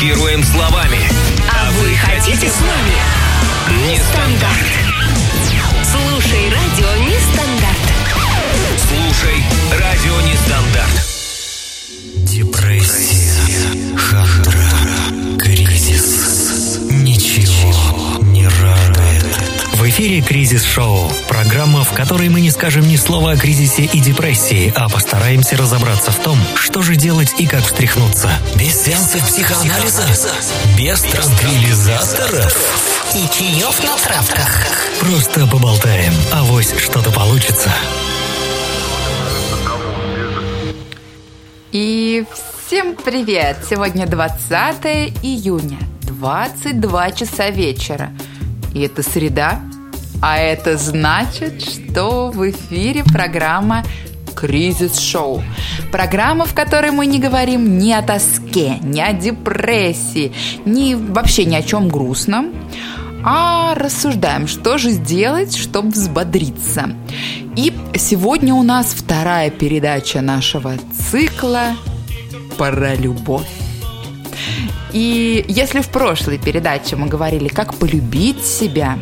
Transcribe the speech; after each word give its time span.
шокируем 0.00 0.42
словами. 0.42 0.98
А 1.50 1.70
вы 1.72 1.94
хотите 1.94 2.48
с 2.48 2.58
нами? 2.60 3.86
Нестандарт. 3.86 4.56
Слушай 5.84 6.48
радио 6.48 6.69
Эфире 20.10 20.26
«Кризис-шоу»– 20.26 21.08
программа, 21.28 21.84
в 21.84 21.92
которой 21.92 22.28
мы 22.30 22.40
не 22.40 22.50
скажем 22.50 22.82
ни 22.82 22.96
слова 22.96 23.30
о 23.30 23.36
кризисе 23.36 23.84
и 23.84 24.00
депрессии, 24.00 24.72
а 24.74 24.88
постараемся 24.88 25.56
разобраться 25.56 26.10
в 26.10 26.18
том, 26.18 26.36
что 26.56 26.82
же 26.82 26.96
делать 26.96 27.32
и 27.38 27.46
как 27.46 27.62
встряхнуться. 27.62 28.28
Без 28.56 28.82
сеансов 28.82 29.24
психоанализа, 29.24 30.02
без 30.76 31.00
транквилизаторов. 31.02 33.14
И 33.14 33.38
чаев 33.38 33.84
на 33.84 33.96
травках. 33.98 34.66
Просто 34.98 35.46
поболтаем, 35.46 36.12
авось 36.32 36.74
что-то 36.76 37.12
получится. 37.12 37.70
И 41.70 42.24
всем 42.66 42.96
привет! 42.96 43.58
Сегодня 43.70 44.08
20 44.08 44.84
июня, 45.22 45.78
22 46.02 47.12
часа 47.12 47.50
вечера. 47.50 48.10
И 48.74 48.80
это 48.80 49.04
среда, 49.04 49.60
а 50.20 50.38
это 50.38 50.76
значит, 50.76 51.62
что 51.62 52.30
в 52.30 52.50
эфире 52.50 53.04
программа 53.04 53.84
Кризис-шоу. 54.34 55.42
Программа, 55.90 56.46
в 56.46 56.54
которой 56.54 56.90
мы 56.92 57.06
не 57.06 57.18
говорим 57.18 57.78
ни 57.78 57.92
о 57.92 58.02
тоске, 58.02 58.78
ни 58.82 59.00
о 59.00 59.12
депрессии, 59.12 60.32
ни 60.64 60.94
вообще 60.94 61.44
ни 61.44 61.54
о 61.54 61.62
чем 61.62 61.88
грустном, 61.88 62.52
а 63.22 63.74
рассуждаем, 63.74 64.46
что 64.46 64.78
же 64.78 64.90
сделать, 64.90 65.56
чтобы 65.56 65.90
взбодриться. 65.90 66.90
И 67.56 67.72
сегодня 67.96 68.54
у 68.54 68.62
нас 68.62 68.86
вторая 68.86 69.50
передача 69.50 70.20
нашего 70.20 70.74
цикла 71.10 71.76
про 72.56 72.94
любовь. 72.94 73.48
И 74.92 75.44
если 75.48 75.80
в 75.80 75.88
прошлой 75.88 76.38
передаче 76.38 76.96
мы 76.96 77.06
говорили, 77.06 77.48
как 77.48 77.74
полюбить 77.74 78.44
себя, 78.44 78.98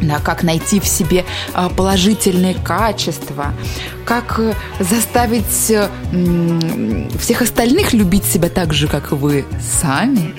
да, 0.00 0.18
как 0.18 0.42
найти 0.42 0.80
в 0.80 0.86
себе 0.86 1.24
а, 1.54 1.68
положительные 1.68 2.54
качества, 2.54 3.52
как 4.04 4.38
э, 4.38 4.54
заставить 4.80 5.70
э, 5.70 5.88
всех 7.18 7.42
остальных 7.42 7.92
любить 7.92 8.24
себя 8.24 8.48
так 8.48 8.72
же, 8.72 8.88
как 8.88 9.12
вы 9.12 9.44
сами, 9.60 10.34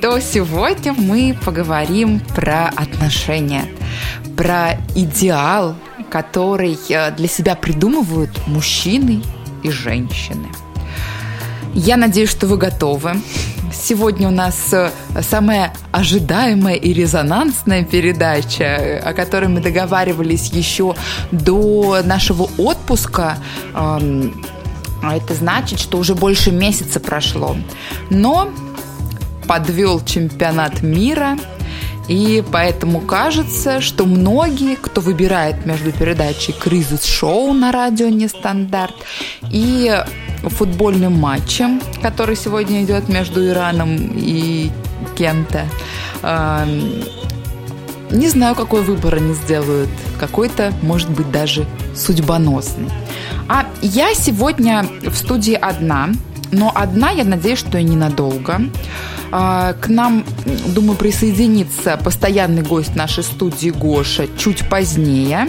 то 0.00 0.20
сегодня 0.20 0.92
мы 0.92 1.36
поговорим 1.44 2.20
про 2.34 2.68
отношения, 2.68 3.66
про 4.36 4.78
идеал, 4.94 5.76
который 6.10 6.78
э, 6.88 7.10
для 7.12 7.28
себя 7.28 7.54
придумывают 7.54 8.30
мужчины 8.46 9.22
и 9.62 9.70
женщины. 9.70 10.48
Я 11.74 11.96
надеюсь, 11.96 12.30
что 12.30 12.46
вы 12.46 12.56
готовы. 12.56 13.20
Сегодня 13.78 14.28
у 14.28 14.30
нас 14.30 14.72
э, 14.72 14.90
самая 15.22 15.72
ожидаемая 15.92 16.74
и 16.74 16.92
резонансная 16.92 17.84
передача, 17.84 18.64
э, 18.64 18.98
о 18.98 19.12
которой 19.12 19.48
мы 19.48 19.60
договаривались 19.60 20.48
еще 20.48 20.94
до 21.30 22.00
нашего 22.02 22.48
отпуска. 22.58 23.38
А 23.74 25.16
это 25.16 25.34
значит, 25.34 25.78
что 25.78 25.98
уже 25.98 26.14
больше 26.14 26.50
месяца 26.50 27.00
прошло. 27.00 27.56
Но 28.10 28.50
подвел 29.46 30.04
чемпионат 30.04 30.82
мира, 30.82 31.38
и 32.08 32.42
поэтому 32.52 33.00
кажется, 33.00 33.80
что 33.80 34.04
многие, 34.04 34.76
кто 34.76 35.00
выбирает 35.00 35.66
между 35.66 35.92
передачей 35.92 36.52
«Кризис-шоу» 36.52 37.52
на 37.52 37.72
радио 37.72 38.08
«Нестандарт» 38.08 38.94
и 39.50 40.02
футбольным 40.50 41.14
матчем, 41.14 41.80
который 42.02 42.36
сегодня 42.36 42.82
идет 42.82 43.08
между 43.08 43.46
Ираном 43.46 44.12
и 44.14 44.70
кем-то, 45.16 45.66
эм, 46.22 47.02
не 48.10 48.28
знаю, 48.28 48.54
какой 48.54 48.82
выбор 48.82 49.16
они 49.16 49.34
сделают. 49.34 49.90
Какой-то, 50.18 50.72
может 50.82 51.10
быть, 51.10 51.30
даже 51.30 51.66
судьбоносный. 51.94 52.88
А 53.48 53.66
я 53.82 54.14
сегодня 54.14 54.86
в 55.02 55.14
студии 55.14 55.54
одна, 55.54 56.10
но 56.52 56.70
одна, 56.74 57.10
я 57.10 57.24
надеюсь, 57.24 57.58
что 57.58 57.78
и 57.78 57.82
ненадолго. 57.82 58.60
А, 59.32 59.72
К 59.74 59.88
нам, 59.88 60.24
думаю, 60.68 60.96
присоединится 60.96 61.98
постоянный 62.02 62.62
гость 62.62 62.94
нашей 62.94 63.24
студии 63.24 63.70
Гоша 63.70 64.26
чуть 64.38 64.68
позднее. 64.68 65.48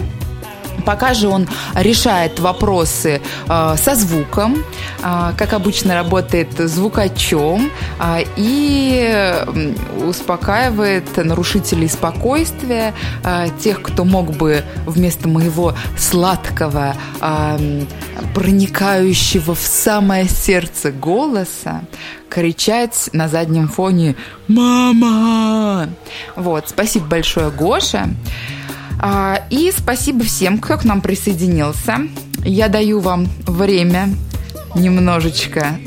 Пока 0.84 1.14
же 1.14 1.28
он 1.28 1.48
решает 1.74 2.38
вопросы 2.40 3.20
э, 3.48 3.76
со 3.76 3.94
звуком, 3.94 4.56
э, 5.02 5.32
как 5.36 5.52
обычно 5.52 5.94
работает 5.94 6.48
звукачом 6.58 7.70
э, 8.00 8.24
и 8.36 9.34
успокаивает 10.06 11.16
нарушителей 11.16 11.88
спокойствия, 11.88 12.94
э, 13.24 13.46
тех, 13.60 13.82
кто 13.82 14.04
мог 14.04 14.30
бы 14.36 14.64
вместо 14.86 15.28
моего 15.28 15.74
сладкого, 15.98 16.94
э, 17.20 17.84
проникающего 18.34 19.54
в 19.54 19.60
самое 19.60 20.28
сердце 20.28 20.90
голоса 20.90 21.82
кричать 22.28 23.10
на 23.12 23.28
заднем 23.28 23.68
фоне 23.68 24.14
«Мама!». 24.48 25.88
Вот, 26.36 26.68
спасибо 26.68 27.06
большое, 27.06 27.50
Гоша. 27.50 28.08
А, 29.00 29.42
И 29.50 29.72
спасибо 29.76 30.24
всем, 30.24 30.58
кто 30.58 30.76
к 30.76 30.84
нам 30.84 31.00
присоединился. 31.00 31.98
Я 32.44 32.68
даю 32.68 33.00
вам 33.00 33.26
время 33.46 34.08
немножечко 34.74 35.78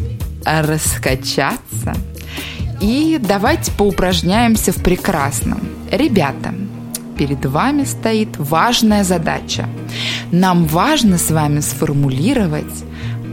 раскачаться. 0.45 1.95
И 2.79 3.19
давайте 3.21 3.71
поупражняемся 3.73 4.71
в 4.71 4.77
прекрасном. 4.77 5.61
Ребята, 5.91 6.53
перед 7.17 7.45
вами 7.45 7.83
стоит 7.83 8.37
важная 8.37 9.03
задача. 9.03 9.67
Нам 10.31 10.65
важно 10.65 11.17
с 11.17 11.29
вами 11.29 11.59
сформулировать, 11.59 12.83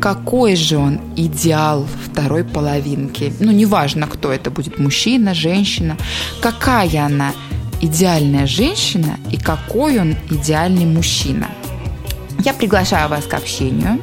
какой 0.00 0.54
же 0.54 0.76
он 0.76 1.00
идеал 1.16 1.86
второй 2.04 2.44
половинки. 2.44 3.32
Ну, 3.40 3.50
неважно, 3.52 4.06
кто 4.06 4.32
это 4.32 4.50
будет, 4.50 4.78
мужчина, 4.78 5.34
женщина. 5.34 5.96
Какая 6.42 7.06
она 7.06 7.32
идеальная 7.80 8.46
женщина 8.46 9.18
и 9.30 9.36
какой 9.36 10.00
он 10.00 10.16
идеальный 10.30 10.86
мужчина. 10.86 11.48
Я 12.44 12.54
приглашаю 12.54 13.08
вас 13.08 13.24
к 13.24 13.34
общению. 13.34 14.00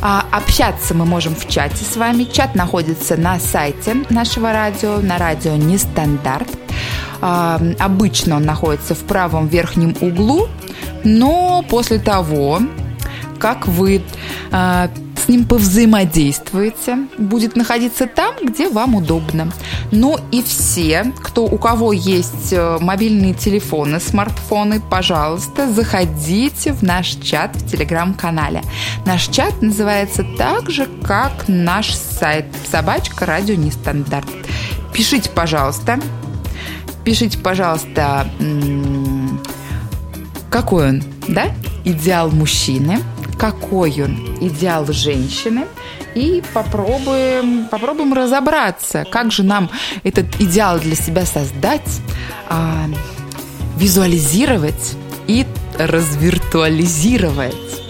А, 0.00 0.24
Общаться 0.30 0.94
мы 0.94 1.04
можем 1.04 1.34
в 1.34 1.48
чате 1.48 1.84
с 1.84 1.96
вами. 1.96 2.24
Чат 2.24 2.54
находится 2.54 3.16
на 3.16 3.40
сайте 3.40 3.96
нашего 4.08 4.52
радио, 4.52 4.98
на 4.98 5.18
радио 5.18 5.56
Нестандарт. 5.56 6.48
А, 7.20 7.60
Обычно 7.80 8.36
он 8.36 8.44
находится 8.44 8.94
в 8.94 9.00
правом 9.00 9.48
верхнем 9.48 9.96
углу, 10.00 10.48
но 11.02 11.64
после 11.68 11.98
того, 11.98 12.60
как 13.38 13.66
вы 13.66 14.02
а, 14.52 14.88
с 15.26 15.28
ним 15.28 15.44
повзаимодействуете, 15.44 16.98
будет 17.18 17.56
находиться 17.56 18.06
там, 18.06 18.34
где 18.44 18.68
вам 18.68 18.94
удобно. 18.94 19.50
Ну 19.90 20.18
и 20.30 20.40
все, 20.40 21.12
кто, 21.20 21.44
у 21.44 21.58
кого 21.58 21.92
есть 21.92 22.52
э, 22.52 22.78
мобильные 22.80 23.34
телефоны, 23.34 23.98
смартфоны, 23.98 24.80
пожалуйста, 24.80 25.72
заходите 25.72 26.72
в 26.72 26.82
наш 26.82 27.08
чат 27.16 27.56
в 27.56 27.68
телеграм-канале. 27.68 28.62
Наш 29.04 29.26
чат 29.26 29.62
называется 29.62 30.24
так 30.38 30.70
же, 30.70 30.86
как 31.02 31.46
наш 31.48 31.92
сайт 31.92 32.46
собачка 32.70 33.26
радио 33.26 33.56
нестандарт. 33.56 34.28
Пишите, 34.92 35.28
пожалуйста, 35.30 35.98
пишите, 37.04 37.38
пожалуйста, 37.38 38.28
какой 40.50 40.90
он, 40.90 41.02
да, 41.26 41.48
идеал 41.84 42.30
мужчины, 42.30 43.00
какой 43.38 44.02
он 44.02 44.38
идеал 44.40 44.86
женщины, 44.86 45.66
и 46.14 46.42
попробуем, 46.54 47.68
попробуем 47.70 48.14
разобраться, 48.14 49.04
как 49.10 49.30
же 49.30 49.42
нам 49.42 49.70
этот 50.02 50.40
идеал 50.40 50.78
для 50.78 50.96
себя 50.96 51.26
создать, 51.26 52.00
а, 52.48 52.86
визуализировать 53.76 54.96
и 55.26 55.44
развиртуализировать. 55.78 57.85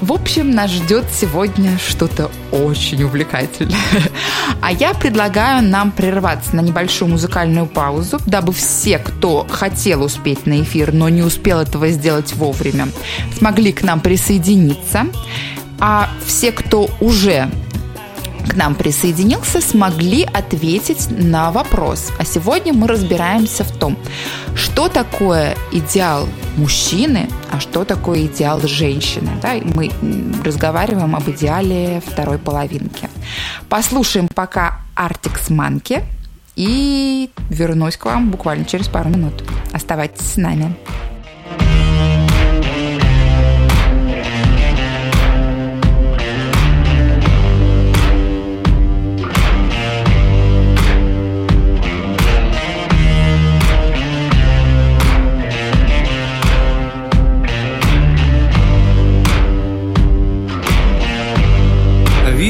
В 0.00 0.12
общем, 0.12 0.50
нас 0.52 0.70
ждет 0.70 1.04
сегодня 1.14 1.76
что-то 1.78 2.30
очень 2.52 3.02
увлекательное. 3.02 3.76
А 4.62 4.72
я 4.72 4.92
предлагаю 4.92 5.62
нам 5.62 5.90
прерваться 5.90 6.54
на 6.54 6.60
небольшую 6.60 7.10
музыкальную 7.10 7.66
паузу, 7.66 8.18
дабы 8.26 8.52
все, 8.52 8.98
кто 8.98 9.46
хотел 9.48 10.02
успеть 10.02 10.44
на 10.44 10.60
эфир, 10.62 10.92
но 10.92 11.08
не 11.08 11.22
успел 11.22 11.60
этого 11.60 11.88
сделать 11.88 12.34
вовремя, 12.34 12.88
смогли 13.38 13.72
к 13.72 13.82
нам 13.82 14.00
присоединиться. 14.00 15.06
А 15.78 16.10
все, 16.26 16.52
кто 16.52 16.90
уже 17.00 17.50
к 18.48 18.56
нам 18.56 18.74
присоединился, 18.74 19.60
смогли 19.60 20.24
ответить 20.24 21.08
на 21.10 21.50
вопрос. 21.50 22.12
А 22.18 22.24
сегодня 22.24 22.72
мы 22.72 22.86
разбираемся 22.88 23.64
в 23.64 23.72
том, 23.72 23.96
что 24.54 24.88
такое 24.88 25.56
идеал 25.72 26.28
мужчины, 26.56 27.28
а 27.50 27.60
что 27.60 27.84
такое 27.84 28.26
идеал 28.26 28.60
женщины. 28.62 29.30
Да? 29.42 29.54
Мы 29.74 29.90
разговариваем 30.44 31.14
об 31.16 31.28
идеале 31.30 32.02
второй 32.06 32.38
половинки. 32.38 33.08
Послушаем 33.68 34.28
пока 34.28 34.80
Артикс 34.94 35.50
Манки 35.50 36.02
и 36.56 37.30
вернусь 37.48 37.96
к 37.96 38.04
вам 38.04 38.30
буквально 38.30 38.64
через 38.64 38.88
пару 38.88 39.10
минут. 39.10 39.44
Оставайтесь 39.72 40.32
с 40.32 40.36
нами. 40.36 40.76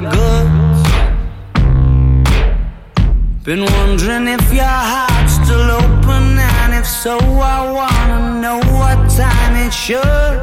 Goods? 0.00 0.80
Been 3.44 3.64
wondering 3.64 4.28
if 4.28 4.52
your 4.52 4.64
heart's 4.64 5.34
still 5.42 5.70
open, 5.82 6.38
and 6.38 6.74
if 6.74 6.86
so, 6.86 7.18
I 7.18 7.70
wanna 7.78 8.40
know 8.40 8.58
what 8.78 8.98
time 9.10 9.56
it 9.56 9.72
should. 9.72 10.38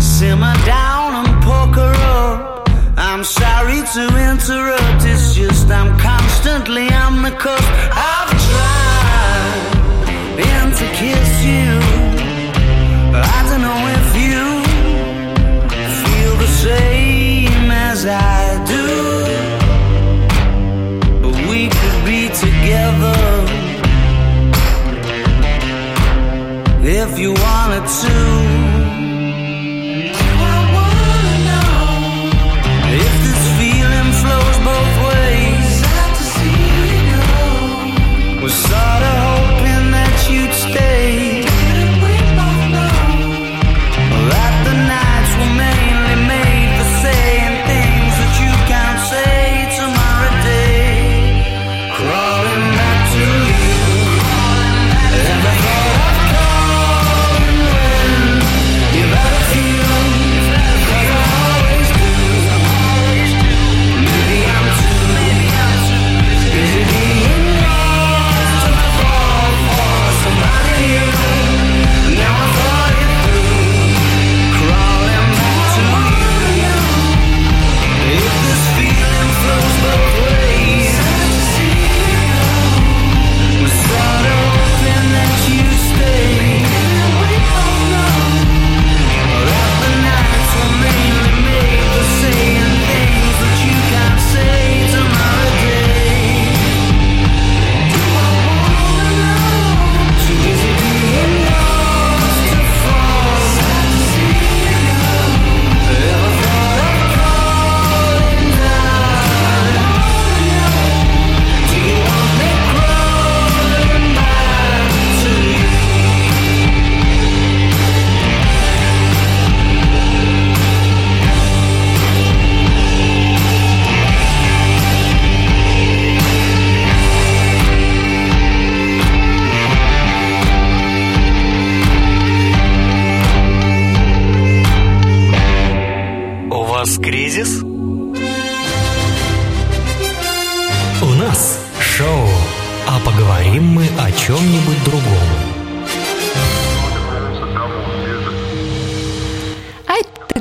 Simmer 0.00 0.54
down 0.66 1.10
and 1.20 1.42
poker 1.42 1.92
up. 2.16 2.68
I'm 2.96 3.24
sorry 3.24 3.82
to 3.94 4.04
interrupt, 4.30 5.04
it's 5.04 5.34
just 5.34 5.70
I'm 5.70 5.98
constantly 5.98 6.92
on 6.92 7.22
the 7.22 7.30
cusp. 7.30 7.79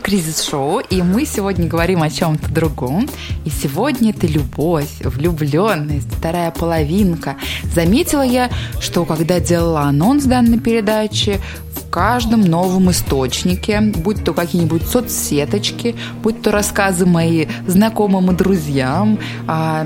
Другом. 0.09 0.29
А 0.29 0.39
это 0.39 0.39
Кризис 0.39 0.41
Шоу, 0.41 0.79
и 0.79 1.01
мы 1.01 1.25
сегодня 1.25 1.67
говорим 1.67 2.01
о 2.01 2.09
чем-то 2.09 2.51
другом. 2.51 3.07
И 3.45 3.49
сегодня 3.49 4.11
это 4.11 4.27
любовь, 4.27 4.89
влюбленность, 5.01 6.11
вторая 6.11 6.51
половинка. 6.51 7.35
Заметила 7.73 8.23
я, 8.23 8.49
что 8.79 9.05
когда 9.05 9.39
делала 9.39 9.81
анонс 9.81 10.25
данной 10.25 10.59
передачи, 10.59 11.39
в 11.75 11.91
каждом 11.91 12.41
новом 12.41 12.91
источнике, 12.91 13.81
будь 13.81 14.23
то 14.23 14.33
какие-нибудь 14.33 14.83
соцсеточки, 14.83 15.95
будь 16.21 16.41
то 16.41 16.51
рассказы 16.51 17.05
мои 17.05 17.47
знакомым 17.67 18.31
и 18.31 18.35
друзьям, 18.35 19.17
а, 19.47 19.85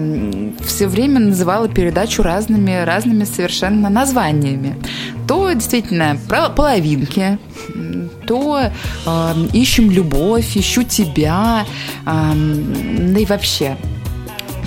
все 0.65 0.87
время 0.87 1.19
называла 1.19 1.69
передачу 1.69 2.21
разными, 2.21 2.83
разными 2.83 3.23
совершенно 3.23 3.89
названиями. 3.89 4.75
То 5.27 5.53
действительно 5.53 6.17
половинки, 6.55 7.39
то 8.25 8.71
э, 9.05 9.33
ищем 9.53 9.91
любовь, 9.91 10.55
ищу 10.55 10.83
тебя, 10.83 11.65
э, 12.05 12.33
да 12.35 13.19
и 13.19 13.25
вообще 13.25 13.77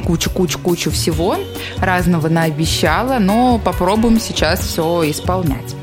кучу-кучу-кучу 0.04 0.90
всего 0.90 1.36
разного 1.78 2.28
наобещала, 2.28 3.18
но 3.18 3.58
попробуем 3.58 4.20
сейчас 4.20 4.60
все 4.60 5.10
исполнять. 5.10 5.75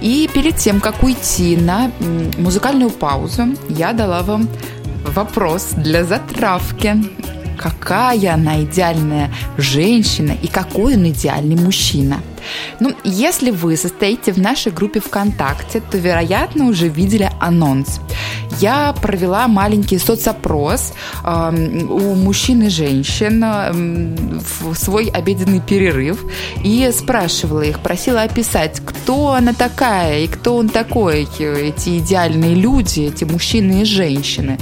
И 0.00 0.30
перед 0.32 0.56
тем, 0.56 0.80
как 0.80 1.02
уйти 1.02 1.56
на 1.56 1.90
музыкальную 2.38 2.90
паузу, 2.90 3.48
я 3.68 3.92
дала 3.92 4.22
вам 4.22 4.48
вопрос 5.04 5.70
для 5.76 6.04
затравки. 6.04 6.96
Какая 7.56 8.34
она 8.34 8.62
идеальная 8.62 9.32
женщина 9.56 10.32
и 10.40 10.46
какой 10.46 10.94
он 10.94 11.08
идеальный 11.08 11.56
мужчина? 11.56 12.20
Ну, 12.80 12.94
если 13.04 13.50
вы 13.50 13.76
состоите 13.76 14.32
в 14.32 14.38
нашей 14.38 14.72
группе 14.72 15.00
ВКонтакте, 15.00 15.80
то, 15.80 15.98
вероятно, 15.98 16.66
уже 16.66 16.88
видели 16.88 17.30
анонс. 17.40 18.00
Я 18.60 18.92
провела 18.92 19.46
маленький 19.46 19.98
соцопрос 19.98 20.92
э, 21.24 21.84
у 21.88 22.14
мужчин 22.14 22.62
и 22.62 22.68
женщин 22.68 23.44
э, 23.44 23.72
в 23.72 24.74
свой 24.74 25.06
обеденный 25.06 25.60
перерыв 25.60 26.24
и 26.64 26.90
спрашивала 26.92 27.62
их, 27.62 27.80
просила 27.80 28.22
описать, 28.22 28.80
кто 28.84 29.34
она 29.34 29.52
такая 29.52 30.20
и 30.20 30.26
кто 30.26 30.56
он 30.56 30.68
такой, 30.68 31.28
эти 31.38 31.98
идеальные 31.98 32.54
люди, 32.54 33.00
эти 33.00 33.24
мужчины 33.24 33.82
и 33.82 33.84
женщины. 33.84 34.58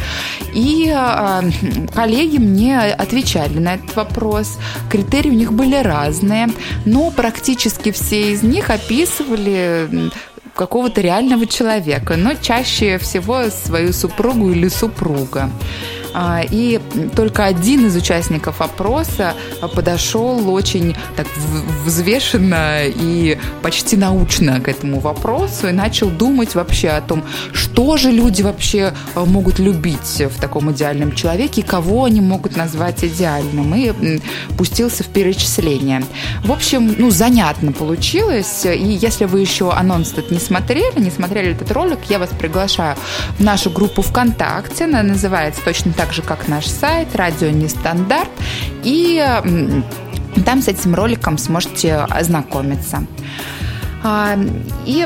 И 0.52 0.92
э, 0.94 1.50
коллеги 1.94 2.36
мне 2.36 2.78
отвечали 2.80 3.58
на 3.58 3.74
этот 3.76 3.96
вопрос. 3.96 4.58
Критерии 4.90 5.30
у 5.30 5.34
них 5.34 5.52
были 5.52 5.76
разные, 5.76 6.48
но 6.84 7.10
практически 7.10 7.65
все 7.92 8.32
из 8.32 8.42
них 8.42 8.70
описывали 8.70 10.10
какого-то 10.54 11.00
реального 11.00 11.46
человека, 11.46 12.16
но 12.16 12.34
чаще 12.34 12.98
всего 12.98 13.50
свою 13.50 13.92
супругу 13.92 14.50
или 14.50 14.68
супруга. 14.68 15.50
А, 16.18 16.42
и 16.50 16.80
только 17.14 17.44
один 17.44 17.88
из 17.88 17.94
участников 17.94 18.62
опроса 18.62 19.34
подошел 19.74 20.50
очень 20.50 20.96
так 21.14 21.26
взвешенно 21.84 22.86
и 22.86 23.36
почти 23.60 23.98
научно 23.98 24.62
к 24.62 24.68
этому 24.68 25.00
вопросу 25.00 25.68
и 25.68 25.72
начал 25.72 26.08
думать 26.08 26.54
вообще 26.54 26.88
о 26.88 27.02
том, 27.02 27.22
что 27.52 27.98
же 27.98 28.10
люди 28.10 28.40
вообще 28.40 28.94
э, 29.14 29.24
могут 29.26 29.58
любить 29.58 30.22
в 30.22 30.40
таком 30.40 30.72
идеальном 30.72 31.14
человеке 31.14 31.62
кого 31.62 32.04
они 32.04 32.22
могут 32.22 32.56
назвать 32.56 33.04
идеальным. 33.04 33.74
И 33.74 34.20
пустился 34.56 35.02
в 35.04 35.08
перечисление. 35.08 36.02
В 36.42 36.50
общем, 36.50 36.94
ну, 36.96 37.10
занятно 37.10 37.72
получилось. 37.72 38.64
И 38.64 38.98
если 39.02 39.26
вы 39.26 39.40
еще 39.40 39.70
анонс 39.70 40.12
этот 40.12 40.30
не 40.30 40.38
смотрели, 40.38 40.98
не 40.98 41.10
смотрели 41.10 41.52
этот 41.52 41.70
ролик, 41.72 41.98
я 42.08 42.18
вас 42.18 42.30
приглашаю 42.30 42.96
в 43.38 43.42
нашу 43.42 43.68
группу 43.68 44.00
ВКонтакте. 44.00 44.84
Она 44.84 45.02
называется 45.02 45.60
точно 45.62 45.92
так 45.92 46.05
так 46.06 46.14
же, 46.14 46.22
как 46.22 46.46
наш 46.46 46.68
сайт, 46.68 47.16
радио 47.16 47.50
Нестандарт. 47.50 48.30
И 48.84 49.20
там 50.44 50.62
с 50.62 50.68
этим 50.68 50.94
роликом 50.94 51.36
сможете 51.36 51.96
ознакомиться. 51.96 53.04
А, 54.08 54.38
и 54.84 55.04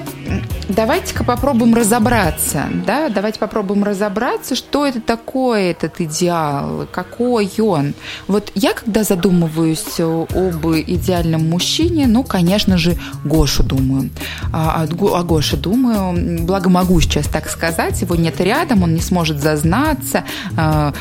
давайте-ка 0.68 1.24
попробуем 1.24 1.74
разобраться, 1.74 2.64
да, 2.86 3.08
давайте 3.08 3.38
попробуем 3.38 3.82
разобраться, 3.82 4.54
что 4.54 4.84
это 4.84 5.00
такое 5.00 5.70
этот 5.70 6.02
идеал, 6.02 6.86
какой 6.92 7.50
он. 7.58 7.94
Вот 8.28 8.52
я, 8.54 8.74
когда 8.74 9.02
задумываюсь 9.02 9.98
об 9.98 10.66
идеальном 10.66 11.48
мужчине, 11.48 12.06
ну, 12.06 12.22
конечно 12.24 12.76
же, 12.76 12.98
Гошу 13.24 13.62
думаю. 13.62 14.10
А, 14.52 14.82
о 14.84 15.22
Гоше 15.22 15.56
думаю, 15.56 16.44
благо 16.44 16.68
могу 16.68 17.00
сейчас 17.00 17.26
так 17.26 17.48
сказать, 17.48 18.02
его 18.02 18.16
нет 18.16 18.38
рядом, 18.38 18.82
он 18.82 18.94
не 18.94 19.00
сможет 19.00 19.40
зазнаться, 19.40 20.24
а, 20.58 20.92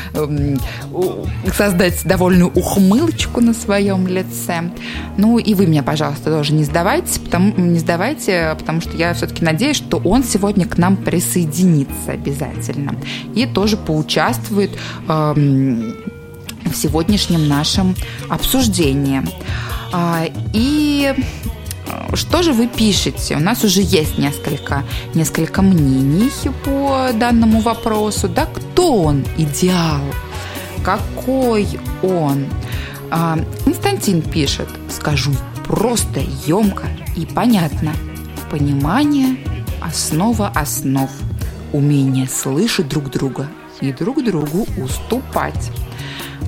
создать 1.54 2.02
довольную 2.04 2.50
ухмылочку 2.54 3.42
на 3.42 3.52
своем 3.52 4.06
лице. 4.06 4.70
Ну, 5.18 5.38
и 5.38 5.52
вы 5.52 5.66
меня, 5.66 5.82
пожалуйста, 5.82 6.30
тоже 6.30 6.54
не 6.54 6.64
сдавайтесь, 6.64 7.18
потому, 7.18 7.52
не 7.56 7.78
сдавайте, 7.90 8.54
потому 8.56 8.80
что 8.80 8.96
я 8.96 9.12
все-таки 9.14 9.44
надеюсь, 9.44 9.76
что 9.76 9.96
он 10.04 10.22
сегодня 10.22 10.64
к 10.64 10.78
нам 10.78 10.96
присоединится 10.96 12.12
обязательно 12.12 12.94
и 13.34 13.46
тоже 13.46 13.76
поучаствует 13.76 14.70
эм, 15.08 15.96
в 16.66 16.76
сегодняшнем 16.76 17.48
нашем 17.48 17.96
обсуждении. 18.28 19.22
А, 19.92 20.24
и 20.52 21.16
что 22.14 22.44
же 22.44 22.52
вы 22.52 22.68
пишете? 22.68 23.34
У 23.34 23.40
нас 23.40 23.64
уже 23.64 23.80
есть 23.80 24.18
несколько, 24.18 24.84
несколько 25.14 25.60
мнений 25.60 26.30
по 26.64 27.08
данному 27.12 27.60
вопросу. 27.60 28.28
Да, 28.28 28.46
кто 28.46 29.02
он 29.02 29.24
идеал? 29.36 30.02
Какой 30.84 31.66
он? 32.04 32.46
А, 33.10 33.36
Константин 33.64 34.22
пишет, 34.22 34.68
скажу 34.88 35.32
просто, 35.70 36.20
емко 36.46 36.88
и 37.16 37.24
понятно. 37.24 37.92
Понимание– 38.50 39.36
основа 39.80 40.48
основ. 40.48 41.08
Умение 41.72 42.26
слышать 42.26 42.88
друг 42.88 43.08
друга 43.10 43.48
и 43.80 43.92
друг 43.92 44.24
другу 44.24 44.66
уступать. 44.76 45.70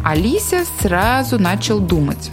Алися 0.04 0.64
сразу 0.80 1.38
начал 1.38 1.78
думать, 1.78 2.32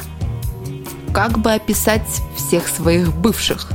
как 1.14 1.38
бы 1.38 1.54
описать 1.54 2.08
всех 2.36 2.68
своих 2.68 3.14
бывших, 3.14 3.70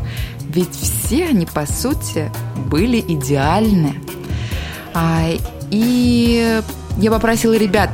ведь 0.48 0.74
все 0.74 1.26
они, 1.26 1.46
по 1.46 1.66
сути, 1.66 2.32
были 2.66 2.98
идеальны. 2.98 3.94
А, 4.92 5.30
и 5.70 6.60
я 6.98 7.10
попросила 7.12 7.56
ребят 7.56 7.90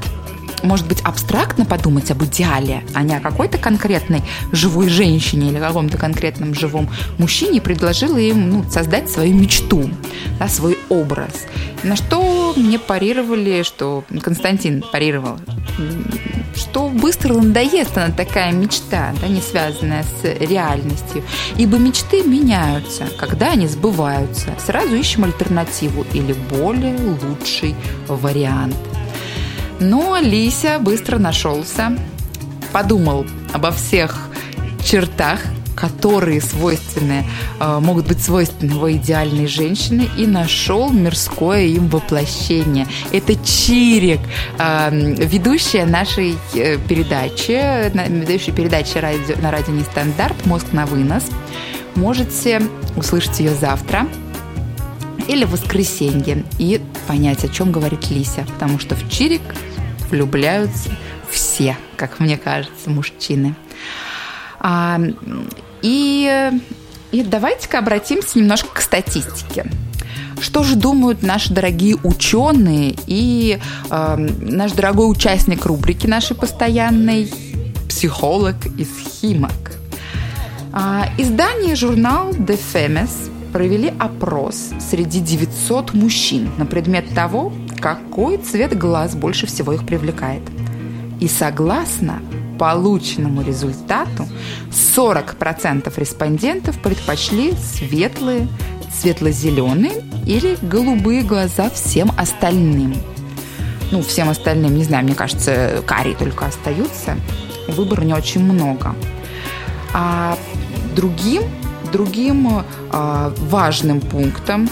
может 0.62 0.86
быть, 0.86 1.00
абстрактно 1.02 1.64
подумать 1.64 2.10
об 2.10 2.24
идеале, 2.24 2.82
а 2.94 3.02
не 3.02 3.14
о 3.14 3.20
какой-то 3.20 3.58
конкретной 3.58 4.22
живой 4.52 4.88
женщине 4.88 5.50
или 5.50 5.58
каком-то 5.58 5.98
конкретном 5.98 6.54
живом 6.54 6.88
мужчине, 7.18 7.60
предложила 7.60 8.18
им 8.18 8.50
ну, 8.50 8.64
создать 8.70 9.10
свою 9.10 9.34
мечту, 9.34 9.90
да, 10.38 10.48
свой 10.48 10.78
образ. 10.88 11.46
На 11.82 11.96
что 11.96 12.52
мне 12.56 12.78
парировали, 12.78 13.62
что 13.62 14.04
Константин 14.22 14.82
парировал, 14.92 15.38
что 16.54 16.88
быстро 16.88 17.34
надоест 17.34 17.96
она 17.96 18.12
такая 18.12 18.52
мечта, 18.52 19.14
да, 19.20 19.28
не 19.28 19.40
связанная 19.40 20.02
с 20.04 20.24
реальностью. 20.24 21.22
Ибо 21.56 21.78
мечты 21.78 22.22
меняются, 22.22 23.06
когда 23.18 23.52
они 23.52 23.66
сбываются. 23.66 24.54
Сразу 24.64 24.94
ищем 24.94 25.24
альтернативу 25.24 26.04
или 26.12 26.34
более 26.50 26.96
лучший 26.98 27.74
вариант. 28.08 28.76
Но 29.80 30.18
Лися 30.18 30.78
быстро 30.78 31.18
нашелся, 31.18 31.96
подумал 32.72 33.26
обо 33.52 33.70
всех 33.70 34.28
чертах, 34.84 35.40
которые 35.74 36.42
свойственны, 36.42 37.24
э, 37.58 37.78
могут 37.80 38.06
быть 38.06 38.22
свойственны 38.22 38.72
его 38.72 38.92
идеальной 38.92 39.46
женщине, 39.46 40.08
и 40.18 40.26
нашел 40.26 40.90
мирское 40.90 41.62
им 41.62 41.88
воплощение. 41.88 42.86
Это 43.12 43.34
Чирик, 43.36 44.20
э, 44.58 45.14
ведущая 45.24 45.86
нашей 45.86 46.36
э, 46.54 46.76
передачи, 46.76 47.90
ведущая 48.10 48.52
передачи 48.52 48.98
на 49.40 49.50
радио 49.50 49.72
Нестандарт 49.72 50.44
«Мозг 50.44 50.66
на 50.72 50.84
вынос». 50.84 51.24
Можете 51.94 52.62
услышать 52.96 53.40
ее 53.40 53.54
завтра 53.54 54.06
или 55.28 55.44
в 55.44 55.52
воскресенье 55.52 56.44
и 56.58 56.80
понять, 57.06 57.44
о 57.44 57.48
чем 57.48 57.72
говорит 57.72 58.10
Лися, 58.10 58.44
потому 58.52 58.78
что 58.78 58.94
в 58.94 59.08
Чирик 59.10 59.42
влюбляются 60.10 60.90
все, 61.30 61.76
как 61.96 62.20
мне 62.20 62.36
кажется, 62.36 62.90
мужчины. 62.90 63.54
А, 64.58 65.00
и, 65.82 66.50
и 67.12 67.22
давайте-ка 67.22 67.78
обратимся 67.78 68.38
немножко 68.38 68.74
к 68.74 68.80
статистике. 68.80 69.66
Что 70.40 70.62
же 70.62 70.76
думают 70.76 71.22
наши 71.22 71.52
дорогие 71.52 71.96
ученые 72.02 72.96
и 73.06 73.58
э, 73.90 74.16
наш 74.16 74.72
дорогой 74.72 75.10
участник 75.10 75.66
рубрики 75.66 76.06
нашей 76.06 76.34
постоянной 76.34 77.30
психолог 77.88 78.56
из 78.78 78.88
Химок? 79.20 79.72
А, 80.72 81.08
издание 81.18 81.74
журнал 81.74 82.30
The 82.30 82.58
Femes 82.72 83.30
провели 83.52 83.92
опрос 83.98 84.70
среди 84.78 85.20
900 85.20 85.92
мужчин 85.94 86.50
на 86.56 86.64
предмет 86.66 87.12
того, 87.14 87.52
какой 87.80 88.36
цвет 88.36 88.76
глаз 88.76 89.14
больше 89.14 89.46
всего 89.46 89.72
их 89.72 89.86
привлекает. 89.86 90.42
И 91.20 91.28
согласно 91.28 92.20
полученному 92.58 93.42
результату 93.42 94.26
40% 94.70 95.92
респондентов 95.96 96.78
предпочли 96.80 97.54
светлые, 97.54 98.48
светло-зеленые 98.92 100.02
или 100.26 100.58
голубые 100.60 101.22
глаза 101.22 101.70
всем 101.70 102.12
остальным. 102.18 102.94
Ну, 103.90 104.02
всем 104.02 104.28
остальным, 104.28 104.76
не 104.76 104.84
знаю, 104.84 105.04
мне 105.04 105.14
кажется, 105.14 105.82
карие 105.86 106.14
только 106.14 106.46
остаются. 106.46 107.16
Выбора 107.68 108.02
не 108.02 108.14
очень 108.14 108.44
много. 108.44 108.94
А 109.92 110.36
другим, 110.94 111.42
другим 111.92 112.62
а, 112.90 113.32
важным 113.38 114.00
пунктом 114.00 114.68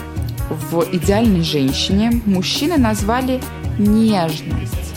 в 0.51 0.85
идеальной 0.93 1.43
женщине 1.43 2.23
мужчины 2.27 2.77
назвали 2.77 3.41
нежность. 3.79 4.95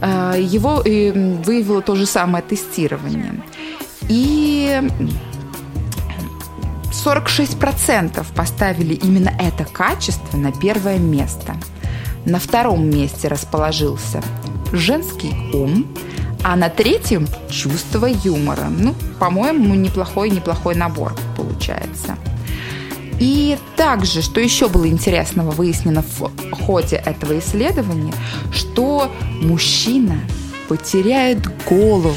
А, 0.00 0.34
его 0.36 0.80
и 0.80 1.10
выявило 1.10 1.82
то 1.82 1.94
же 1.96 2.06
самое 2.06 2.42
тестирование. 2.42 3.34
И 4.08 4.80
46% 7.04 8.24
поставили 8.34 8.94
именно 8.94 9.32
это 9.38 9.64
качество 9.64 10.36
на 10.36 10.52
первое 10.52 10.98
место. 10.98 11.56
На 12.24 12.38
втором 12.38 12.88
месте 12.88 13.28
расположился 13.28 14.22
женский 14.72 15.34
ум, 15.52 15.86
а 16.42 16.56
на 16.56 16.68
третьем– 16.68 17.26
чувство 17.50 18.06
юмора. 18.06 18.66
Ну, 18.68 18.94
по-моему, 19.18 19.74
неплохой-неплохой 19.74 20.74
набор 20.74 21.14
получается. 21.36 22.16
И 23.20 23.58
также, 23.76 24.22
что 24.22 24.40
еще 24.40 24.68
было 24.68 24.86
интересного 24.86 25.50
выяснено 25.50 26.02
в 26.02 26.30
ходе 26.52 26.96
этого 26.96 27.38
исследования, 27.38 28.14
что 28.52 29.10
мужчина 29.42 30.20
потеряет 30.68 31.40
голову 31.64 32.14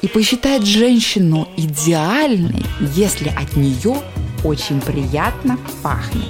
и 0.00 0.08
посчитает 0.08 0.64
женщину 0.64 1.48
идеальной, 1.56 2.64
если 2.94 3.28
от 3.28 3.56
нее 3.56 3.96
очень 4.44 4.80
приятно 4.80 5.58
пахнет. 5.82 6.28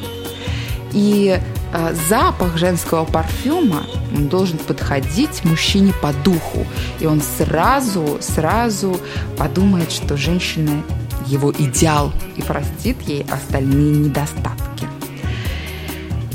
И 0.93 1.41
э, 1.73 1.95
запах 2.09 2.59
женского 2.59 3.05
парфюма 3.05 3.87
он 4.15 4.29
должен 4.29 4.59
подходить 4.59 5.45
мужчине 5.45 5.95
по 6.03 6.13
духу, 6.25 6.67
и 7.01 7.07
он 7.07 7.23
сразу, 7.39 8.19
сразу 8.21 8.99
подумает, 9.39 9.91
что 9.91 10.19
женщина 10.19 10.83
его 11.27 11.53
идеал 11.53 12.13
и 12.37 12.43
простит 12.43 13.01
ей 13.03 13.25
остальные 13.31 13.97
недостатки. 13.97 14.87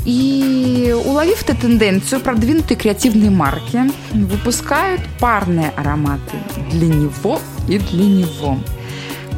И 0.04 0.94
уловив 1.04 1.42
эту 1.42 1.60
тенденцию, 1.60 2.20
продвинутые 2.20 2.78
креативные 2.78 3.30
марки 3.30 3.90
выпускают 4.12 5.02
парные 5.20 5.70
ароматы 5.70 6.36
для 6.70 6.88
него 6.88 7.40
и 7.68 7.78
для 7.78 8.06
него– 8.06 8.58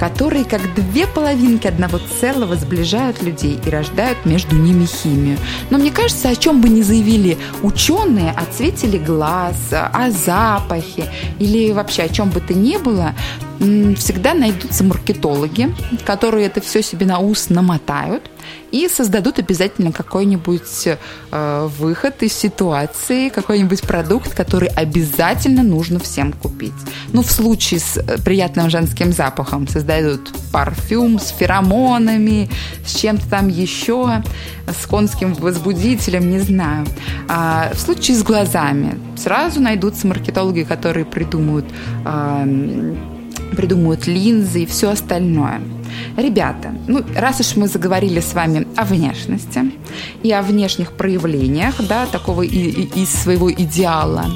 которые 0.00 0.46
как 0.46 0.62
две 0.74 1.06
половинки 1.06 1.66
одного 1.66 1.98
целого 1.98 2.56
сближают 2.56 3.22
людей 3.22 3.60
и 3.64 3.68
рождают 3.68 4.24
между 4.24 4.56
ними 4.56 4.86
химию. 4.86 5.36
Но 5.68 5.76
мне 5.76 5.90
кажется, 5.90 6.30
о 6.30 6.34
чем 6.34 6.62
бы 6.62 6.70
ни 6.70 6.80
заявили 6.80 7.36
ученые, 7.62 8.30
о 8.30 8.46
цвете 8.46 8.86
ли 8.86 8.98
глаз, 8.98 9.56
о 9.70 10.10
запахе 10.10 11.12
или 11.38 11.70
вообще 11.72 12.04
о 12.04 12.08
чем 12.08 12.30
бы 12.30 12.40
то 12.40 12.54
ни 12.54 12.78
было, 12.78 13.14
всегда 13.58 14.32
найдутся 14.32 14.84
маркетологи, 14.84 15.74
которые 16.06 16.46
это 16.46 16.62
все 16.62 16.82
себе 16.82 17.04
на 17.04 17.18
ус 17.18 17.50
намотают 17.50 18.22
и 18.70 18.88
создадут 18.88 19.38
обязательно 19.38 19.92
какой-нибудь 19.92 20.88
э, 21.30 21.68
выход 21.78 22.22
из 22.22 22.32
ситуации, 22.32 23.28
какой-нибудь 23.28 23.82
продукт, 23.82 24.34
который 24.34 24.68
обязательно 24.68 25.62
нужно 25.62 25.98
всем 25.98 26.32
купить. 26.32 26.72
Ну, 27.12 27.22
в 27.22 27.30
случае 27.30 27.80
с 27.80 27.96
э, 27.96 28.18
приятным 28.24 28.70
женским 28.70 29.12
запахом 29.12 29.68
создадут 29.68 30.30
парфюм 30.52 31.18
с 31.18 31.28
феромонами, 31.28 32.48
с 32.84 32.94
чем-то 32.94 33.28
там 33.28 33.48
еще, 33.48 34.22
с 34.66 34.86
конским 34.86 35.34
возбудителем, 35.34 36.30
не 36.30 36.40
знаю. 36.40 36.86
А 37.28 37.72
в 37.74 37.78
случае 37.78 38.16
с 38.16 38.22
глазами 38.22 38.98
сразу 39.16 39.60
найдутся 39.60 40.06
маркетологи, 40.06 40.62
которые 40.62 41.04
придумают 41.04 41.66
э, 42.04 42.94
придумывают 43.56 44.06
линзы 44.06 44.62
и 44.62 44.66
все 44.66 44.90
остальное. 44.90 45.60
Ребята, 46.16 46.74
ну, 46.86 47.02
раз 47.16 47.40
уж 47.40 47.56
мы 47.56 47.68
заговорили 47.68 48.20
с 48.20 48.34
вами 48.34 48.66
о 48.76 48.84
внешности 48.84 49.72
и 50.22 50.32
о 50.32 50.42
внешних 50.42 50.92
проявлениях, 50.92 51.74
да, 51.88 52.06
такого 52.06 52.42
и, 52.42 52.48
и, 52.48 53.02
из 53.02 53.10
своего 53.10 53.50
идеала, 53.52 54.26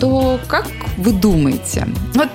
то 0.00 0.38
как 0.48 0.68
вы 0.98 1.12
думаете, 1.12 1.86
вот 2.14 2.28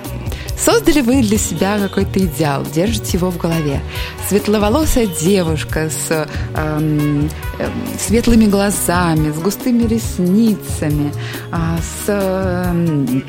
Создали 0.58 1.02
вы 1.02 1.22
для 1.22 1.38
себя 1.38 1.78
какой-то 1.78 2.18
идеал, 2.18 2.64
держите 2.74 3.16
его 3.16 3.30
в 3.30 3.38
голове. 3.38 3.80
Светловолосая 4.28 5.06
девушка 5.06 5.88
с 5.88 6.28
эм, 6.56 7.30
э, 7.60 7.68
светлыми 7.96 8.46
глазами, 8.46 9.30
с 9.30 9.38
густыми 9.38 9.84
ресницами, 9.84 11.12
э, 11.52 11.78
с 11.80 12.04
э, 12.08 13.22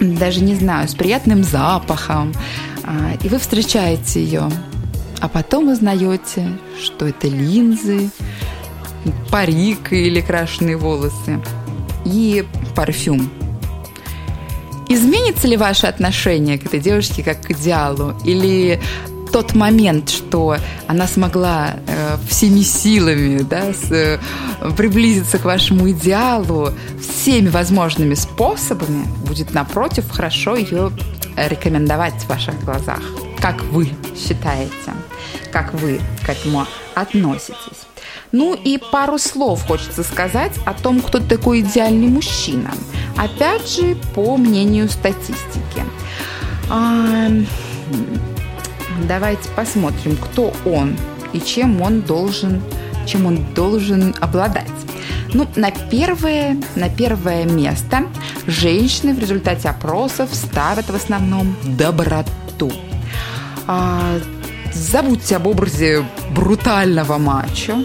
даже 0.00 0.42
не 0.42 0.54
знаю, 0.54 0.88
с 0.88 0.94
приятным 0.94 1.44
запахом, 1.44 2.32
а, 2.84 3.12
и 3.22 3.28
вы 3.28 3.38
встречаете 3.38 4.24
ее, 4.24 4.50
а 5.20 5.28
потом 5.28 5.68
узнаете, 5.68 6.48
что 6.82 7.06
это 7.06 7.28
линзы, 7.28 8.10
парик 9.30 9.92
или 9.92 10.20
крашеные 10.20 10.76
волосы 10.76 11.40
и 12.04 12.44
парфюм. 12.74 13.30
Изменится 14.88 15.46
ли 15.46 15.56
ваше 15.56 15.86
отношение 15.86 16.58
к 16.58 16.66
этой 16.66 16.80
девушке 16.80 17.22
как 17.22 17.42
к 17.42 17.50
идеалу? 17.52 18.14
Или 18.24 18.80
тот 19.32 19.54
момент, 19.54 20.10
что 20.10 20.56
она 20.88 21.06
смогла 21.06 21.76
э, 21.86 22.16
всеми 22.28 22.62
силами 22.62 23.42
да, 23.42 23.72
с, 23.72 23.90
э, 23.92 24.18
приблизиться 24.76 25.38
к 25.38 25.44
вашему 25.44 25.90
идеалу 25.90 26.70
всеми 27.00 27.48
возможными 27.48 28.14
способами, 28.14 29.04
будет 29.26 29.54
напротив 29.54 30.10
хорошо 30.10 30.56
ее 30.56 30.90
рекомендовать 31.36 32.14
в 32.14 32.28
ваших 32.28 32.60
глазах. 32.64 33.00
Как 33.40 33.62
вы 33.70 33.88
считаете? 34.16 34.92
Как 35.52 35.74
вы 35.74 36.00
к 36.24 36.28
этому 36.28 36.66
относитесь? 36.94 37.86
Ну 38.32 38.54
и 38.54 38.78
пару 38.78 39.18
слов 39.18 39.66
хочется 39.66 40.04
сказать 40.04 40.52
о 40.64 40.74
том, 40.74 41.00
кто 41.00 41.18
такой 41.18 41.60
идеальный 41.60 42.08
мужчина. 42.08 42.72
Опять 43.16 43.68
же, 43.68 43.96
по 44.14 44.36
мнению 44.36 44.88
статистики. 44.88 45.84
Давайте 49.08 49.48
посмотрим, 49.56 50.16
кто 50.16 50.52
он 50.64 50.96
и 51.32 51.40
чем 51.40 51.80
он 51.82 52.02
должен, 52.02 52.62
чем 53.06 53.26
он 53.26 53.44
должен 53.54 54.14
обладать. 54.20 54.66
Ну, 55.32 55.46
на 55.56 55.70
первое, 55.70 56.56
на 56.76 56.88
первое 56.88 57.44
место 57.44 58.06
женщины 58.46 59.14
в 59.14 59.18
результате 59.18 59.68
опросов 59.68 60.30
ставят 60.32 60.90
в 60.90 60.94
основном 60.94 61.56
доброту. 61.64 62.72
А, 64.70 64.72
забудьте 64.72 65.36
об 65.36 65.46
образе 65.46 66.04
брутального 66.34 67.18
мачо, 67.18 67.84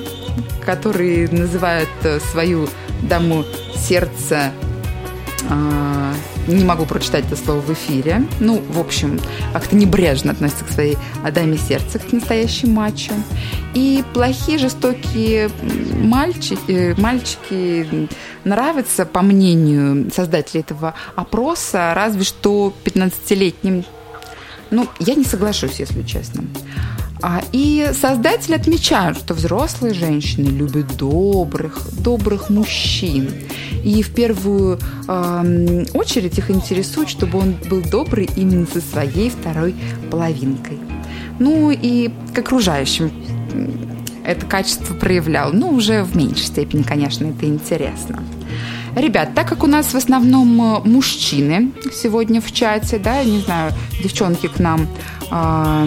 который 0.66 1.28
называет 1.28 1.90
э, 2.04 2.20
свою 2.32 2.68
даму 3.04 3.44
сердца 3.76 4.52
а, 5.50 6.14
не 6.48 6.64
могу 6.64 6.86
прочитать 6.86 7.26
это 7.26 7.36
слово 7.36 7.60
в 7.60 7.72
эфире. 7.74 8.24
Ну, 8.40 8.62
в 8.70 8.80
общем, 8.80 9.20
как-то 9.54 9.76
небрежно 9.76 10.32
относится 10.32 10.66
к 10.66 10.70
своей 10.70 10.98
даме 11.32 11.58
сердца, 11.58 12.00
к 12.00 12.12
настоящим 12.12 12.72
матчу. 12.72 13.14
И 13.74 14.04
плохие, 14.14 14.58
жестокие 14.58 15.50
мальчики, 16.00 17.00
мальчики 17.00 18.10
нравятся, 18.44 19.06
по 19.06 19.22
мнению 19.22 20.12
создателей 20.12 20.62
этого 20.62 20.94
опроса, 21.16 21.94
разве 21.96 22.24
что 22.24 22.74
15-летним. 22.86 23.86
Ну, 24.72 24.88
я 25.00 25.16
не 25.16 25.24
соглашусь, 25.24 25.80
если 25.80 26.04
честно. 26.04 26.44
А, 27.22 27.42
и 27.52 27.92
создатели 27.94 28.54
отмечают, 28.54 29.18
что 29.18 29.34
взрослые 29.34 29.94
женщины 29.94 30.48
любят 30.48 30.96
добрых, 30.98 31.88
добрых 31.94 32.50
мужчин. 32.50 33.32
И 33.84 34.02
в 34.04 34.14
первую 34.14 34.80
э, 35.08 35.86
очередь 35.94 36.38
их 36.38 36.52
интересует, 36.52 37.10
чтобы 37.10 37.40
он 37.40 37.56
был 37.70 37.82
добрый 37.82 38.30
именно 38.36 38.68
со 38.68 38.82
своей 38.82 39.30
второй 39.30 39.76
половинкой. 40.12 40.78
Ну 41.40 41.72
и 41.72 42.12
к 42.34 42.40
окружающим 42.40 43.12
это 44.26 44.46
качество 44.46 44.94
проявлял. 44.94 45.54
Ну, 45.54 45.70
уже 45.70 46.04
в 46.04 46.16
меньшей 46.16 46.46
степени, 46.46 46.84
конечно, 46.84 47.26
это 47.26 47.46
интересно. 47.46 48.24
Ребят, 48.96 49.34
так 49.36 49.48
как 49.48 49.64
у 49.64 49.68
нас 49.68 49.88
в 49.88 49.96
основном 49.96 50.62
э, 50.62 50.80
мужчины 50.88 51.72
сегодня 51.94 52.40
в 52.40 52.52
чате, 52.52 52.98
да, 52.98 53.24
не 53.24 53.40
знаю, 53.40 53.74
девчонки 54.02 54.48
к 54.48 54.58
нам 54.60 54.88
э, 55.32 55.86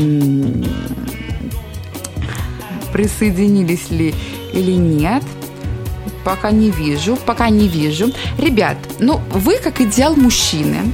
присоединились 2.93 3.91
ли 3.91 4.15
или 4.53 4.73
нет. 4.73 5.23
пока 6.25 6.51
не 6.51 6.71
вижу, 6.71 7.17
пока 7.17 7.49
не 7.49 7.69
вижу. 7.69 8.13
Ребят, 8.39 8.77
ну 8.99 9.21
вы 9.33 9.57
как 9.57 9.81
идеал 9.81 10.15
мужчины. 10.15 10.93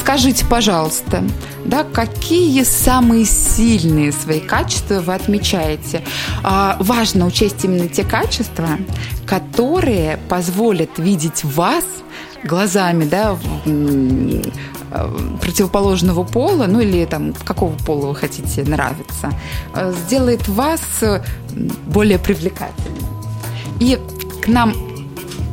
Скажите, 0.00 0.44
пожалуйста, 0.46 1.24
да, 1.64 1.84
какие 1.84 2.62
самые 2.62 3.24
сильные 3.24 4.12
свои 4.12 4.40
качества 4.40 5.00
вы 5.00 5.14
отмечаете? 5.14 6.02
А, 6.42 6.76
важно 6.80 7.26
учесть 7.26 7.64
именно 7.64 7.88
те 7.88 8.04
качества, 8.04 8.68
которые 9.26 10.18
позволят 10.28 10.98
видеть 10.98 11.44
вас 11.44 11.84
глазами, 12.44 13.04
да, 13.04 13.36
противоположного 15.40 16.24
пола, 16.24 16.66
ну 16.66 16.80
или 16.80 17.04
там 17.04 17.32
какого 17.32 17.76
пола 17.78 18.06
вы 18.06 18.14
хотите 18.14 18.62
нравиться, 18.62 19.32
э, 19.74 19.92
сделает 20.06 20.46
вас 20.48 20.80
более 21.86 22.18
привлекательным. 22.18 23.04
И 23.80 23.98
к 24.42 24.48
нам 24.48 24.74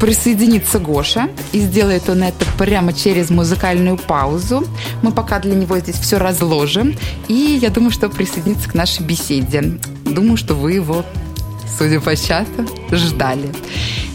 присоединится 0.04 0.80
Гоша, 0.80 1.30
и 1.54 1.62
сделает 1.62 2.10
он 2.10 2.24
это 2.24 2.46
прямо 2.58 2.92
через 2.92 3.30
музыкальную 3.30 3.96
паузу. 3.96 4.68
Мы 5.02 5.14
пока 5.14 5.40
для 5.40 5.56
него 5.56 5.80
здесь 5.80 5.96
все 5.96 6.18
разложим, 6.18 6.94
и 7.30 7.58
я 7.62 7.70
думаю, 7.70 7.92
что 7.92 8.10
присоединится 8.10 8.70
к 8.70 8.74
нашей 8.74 9.06
беседе. 9.06 9.80
Думаю, 10.04 10.36
что 10.36 10.56
вы 10.56 10.74
его, 10.74 11.06
судя 11.78 12.02
по 12.02 12.18
чату, 12.18 12.68
ждали. 12.92 13.50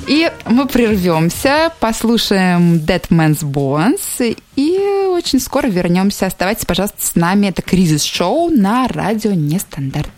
И 0.06 0.30
мы 0.44 0.66
прервемся, 0.66 1.72
послушаем 1.80 2.74
Dead 2.74 3.08
Man's 3.08 3.42
Bones, 3.42 4.36
и 4.56 4.78
очень 5.08 5.40
скоро 5.40 5.68
вернемся. 5.68 6.26
Оставайтесь, 6.26 6.66
пожалуйста, 6.66 6.98
с 7.00 7.14
нами. 7.14 7.46
Это 7.46 7.62
кризис-шоу 7.62 8.50
на 8.50 8.88
радио 8.88 9.32
Нестандарт. 9.32 10.10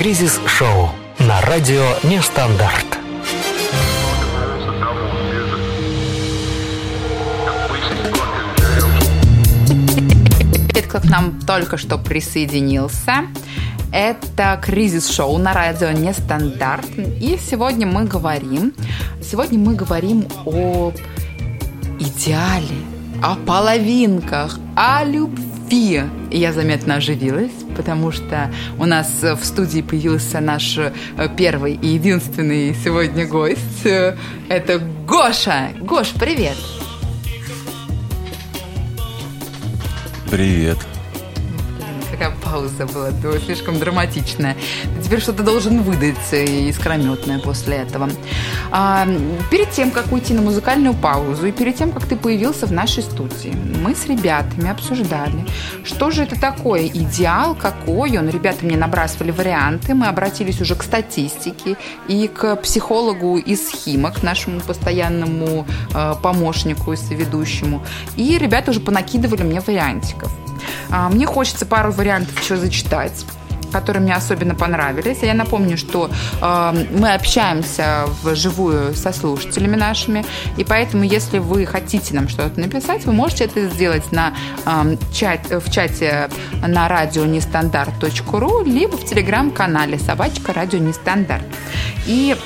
Слушаете 0.00 0.04
«Кризис-шоу» 0.04 0.88
на 1.18 1.40
радио 1.42 1.84
«Нестандарт». 2.02 2.86
Кто 10.88 11.00
к 11.00 11.04
нам 11.04 11.38
только 11.46 11.76
что 11.76 11.98
присоединился. 11.98 13.26
Это 13.92 14.58
кризис-шоу 14.62 15.38
на 15.38 15.52
радио 15.52 15.90
Нестандарт. 15.90 16.88
И 16.96 17.38
сегодня 17.38 17.86
мы 17.86 18.04
говорим, 18.04 18.72
сегодня 19.22 19.58
мы 19.58 19.74
говорим 19.74 20.26
о 20.46 20.92
идеале, 21.98 22.78
о 23.22 23.36
половинках, 23.36 24.58
о 24.74 25.04
любви. 25.04 26.02
Я 26.30 26.52
заметно 26.52 26.96
оживилась, 26.96 27.52
потому 27.80 28.12
что 28.12 28.52
у 28.78 28.84
нас 28.84 29.08
в 29.22 29.42
студии 29.42 29.80
появился 29.80 30.40
наш 30.40 30.76
э, 30.76 30.92
первый 31.34 31.76
и 31.76 31.86
единственный 31.86 32.74
сегодня 32.74 33.26
гость. 33.26 33.86
Э, 33.86 34.18
Это 34.50 34.78
Гоша. 35.06 35.70
Гош, 35.80 36.10
привет. 36.10 36.58
Привет. 40.30 40.76
Блин, 41.78 42.02
Какая 42.10 42.32
пауза 42.44 42.86
была, 42.86 43.12
да, 43.12 43.38
слишком 43.38 43.78
драматичная. 43.78 44.56
Ты 44.98 45.02
теперь 45.02 45.20
что-то 45.22 45.42
должен 45.42 45.80
выдать 45.80 46.32
э, 46.32 46.68
искрометное 46.68 47.38
после 47.38 47.76
этого. 47.76 48.10
А, 48.72 49.06
перед 49.50 49.70
тем, 49.70 49.90
как 49.90 50.12
уйти 50.12 50.34
на 50.34 50.42
музыкальную 50.42 50.94
паузу, 50.94 51.46
и 51.46 51.52
перед 51.52 51.76
тем, 51.76 51.92
как 51.92 52.06
ты 52.06 52.16
появился 52.16 52.66
в 52.66 52.72
нашей 52.72 53.02
студии, 53.02 53.54
мы 53.82 53.94
с 53.94 54.06
ребятами 54.06 54.70
обсуждали, 54.70 55.44
что 55.84 56.10
же 56.10 56.22
это 56.22 56.40
такое, 56.40 56.86
идеал 56.86 57.54
какой 57.54 58.16
он. 58.18 58.28
Ребята 58.28 58.64
мне 58.64 58.76
набрасывали 58.76 59.30
варианты, 59.30 59.94
мы 59.94 60.06
обратились 60.06 60.60
уже 60.60 60.74
к 60.76 60.82
статистике 60.82 61.76
и 62.08 62.28
к 62.28 62.56
психологу 62.56 63.38
из 63.38 63.68
Химок, 63.70 64.22
нашему 64.22 64.60
постоянному 64.60 65.66
э, 65.94 66.14
помощнику 66.22 66.92
и 66.92 66.96
соведущему. 66.96 67.82
И 68.16 68.38
ребята 68.38 68.70
уже 68.70 68.80
понакидывали 68.80 69.42
мне 69.42 69.60
вариантиков. 69.60 70.30
А, 70.90 71.08
Мне 71.08 71.26
хочется 71.26 71.66
пару 71.66 71.92
вариантов 71.92 72.40
еще 72.40 72.56
зачитать 72.56 73.24
которые 73.70 74.02
мне 74.02 74.14
особенно 74.14 74.54
понравились. 74.54 75.18
Я 75.22 75.34
напомню, 75.34 75.76
что 75.76 76.10
э, 76.40 76.86
мы 76.90 77.14
общаемся 77.14 78.06
вживую 78.22 78.94
со 78.94 79.12
слушателями 79.12 79.76
нашими, 79.76 80.24
и 80.56 80.64
поэтому, 80.64 81.04
если 81.04 81.38
вы 81.38 81.66
хотите 81.66 82.14
нам 82.14 82.28
что-то 82.28 82.60
написать, 82.60 83.04
вы 83.06 83.12
можете 83.12 83.44
это 83.44 83.68
сделать 83.68 84.12
на, 84.12 84.34
э, 84.64 84.96
чат, 85.12 85.50
в 85.50 85.70
чате 85.70 86.28
на 86.66 86.88
радио 86.88 87.24
нестандарт.ру, 87.24 88.64
либо 88.64 88.96
в 88.96 89.04
телеграм-канале 89.04 89.98
собачка 89.98 90.52
радио 90.52 90.78
нестандарт. 90.78 91.44
И 92.06 92.36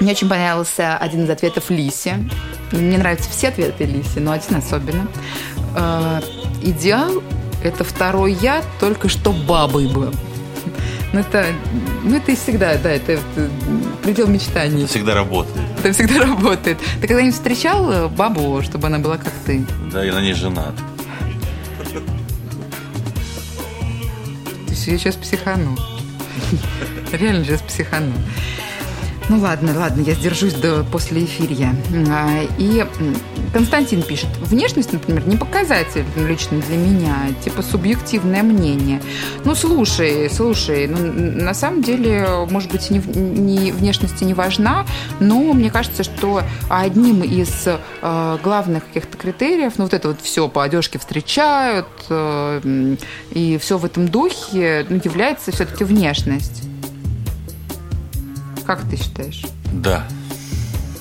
мне 0.00 0.12
очень 0.12 0.28
понравился 0.28 0.96
один 0.96 1.24
из 1.24 1.30
ответов 1.30 1.70
Лиси. 1.70 2.14
Мне 2.72 2.98
нравятся 2.98 3.30
все 3.30 3.48
ответы 3.48 3.84
Лиси, 3.84 4.18
но 4.18 4.32
один 4.32 4.56
особенно. 4.56 5.08
Э, 5.74 6.20
идеал– 6.62 7.22
это 7.62 7.84
второй 7.84 8.34
я, 8.34 8.62
только 8.78 9.08
что 9.08 9.32
бабой 9.32 9.88
был. 9.88 10.12
Ну, 11.12 11.20
это, 11.20 11.46
ну, 12.04 12.16
это 12.16 12.32
и 12.32 12.36
всегда, 12.36 12.76
да, 12.76 12.90
это, 12.90 13.12
это 13.12 13.50
предел 14.02 14.26
мечтаний. 14.26 14.82
Это 14.82 14.90
всегда 14.90 15.14
работает. 15.14 15.66
Это 15.78 15.92
всегда 15.92 16.18
работает. 16.26 16.78
Ты 17.00 17.06
когда-нибудь 17.06 17.34
встречал 17.34 17.90
э, 17.90 18.08
бабу, 18.08 18.60
чтобы 18.62 18.88
она 18.88 18.98
была 18.98 19.16
как 19.16 19.32
ты? 19.46 19.64
Да, 19.90 20.04
я 20.04 20.12
на 20.12 20.20
ней 20.20 20.34
женат. 20.34 20.74
То 24.66 24.70
есть 24.70 24.86
я 24.86 24.98
сейчас 24.98 25.16
психану. 25.16 25.76
Реально 27.12 27.44
сейчас 27.44 27.62
психану. 27.62 28.12
Ну 29.30 29.38
ладно, 29.40 29.74
ладно, 29.78 30.00
я 30.00 30.14
сдержусь 30.14 30.54
до 30.54 30.84
после 30.84 31.24
эфирия. 31.24 31.74
А, 32.10 32.44
И 32.58 32.82
Константин 33.52 34.02
пишет, 34.02 34.28
внешность, 34.40 34.90
например, 34.94 35.26
не 35.28 35.36
показатель 35.36 36.04
лично 36.16 36.58
для 36.60 36.76
меня, 36.78 37.14
типа 37.44 37.60
субъективное 37.62 38.42
мнение. 38.42 39.02
Ну 39.44 39.54
слушай, 39.54 40.30
слушай, 40.30 40.86
ну, 40.86 40.98
на 41.42 41.52
самом 41.52 41.82
деле, 41.82 42.26
может 42.50 42.70
быть, 42.72 42.88
не, 42.88 43.00
не- 43.00 43.72
внешность 43.72 44.22
не 44.22 44.32
важна, 44.32 44.86
но 45.20 45.52
мне 45.52 45.70
кажется, 45.70 46.04
что 46.04 46.42
одним 46.70 47.22
из 47.22 47.50
э, 47.66 48.38
главных 48.42 48.86
каких-то 48.86 49.18
критериев, 49.18 49.74
ну 49.76 49.84
вот 49.84 49.92
это 49.92 50.08
вот 50.08 50.22
все 50.22 50.48
по 50.48 50.64
одежке 50.64 50.98
встречают, 50.98 51.86
э, 52.08 52.96
и 53.32 53.58
все 53.58 53.76
в 53.76 53.84
этом 53.84 54.08
духе, 54.08 54.86
ну, 54.88 54.98
является 55.04 55.52
все-таки 55.52 55.84
внешность. 55.84 56.62
Как 58.68 58.82
ты 58.82 58.98
считаешь? 58.98 59.46
Да. 59.72 60.04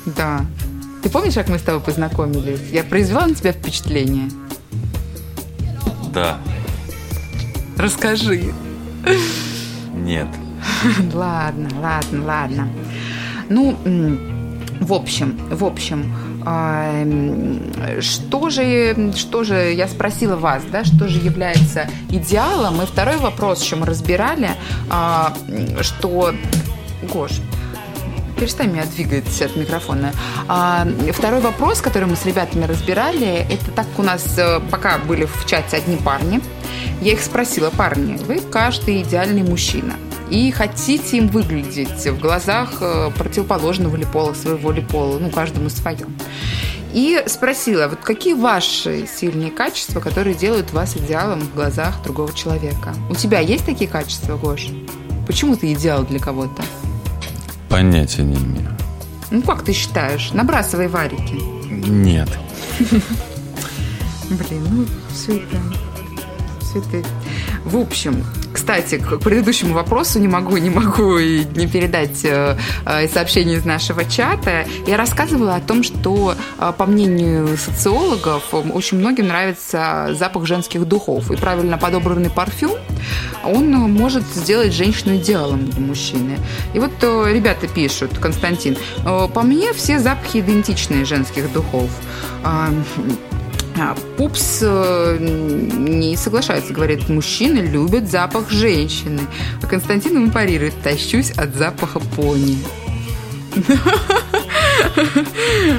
Да. 0.06 0.46
Ты 1.04 1.10
помнишь, 1.10 1.34
как 1.34 1.50
мы 1.50 1.60
с 1.60 1.62
тобой 1.62 1.82
познакомились? 1.82 2.62
Я 2.72 2.86
произвела 2.86 3.28
на 3.28 3.36
тебя 3.36 3.52
впечатление? 3.52 4.30
Да. 6.14 6.38
Расскажи. 7.78 8.54
Нет. 9.94 10.28
Ладно, 11.14 11.70
ладно, 11.82 12.26
ладно. 12.26 12.70
Ну, 13.50 13.78
в 14.80 14.94
общем, 14.94 15.38
в 15.52 15.66
общем, 15.66 16.16
а, 16.46 17.04
что 18.00 18.50
же, 18.50 19.12
что 19.14 19.44
же, 19.44 19.74
я 19.74 19.90
спросила 19.90 20.38
вас, 20.38 20.64
да, 20.72 20.86
что 20.86 21.10
же 21.10 21.20
является 21.20 21.90
идеалом? 22.10 22.82
И 22.82 22.86
второй 22.86 23.18
вопрос, 23.18 23.62
что 23.62 23.76
мы 23.76 23.86
разбирали, 23.86 24.52
а, 24.90 25.34
что, 25.82 26.34
Гош, 27.04 27.42
перестань 28.38 28.72
меня 28.72 28.86
двигать 28.86 29.42
от 29.42 29.56
микрофона. 29.56 30.14
А, 30.48 30.88
второй 31.12 31.42
вопрос, 31.42 31.82
который 31.82 32.08
мы 32.08 32.16
с 32.16 32.26
ребятами 32.26 32.66
разбирали, 32.66 33.46
это 33.50 33.72
так 33.72 33.88
у 33.98 34.04
нас 34.04 34.38
э, 34.38 34.60
пока 34.72 34.98
были 35.00 35.26
в 35.26 35.46
чате 35.46 35.78
одни 35.78 35.98
парни, 35.98 36.40
я 37.02 37.14
их 37.14 37.22
спросила, 37.22 37.70
парни, 37.70 38.18
вы 38.18 38.40
каждый 38.40 39.02
идеальный 39.02 39.44
мужчина 39.44 39.94
и 40.30 40.52
хотите 40.52 41.18
им 41.18 41.28
выглядеть 41.28 42.06
в 42.06 42.20
глазах 42.20 42.78
э, 42.82 43.12
противоположного 43.18 43.96
ли 43.96 44.06
пола, 44.06 44.34
своего 44.34 44.72
ли 44.72 44.82
пола, 44.82 45.20
ну, 45.20 45.30
каждому 45.30 45.70
свое. 45.70 46.06
И 46.94 47.22
спросила, 47.28 47.88
вот 47.88 48.00
какие 48.00 48.34
ваши 48.34 49.08
сильные 49.08 49.52
качества, 49.52 50.00
которые 50.00 50.36
делают 50.36 50.72
вас 50.74 50.96
идеалом 50.96 51.42
в 51.42 51.54
глазах 51.54 52.02
другого 52.04 52.34
человека? 52.34 52.94
У 53.10 53.16
тебя 53.16 53.40
есть 53.40 53.66
такие 53.66 53.90
качества, 53.90 54.38
Гош? 54.38 54.68
Почему 55.28 55.56
ты 55.56 55.74
идеал 55.74 56.04
для 56.04 56.20
кого-то? 56.20 56.64
Понятия 57.70 58.24
не 58.24 58.36
имею. 58.36 58.70
Ну, 59.30 59.42
как 59.42 59.64
ты 59.64 59.74
считаешь? 59.74 60.32
Набрасывай 60.34 60.88
варики. 60.88 61.42
Нет. 61.90 62.30
Блин, 64.30 64.68
ну, 64.72 64.86
все 65.14 65.38
это... 65.38 65.58
Все 66.62 66.80
это... 66.80 67.08
В 67.66 67.78
общем, 67.78 68.24
кстати, 68.58 68.98
к 68.98 69.20
предыдущему 69.20 69.76
вопросу 69.76 70.18
не 70.18 70.28
могу, 70.28 70.58
не 70.58 70.72
могу 70.72 71.20
и 71.20 71.46
не 71.56 71.68
передать 71.68 72.26
э, 72.26 72.58
э, 72.88 73.08
сообщение 73.08 73.58
из 73.58 73.66
нашего 73.66 74.04
чата. 74.04 74.66
Я 74.88 74.98
рассказывала 74.98 75.54
о 75.56 75.60
том, 75.60 75.84
что, 75.84 76.34
э, 76.58 76.74
по 76.76 76.88
мнению 76.88 77.56
социологов, 77.56 78.52
очень 78.52 78.98
многим 78.98 79.28
нравится 79.28 80.10
запах 80.20 80.48
женских 80.48 80.86
духов. 80.86 81.30
И 81.30 81.36
правильно 81.36 81.78
подобранный 81.78 82.32
парфюм, 82.32 82.72
он 83.44 83.70
может 83.70 84.24
сделать 84.24 84.74
женщину 84.74 85.18
идеалом 85.18 85.70
для 85.70 85.82
мужчины. 85.82 86.40
И 86.74 86.80
вот 86.80 86.92
ребята 87.04 87.68
пишут, 87.68 88.18
Константин, 88.18 88.76
по 89.04 89.42
мне 89.44 89.72
все 89.74 90.00
запахи 90.00 90.40
идентичные 90.40 91.06
женских 91.06 91.54
духов. 91.54 91.92
А, 93.80 93.96
Пупс 94.18 94.60
э, 94.62 95.18
не 95.20 96.16
соглашается, 96.16 96.74
говорит, 96.74 97.10
мужчины 97.10 97.60
любят 97.60 98.10
запах 98.10 98.50
женщины. 98.50 99.22
А 99.62 99.68
Константин 99.68 100.16
ему 100.16 100.32
парирует, 100.32 100.74
тащусь 100.82 101.32
от 101.32 101.56
запаха 101.56 102.00
пони. 102.00 102.58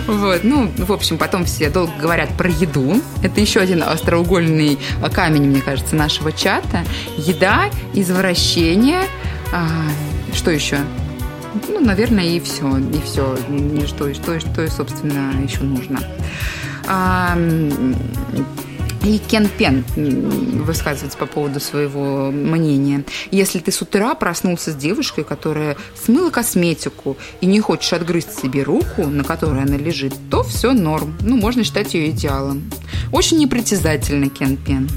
Вот, 0.07 0.43
ну, 0.43 0.71
в 0.77 0.93
общем, 0.93 1.19
потом 1.19 1.45
все 1.45 1.71
долго 1.71 1.93
говорят 2.01 2.37
про 2.37 2.49
еду. 2.49 3.01
Это 3.23 3.41
еще 3.41 3.61
один 3.61 3.83
остроугольный 3.83 4.79
камень, 5.13 5.45
мне 5.45 5.61
кажется, 5.61 5.95
нашего 5.95 6.33
чата. 6.33 6.85
Еда, 7.17 7.71
извращение. 7.95 9.03
а, 9.53 9.69
что 10.35 10.51
еще? 10.51 10.79
Ну, 11.69 11.81
наверное, 11.81 12.25
и 12.25 12.41
все. 12.41 12.79
И 12.79 13.01
все. 13.05 13.37
И 13.51 13.87
что, 13.87 14.13
что, 14.15 14.41
что, 14.41 14.69
собственно, 14.71 15.33
еще 15.43 15.61
нужно. 15.61 16.01
А, 16.89 17.37
И 19.05 19.19
Кен 19.19 19.49
Пен 19.49 19.85
высказывается 20.65 21.17
по 21.17 21.27
поводу 21.27 21.61
своего 21.61 22.31
мнения. 22.31 23.05
Если 23.31 23.59
ты 23.59 23.73
с 23.73 23.81
утра 23.81 24.15
проснулся 24.15 24.73
с 24.73 24.75
девушкой, 24.75 25.25
которая 25.25 25.77
смыла 25.95 26.31
косметику 26.31 27.17
и 27.41 27.47
не 27.47 27.61
хочешь 27.61 27.93
отгрызть 27.93 28.39
себе 28.39 28.63
руку, 28.65 29.07
на 29.07 29.25
которой 29.25 29.63
она 29.63 29.77
лежит, 29.77 30.15
то 30.31 30.43
все 30.43 30.73
норм. 30.73 31.17
Ну, 31.21 31.37
можно 31.37 31.65
считать 31.65 31.95
ее 31.95 32.11
идеалом. 32.11 32.71
Очень 33.13 33.39
непритязательно, 33.39 34.29
Кен 34.29 34.57
Пен. 34.57 34.91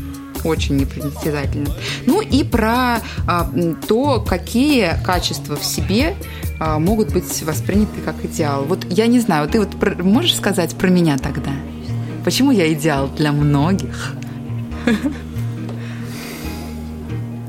Очень 0.44 0.78
непритязательным. 0.78 1.72
Ну 2.08 2.20
и 2.22 2.44
про 2.44 3.00
а, 3.28 3.50
то, 3.88 4.20
какие 4.28 4.96
качества 5.06 5.56
в 5.56 5.64
себе 5.64 6.16
а, 6.60 6.80
могут 6.80 7.14
быть 7.14 7.44
восприняты 7.44 8.02
как 8.04 8.16
идеал. 8.26 8.64
Вот 8.64 8.86
я 8.90 9.06
не 9.06 9.20
знаю, 9.20 9.48
ты 9.48 9.60
вот 9.60 9.80
про- 9.80 10.04
можешь 10.04 10.36
сказать 10.36 10.76
про 10.76 10.90
меня 10.90 11.18
тогда? 11.20 11.52
Почему 12.24 12.52
я 12.52 12.72
идеал 12.74 13.10
для 13.10 13.32
многих? 13.32 14.14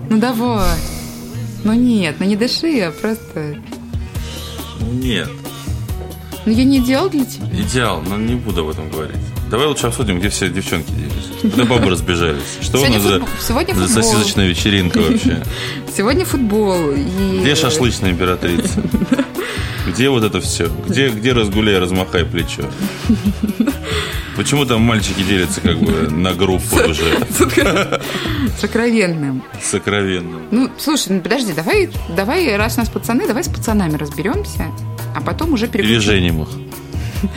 Ну 0.08 0.18
давай. 0.18 0.76
Ну 1.64 1.72
нет, 1.74 2.16
ну 2.18 2.26
не 2.26 2.36
дыши, 2.36 2.80
а 2.80 2.90
просто... 2.90 3.56
Нет. 4.92 5.28
Ну 6.44 6.52
я 6.52 6.64
не 6.64 6.78
идеал 6.78 7.08
для 7.08 7.24
тебя. 7.24 7.46
Идеал, 7.52 8.02
но 8.02 8.16
не 8.16 8.34
буду 8.34 8.62
об 8.62 8.70
этом 8.70 8.90
говорить. 8.90 9.16
Давай 9.50 9.66
лучше 9.66 9.86
обсудим, 9.86 10.18
где 10.18 10.28
все 10.28 10.48
девчонки 10.48 10.90
делись. 10.90 11.52
Куда 11.52 11.64
бабы 11.64 11.90
разбежались? 11.90 12.42
Что 12.62 12.78
у 12.78 12.80
Сегодня 12.80 12.98
нас 12.98 13.02
за, 13.06 13.12
футбол- 13.20 13.28
сегодня 13.46 13.74
за 13.74 13.86
футбол. 13.86 14.02
сосисочная 14.02 14.46
вечеринка 14.48 14.98
вообще? 14.98 15.42
Сегодня 15.96 16.24
футбол. 16.24 16.90
И... 16.92 17.40
Где 17.42 17.54
шашлычная 17.54 18.10
императрица? 18.10 18.82
Где 19.86 20.08
вот 20.08 20.24
это 20.24 20.40
все? 20.40 20.70
Где, 20.88 21.10
где 21.10 21.32
разгуляй, 21.32 21.78
размахай 21.78 22.24
плечо? 22.24 22.62
Почему 24.36 24.64
там 24.64 24.80
мальчики 24.82 25.22
делятся 25.22 25.60
как 25.60 25.78
бы 25.78 26.08
на 26.10 26.32
группы 26.32 26.88
уже 26.88 27.04
Сокровенным. 28.60 29.42
сокровенным? 29.62 30.42
Ну, 30.50 30.70
слушай, 30.78 31.08
ну 31.12 31.20
подожди, 31.20 31.52
давай, 31.52 31.90
давай, 32.16 32.56
раз 32.56 32.76
у 32.76 32.80
нас 32.80 32.88
пацаны, 32.88 33.26
давай 33.26 33.44
с 33.44 33.48
пацанами 33.48 33.96
разберемся, 33.96 34.66
а 35.14 35.20
потом 35.20 35.52
уже 35.52 35.66
переключим. 35.68 36.00
женим 36.00 36.42
их. 36.42 36.48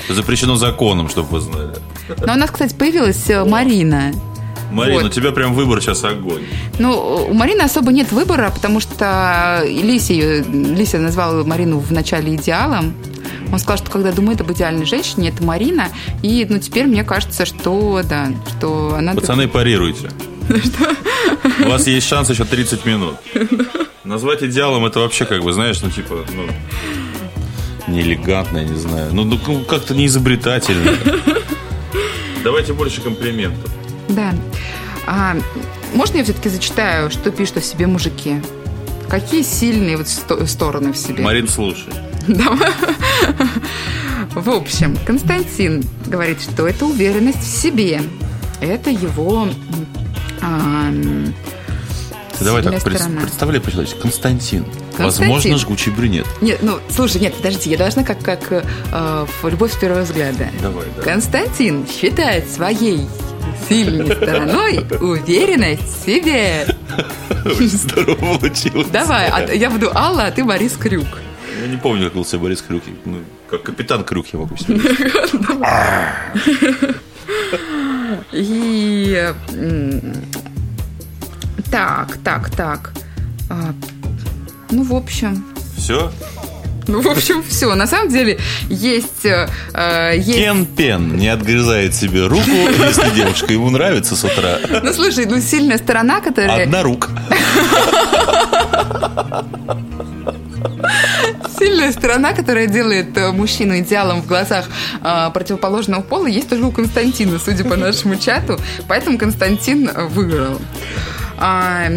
Запрещено 0.09 0.55
законом, 0.55 1.09
чтобы 1.09 1.29
вы 1.29 1.39
знали. 1.41 1.75
Но 2.25 2.33
у 2.33 2.37
нас, 2.37 2.49
кстати, 2.49 2.73
появилась 2.73 3.29
э, 3.29 3.43
Марина. 3.43 4.11
Марина, 4.71 5.01
Вот. 5.03 5.05
у 5.05 5.09
тебя 5.09 5.31
прям 5.31 5.53
выбор 5.53 5.79
сейчас 5.81 6.03
огонь. 6.03 6.43
Ну, 6.79 7.27
у 7.29 7.33
Марины 7.33 7.61
особо 7.61 7.91
нет 7.91 8.11
выбора, 8.11 8.49
потому 8.49 8.79
что 8.79 9.61
Лися, 9.65 10.13
ее, 10.13 10.43
Лися 10.43 10.97
назвала 10.97 11.43
Марину 11.43 11.77
в 11.79 11.91
начале 11.91 12.35
идеалом. 12.35 12.93
Он 13.51 13.59
сказал, 13.59 13.77
что 13.77 13.91
когда 13.91 14.11
думает 14.11 14.41
об 14.41 14.51
идеальной 14.51 14.85
женщине, 14.85 15.29
это 15.29 15.43
Марина. 15.43 15.89
И, 16.21 16.45
ну, 16.49 16.59
теперь 16.59 16.85
мне 16.85 17.03
кажется, 17.03 17.45
что, 17.45 18.01
да, 18.03 18.29
что 18.57 18.95
она... 18.97 19.13
Пацаны, 19.13 19.47
парируйте. 19.47 20.11
У 21.65 21.69
вас 21.69 21.87
есть 21.87 22.07
шанс 22.07 22.29
еще 22.29 22.45
30 22.45 22.85
минут. 22.85 23.15
Назвать 24.03 24.43
идеалом 24.43 24.85
это 24.85 24.99
вообще 24.99 25.25
как 25.25 25.41
бы, 25.41 25.51
знаешь, 25.53 25.81
ну 25.81 25.89
типа, 25.89 26.25
ну, 26.35 26.45
неэлегантно, 27.91 28.59
я 28.59 28.63
не 28.65 28.77
знаю. 28.77 29.13
Ну, 29.13 29.23
ну, 29.23 29.37
как-то 29.63 29.95
не 29.95 30.05
изобретательно. 30.05 30.91
Давайте 32.43 32.73
больше 32.73 33.01
комплиментов. 33.01 33.71
Да. 34.09 34.33
А, 35.07 35.35
можно 35.93 36.17
я 36.17 36.23
все-таки 36.23 36.49
зачитаю, 36.49 37.09
что 37.09 37.31
пишут 37.31 37.57
о 37.57 37.61
себе 37.61 37.87
мужики? 37.87 38.41
Какие 39.09 39.41
сильные 39.43 39.97
вот 39.97 40.07
сто- 40.07 40.45
стороны 40.45 40.93
в 40.93 40.97
себе? 40.97 41.23
Марин, 41.23 41.47
слушай. 41.47 41.91
В 44.35 44.49
общем, 44.49 44.97
Константин 45.05 45.83
говорит, 46.07 46.41
что 46.41 46.67
это 46.67 46.85
уверенность 46.85 47.41
в 47.41 47.61
себе. 47.61 48.01
Это 48.61 48.89
его 48.89 49.47
а, 50.41 50.91
Ты 52.37 52.45
давай 52.45 52.63
так, 52.63 52.79
сторона. 52.79 53.21
представляй 53.21 53.61
по-человечески. 53.61 53.99
Константин. 53.99 54.65
Константин. 54.95 55.33
Возможно, 55.33 55.57
жгучий 55.57 55.91
брюнет. 55.91 56.25
Нет, 56.41 56.59
ну, 56.61 56.79
слушай, 56.93 57.19
нет, 57.21 57.33
подожди, 57.35 57.69
я 57.69 57.77
должна 57.77 58.03
как, 58.03 58.19
как 58.21 58.51
э, 58.51 59.25
в 59.41 59.47
«Любовь 59.47 59.73
с 59.73 59.75
первого 59.75 60.01
взгляда». 60.01 60.49
Давай, 60.61 60.85
да. 60.95 61.03
Константин 61.03 61.85
считает 61.87 62.49
своей 62.49 63.01
сильной 63.67 64.15
стороной 64.15 64.85
уверенность 64.99 65.83
в 65.83 66.05
себе. 66.05 66.67
Очень 67.45 67.69
здорово 67.69 68.37
получилось. 68.37 68.87
Давай, 68.87 69.29
а 69.29 69.53
я 69.53 69.69
буду 69.69 69.91
Алла, 69.95 70.25
а 70.25 70.31
ты 70.31 70.43
Борис 70.43 70.73
Крюк. 70.73 71.07
Я 71.65 71.71
не 71.71 71.77
помню, 71.77 72.03
как 72.03 72.13
был 72.13 72.23
себя 72.23 72.41
Борис 72.41 72.61
Крюк. 72.61 72.83
Ну, 73.05 73.21
как 73.49 73.63
капитан 73.63 74.03
Крюк 74.03 74.27
я 74.31 74.37
могу 74.37 74.55
себе. 74.55 74.75
И 78.31 79.33
так, 81.71 82.17
так, 82.23 82.51
так. 82.51 82.93
А, 83.49 83.73
Ну, 84.69 84.83
в 84.83 84.93
общем, 84.93 85.43
Все? 85.75 86.11
ну, 86.87 87.01
в 87.01 87.07
общем, 87.07 87.41
все. 87.41 87.73
На 87.73 87.87
самом 87.87 88.09
деле 88.09 88.37
есть, 88.69 89.25
э, 89.25 89.49
э, 89.73 90.17
есть 90.17 90.37
Кен 90.37 90.67
Пен 90.67 91.17
не 91.17 91.29
отгрызает 91.29 91.95
себе 91.95 92.27
руку, 92.27 92.43
если 92.47 93.09
девушка 93.15 93.53
ему 93.53 93.71
нравится 93.71 94.15
с 94.15 94.23
утра. 94.23 94.59
Ну, 94.83 94.93
слушай, 94.93 95.25
ну, 95.25 95.41
сильная 95.41 95.79
сторона, 95.79 96.21
которая... 96.21 96.65
Одна 96.65 96.83
рука. 96.83 97.09
Сильная 101.65 101.91
сторона, 101.91 102.33
которая 102.33 102.67
делает 102.67 103.17
э, 103.17 103.31
мужчину 103.31 103.79
идеалом 103.79 104.21
в 104.21 104.27
глазах 104.27 104.65
э, 105.01 105.31
противоположного 105.33 106.03
пола, 106.03 106.27
есть 106.27 106.47
тоже 106.47 106.63
у 106.63 106.71
Константина, 106.71 107.39
судя 107.39 107.63
по 107.63 107.75
нашему 107.75 108.17
чату. 108.17 108.59
Поэтому 108.87 109.17
Константин 109.17 109.89
э, 109.89 110.05
выиграл. 110.05 110.61
А, 111.39 111.87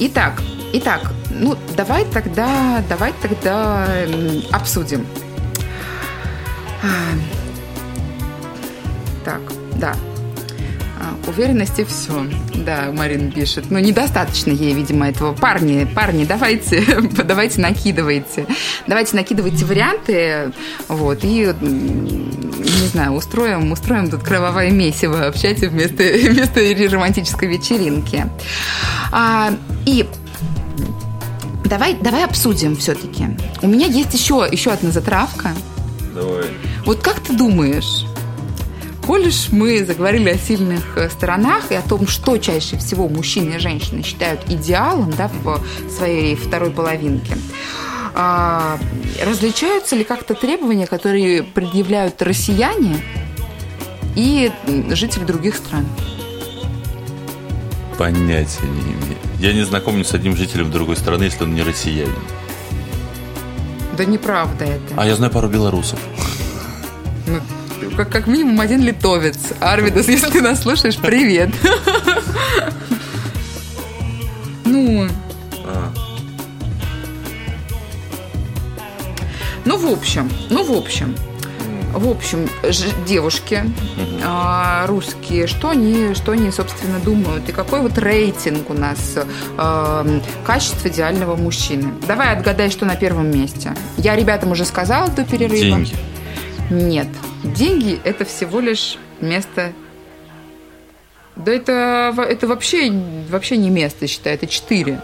итак, 0.00 0.40
итак, 0.72 1.12
ну, 1.28 1.54
давай 1.76 2.06
тогда, 2.06 2.82
давай 2.88 3.12
тогда 3.20 3.86
обсудим. 4.50 5.06
А, 6.82 6.88
так, 9.22 9.42
да. 9.76 9.94
А, 11.00 11.14
Уверенности 11.28 11.84
все. 11.84 12.26
Да, 12.54 12.90
Марина 12.92 13.30
пишет. 13.30 13.66
Ну, 13.70 13.78
недостаточно 13.78 14.50
ей, 14.50 14.74
видимо, 14.74 15.08
этого. 15.08 15.34
Парни, 15.34 15.84
парни, 15.84 16.24
давайте, 16.24 16.84
давайте 17.24 17.60
накидывайте. 17.60 18.46
Давайте 18.86 19.16
накидывайте 19.16 19.64
варианты. 19.64 20.52
Вот, 20.88 21.24
и, 21.24 21.52
не 21.62 22.86
знаю, 22.88 23.12
устроим, 23.12 23.72
устроим 23.72 24.10
тут 24.10 24.22
кровавое 24.22 24.70
месиво 24.70 25.32
в 25.32 25.40
чате 25.40 25.68
вместо, 25.68 26.02
вместо 26.30 26.60
романтической 26.94 27.48
вечеринки. 27.48 28.26
А, 29.10 29.52
и 29.86 30.06
давай, 31.64 31.96
давай 32.00 32.24
обсудим 32.24 32.76
все-таки. 32.76 33.26
У 33.62 33.66
меня 33.66 33.86
есть 33.86 34.14
еще, 34.14 34.46
еще 34.50 34.70
одна 34.70 34.90
затравка. 34.90 35.50
Давай. 36.14 36.44
Вот 36.84 37.00
как 37.00 37.20
ты 37.20 37.32
думаешь, 37.32 38.04
коль 39.06 39.28
уж 39.28 39.50
мы 39.50 39.84
заговорили 39.84 40.30
о 40.30 40.38
сильных 40.38 40.96
э, 40.96 41.10
сторонах 41.10 41.70
и 41.70 41.74
о 41.74 41.82
том, 41.82 42.06
что 42.08 42.38
чаще 42.38 42.78
всего 42.78 43.08
мужчины 43.08 43.54
и 43.54 43.58
женщины 43.58 44.02
считают 44.02 44.40
идеалом 44.48 45.12
да, 45.16 45.28
в 45.42 45.60
своей 45.90 46.34
второй 46.36 46.70
половинке, 46.70 47.36
а, 48.14 48.78
различаются 49.24 49.96
ли 49.96 50.04
как-то 50.04 50.34
требования, 50.34 50.86
которые 50.86 51.42
предъявляют 51.42 52.22
россияне 52.22 52.96
и 54.16 54.50
жители 54.90 55.24
других 55.24 55.56
стран? 55.56 55.86
Понятия 57.98 58.66
не 58.66 58.80
имею. 58.80 59.18
Я 59.38 59.52
не 59.52 59.64
знаком 59.64 59.98
ни 59.98 60.02
с 60.02 60.14
одним 60.14 60.36
жителем 60.36 60.70
другой 60.70 60.96
страны, 60.96 61.24
если 61.24 61.44
он 61.44 61.54
не 61.54 61.62
россиянин. 61.62 62.14
Да 63.96 64.04
неправда 64.04 64.64
это. 64.64 64.94
А 64.96 65.06
я 65.06 65.14
знаю 65.14 65.32
пару 65.32 65.48
белорусов. 65.48 65.98
Как, 67.96 68.10
как 68.10 68.26
минимум 68.26 68.60
один 68.60 68.82
литовец. 68.82 69.38
Арвидас, 69.60 70.08
если 70.08 70.30
ты 70.30 70.40
нас 70.40 70.62
слушаешь, 70.62 70.96
привет. 70.96 71.50
Ну, 74.64 75.06
Ну, 79.64 79.78
в 79.78 79.90
общем, 79.92 80.30
ну, 80.50 80.62
в 80.62 80.76
общем, 80.76 81.14
в 81.92 82.08
общем, 82.08 82.48
девушки 83.06 83.64
а, 84.22 84.86
русские, 84.86 85.46
что 85.46 85.70
они, 85.70 86.14
что 86.14 86.32
они, 86.32 86.50
собственно, 86.50 86.98
думают, 86.98 87.48
и 87.48 87.52
какой 87.52 87.80
вот 87.80 87.96
рейтинг 87.96 88.68
у 88.68 88.74
нас 88.74 89.16
а, 89.56 90.06
качества 90.44 90.88
идеального 90.88 91.36
мужчины. 91.36 91.94
Давай 92.06 92.36
отгадай, 92.36 92.70
что 92.70 92.84
на 92.84 92.96
первом 92.96 93.30
месте. 93.30 93.74
Я 93.96 94.16
ребятам 94.16 94.50
уже 94.50 94.64
сказала 94.64 95.08
до 95.08 95.24
перерыва. 95.24 95.76
деньги. 95.76 95.94
Нет, 96.70 97.08
деньги– 97.44 98.00
это 98.04 98.24
всего 98.24 98.60
лишь 98.60 98.98
место... 99.20 99.72
Да 101.36 101.52
это, 101.52 102.14
это 102.28 102.46
вообще, 102.46 102.92
вообще 103.28 103.56
не 103.56 103.68
место, 103.70 104.06
считай, 104.06 104.34
это 104.34 104.46
четыре. 104.46 105.00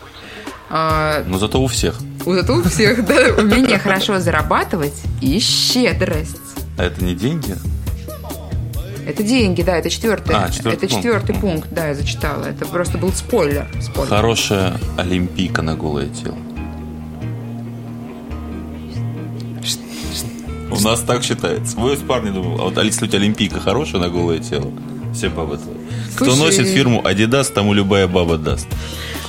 А, 0.70 1.24
Но 1.26 1.38
зато 1.38 1.60
у 1.60 1.66
всех. 1.66 1.98
у- 2.24 2.32
Зато 2.34 2.54
у 2.54 2.62
всех, 2.62 3.04
да, 3.04 3.34
умение 3.36 3.78
хорошо 3.78 4.20
зарабатывать 4.20 4.94
и 5.20 5.40
щедрость. 5.40 6.36
А 6.78 6.84
это 6.84 7.02
не 7.04 7.14
деньги? 7.16 7.56
Это 9.06 9.24
деньги, 9.24 9.62
да, 9.62 9.76
это 9.78 9.90
четвертый. 9.90 10.36
А, 10.36 10.48
четвертый 10.50 10.76
это 10.76 10.86
пункт. 10.88 10.94
четвертый 11.04 11.34
пункт, 11.34 11.68
да, 11.72 11.88
я 11.88 11.94
зачитала. 11.94 12.44
Это 12.44 12.64
просто 12.66 12.96
был 12.96 13.12
спойлер. 13.12 13.66
спойлер. 13.80 14.08
Хорошая 14.10 14.78
олимпийка 14.96 15.62
на 15.62 15.74
голое 15.74 16.06
тело. 16.06 16.36
У 20.70 20.80
нас 20.80 21.00
так 21.00 21.22
считается. 21.22 21.76
Вы 21.78 21.96
с 21.96 22.00
парни 22.00 22.30
думал, 22.30 22.60
а 22.60 22.64
вот 22.64 22.82
если 22.82 23.04
у 23.04 23.08
тебя 23.08 23.18
олимпийка 23.18 23.60
хорошая 23.60 24.00
на 24.00 24.08
голое 24.08 24.38
тело, 24.38 24.72
Все 25.14 25.28
бабы 25.28 25.56
твои. 25.58 25.74
Кто 26.14 26.26
Слушай, 26.26 26.38
носит 26.38 26.66
фирму 26.68 27.02
Adidas, 27.02 27.52
тому 27.52 27.72
любая 27.72 28.06
баба 28.06 28.36
даст. 28.38 28.66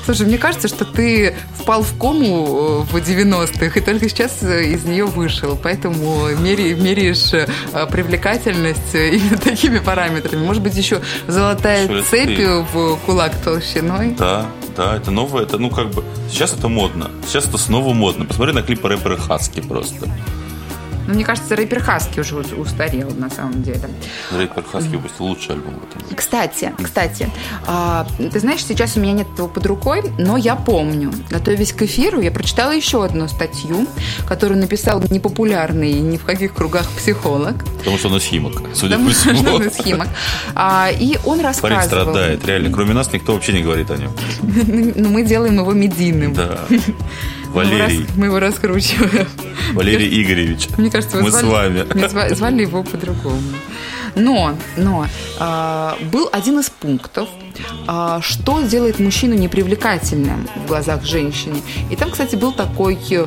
Слушай, 0.05 0.25
мне 0.25 0.37
кажется, 0.39 0.67
что 0.67 0.83
ты 0.83 1.35
впал 1.59 1.83
в 1.83 1.97
кому 1.97 2.81
э, 2.81 2.91
в 2.91 2.95
90-х 2.95 3.79
и 3.79 3.83
только 3.83 4.09
сейчас 4.09 4.41
э, 4.41 4.65
из 4.65 4.83
нее 4.83 5.05
вышел. 5.05 5.57
Поэтому 5.61 6.27
мери- 6.39 6.73
меряешь 6.73 7.31
э, 7.33 7.47
привлекательность 7.91 8.93
э, 8.95 9.09
именно 9.15 9.37
такими 9.37 9.77
параметрами. 9.79 10.43
Может 10.43 10.63
быть, 10.63 10.75
еще 10.75 11.01
золотая 11.27 11.85
это 11.85 12.03
цепь 12.03 12.35
ты? 12.35 12.65
в 12.73 12.97
кулак 13.05 13.35
толщиной. 13.43 14.15
Да, 14.17 14.47
да, 14.75 14.97
это 14.97 15.11
новое, 15.11 15.43
это, 15.43 15.59
ну, 15.59 15.69
как 15.69 15.91
бы, 15.91 16.03
сейчас 16.29 16.53
это 16.53 16.67
модно. 16.67 17.11
Сейчас 17.27 17.47
это 17.47 17.57
снова 17.57 17.93
модно. 17.93 18.25
Посмотри 18.25 18.53
на 18.53 18.63
клипы 18.63 18.87
рэпера 18.87 19.17
Хаски 19.17 19.61
просто. 19.61 20.09
Ну, 21.07 21.13
мне 21.13 21.23
кажется, 21.23 21.55
рэпер 21.55 21.81
Хаски 21.81 22.19
уже 22.19 22.35
устарел 22.35 23.11
на 23.15 23.29
самом 23.29 23.63
деле. 23.63 23.81
Рэпер 24.31 24.63
Хаски 24.63 24.95
выпустил 24.95 25.25
лучший 25.25 25.55
альбом 25.55 25.75
в 25.75 25.83
этом. 25.83 26.15
Кстати, 26.15 26.73
кстати, 26.81 27.29
а, 27.65 28.05
ты 28.17 28.39
знаешь, 28.39 28.63
сейчас 28.65 28.97
у 28.97 28.99
меня 28.99 29.13
нет 29.13 29.27
этого 29.33 29.47
под 29.47 29.65
рукой, 29.65 30.03
но 30.17 30.37
я 30.37 30.55
помню, 30.55 31.11
готовясь 31.29 31.73
к 31.73 31.81
эфиру, 31.83 32.21
я 32.21 32.31
прочитала 32.31 32.71
еще 32.71 33.03
одну 33.03 33.27
статью, 33.27 33.87
которую 34.27 34.59
написал 34.59 35.01
непопулярный 35.09 35.93
ни 35.93 36.17
в 36.17 36.23
каких 36.23 36.53
кругах 36.53 36.87
психолог, 36.91 37.55
Потому 37.79 37.97
что 37.97 38.09
он 38.09 38.17
из 38.17 38.23
Химок, 38.23 38.61
судя 38.75 38.97
по 38.97 39.05
потому 39.05 39.11
что 39.11 39.33
всему. 39.33 39.55
он 39.55 39.67
из 39.67 39.75
Химок. 39.75 40.07
А, 40.53 40.89
и 40.91 41.17
он 41.25 41.39
Парень 41.39 41.43
рассказывал... 41.43 41.85
страдает, 41.85 42.45
реально. 42.45 42.71
Кроме 42.71 42.93
нас 42.93 43.11
никто 43.11 43.33
вообще 43.33 43.53
не 43.53 43.61
говорит 43.63 43.89
о 43.89 43.97
нем. 43.97 44.11
Ну, 45.01 45.09
мы 45.09 45.23
делаем 45.23 45.55
его 45.55 45.71
медийным. 45.73 46.33
Да. 46.33 46.59
Мы 47.53 47.65
Валерий, 47.65 47.99
рас- 47.99 48.15
Мы 48.15 48.25
его 48.27 48.39
раскручиваем. 48.39 49.27
Валерий 49.73 50.21
Игоревич. 50.23 50.69
Мне 50.77 50.89
кажется, 50.89 51.17
вы 51.17 51.23
Мы 51.23 51.31
с 51.31 51.43
вами. 51.43 52.33
звали 52.35 52.61
его 52.61 52.83
по-другому. 52.83 53.41
Но, 54.15 54.57
но 54.77 55.05
а, 55.39 55.97
был 56.11 56.29
один 56.31 56.59
из 56.59 56.69
пунктов, 56.69 57.29
что 58.21 58.61
делает 58.61 58.99
мужчину 58.99 59.35
непривлекательным 59.35 60.47
в 60.63 60.67
глазах 60.67 61.03
женщины. 61.05 61.57
И 61.89 61.95
там, 61.95 62.11
кстати, 62.11 62.35
был 62.35 62.51
такой 62.51 62.97
э, 63.11 63.25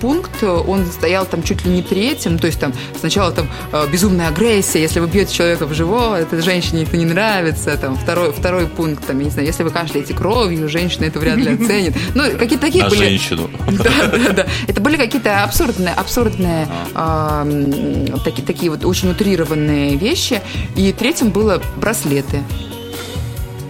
пункт, 0.00 0.42
он 0.42 0.86
стоял 0.86 1.26
там 1.26 1.42
чуть 1.42 1.64
ли 1.64 1.70
не 1.72 1.82
третьим, 1.82 2.38
то 2.38 2.46
есть 2.46 2.58
там 2.60 2.72
сначала 2.98 3.30
там 3.32 3.46
э, 3.72 3.86
безумная 3.92 4.28
агрессия, 4.28 4.80
если 4.80 5.00
вы 5.00 5.06
бьете 5.08 5.34
человека 5.34 5.66
в 5.66 5.74
живот, 5.74 6.18
этой 6.20 6.40
женщине 6.42 6.82
это 6.84 6.96
не 6.96 7.04
нравится, 7.04 7.76
там 7.76 7.96
второй, 7.96 8.32
второй 8.32 8.66
пункт, 8.66 9.06
там, 9.06 9.18
я 9.18 9.24
не 9.26 9.30
знаю, 9.30 9.46
если 9.46 9.62
вы 9.62 9.70
кашляете 9.70 10.14
кровью, 10.14 10.68
женщина 10.68 11.04
это 11.04 11.18
вряд 11.18 11.38
ли 11.38 11.54
оценит. 11.54 11.94
Ну, 12.14 12.24
какие-то 12.38 12.66
такие 12.66 12.84
На 12.84 12.90
были... 12.90 12.98
женщину. 13.00 13.50
Да, 13.70 14.06
да, 14.06 14.32
да. 14.32 14.46
Это 14.66 14.80
были 14.80 14.96
какие-то 14.96 15.42
абсурдные, 15.42 15.94
абсурдные 15.94 16.68
а, 16.94 17.42
м, 17.42 18.18
таки- 18.20 18.42
такие 18.42 18.70
вот 18.70 18.84
очень 18.84 19.10
утрированные 19.10 19.96
вещи. 19.96 20.40
И 20.76 20.92
третьим 20.92 21.30
было 21.30 21.62
браслеты. 21.76 22.42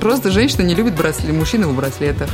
Просто 0.00 0.30
женщина 0.30 0.62
не 0.62 0.74
любит 0.74 0.94
браслеты, 0.94 1.32
мужчины 1.32 1.66
в 1.66 1.76
браслетах. 1.76 2.30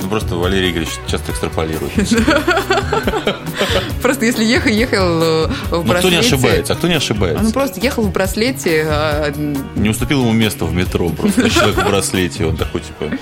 Ну, 0.00 0.08
просто 0.08 0.34
Валерий 0.34 0.72
Игоревич 0.72 0.90
часто 1.06 1.30
экстраполирует. 1.30 1.92
Просто 4.02 4.24
если 4.24 4.44
ехал, 4.44 4.70
ехал 4.70 5.22
э, 5.22 5.46
в 5.46 5.50
Ну, 5.70 5.78
кто 5.82 5.82
браслете... 5.84 6.16
не 6.16 6.20
ошибается? 6.20 6.72
А 6.72 6.76
кто 6.76 6.88
не 6.88 6.94
ошибается? 6.94 7.52
просто 7.52 7.80
ехал 7.80 8.02
в 8.02 8.12
браслете, 8.12 8.84
а, 8.88 9.32
Не 9.76 9.88
уступил 9.88 10.22
ему 10.22 10.32
место 10.32 10.64
в 10.64 10.74
метро. 10.74 11.08
Просто 11.10 11.48
человек 11.50 11.76
в 11.76 11.86
браслете. 11.86 12.46
Он 12.46 12.56
такой, 12.56 12.80
типа, 12.80 13.16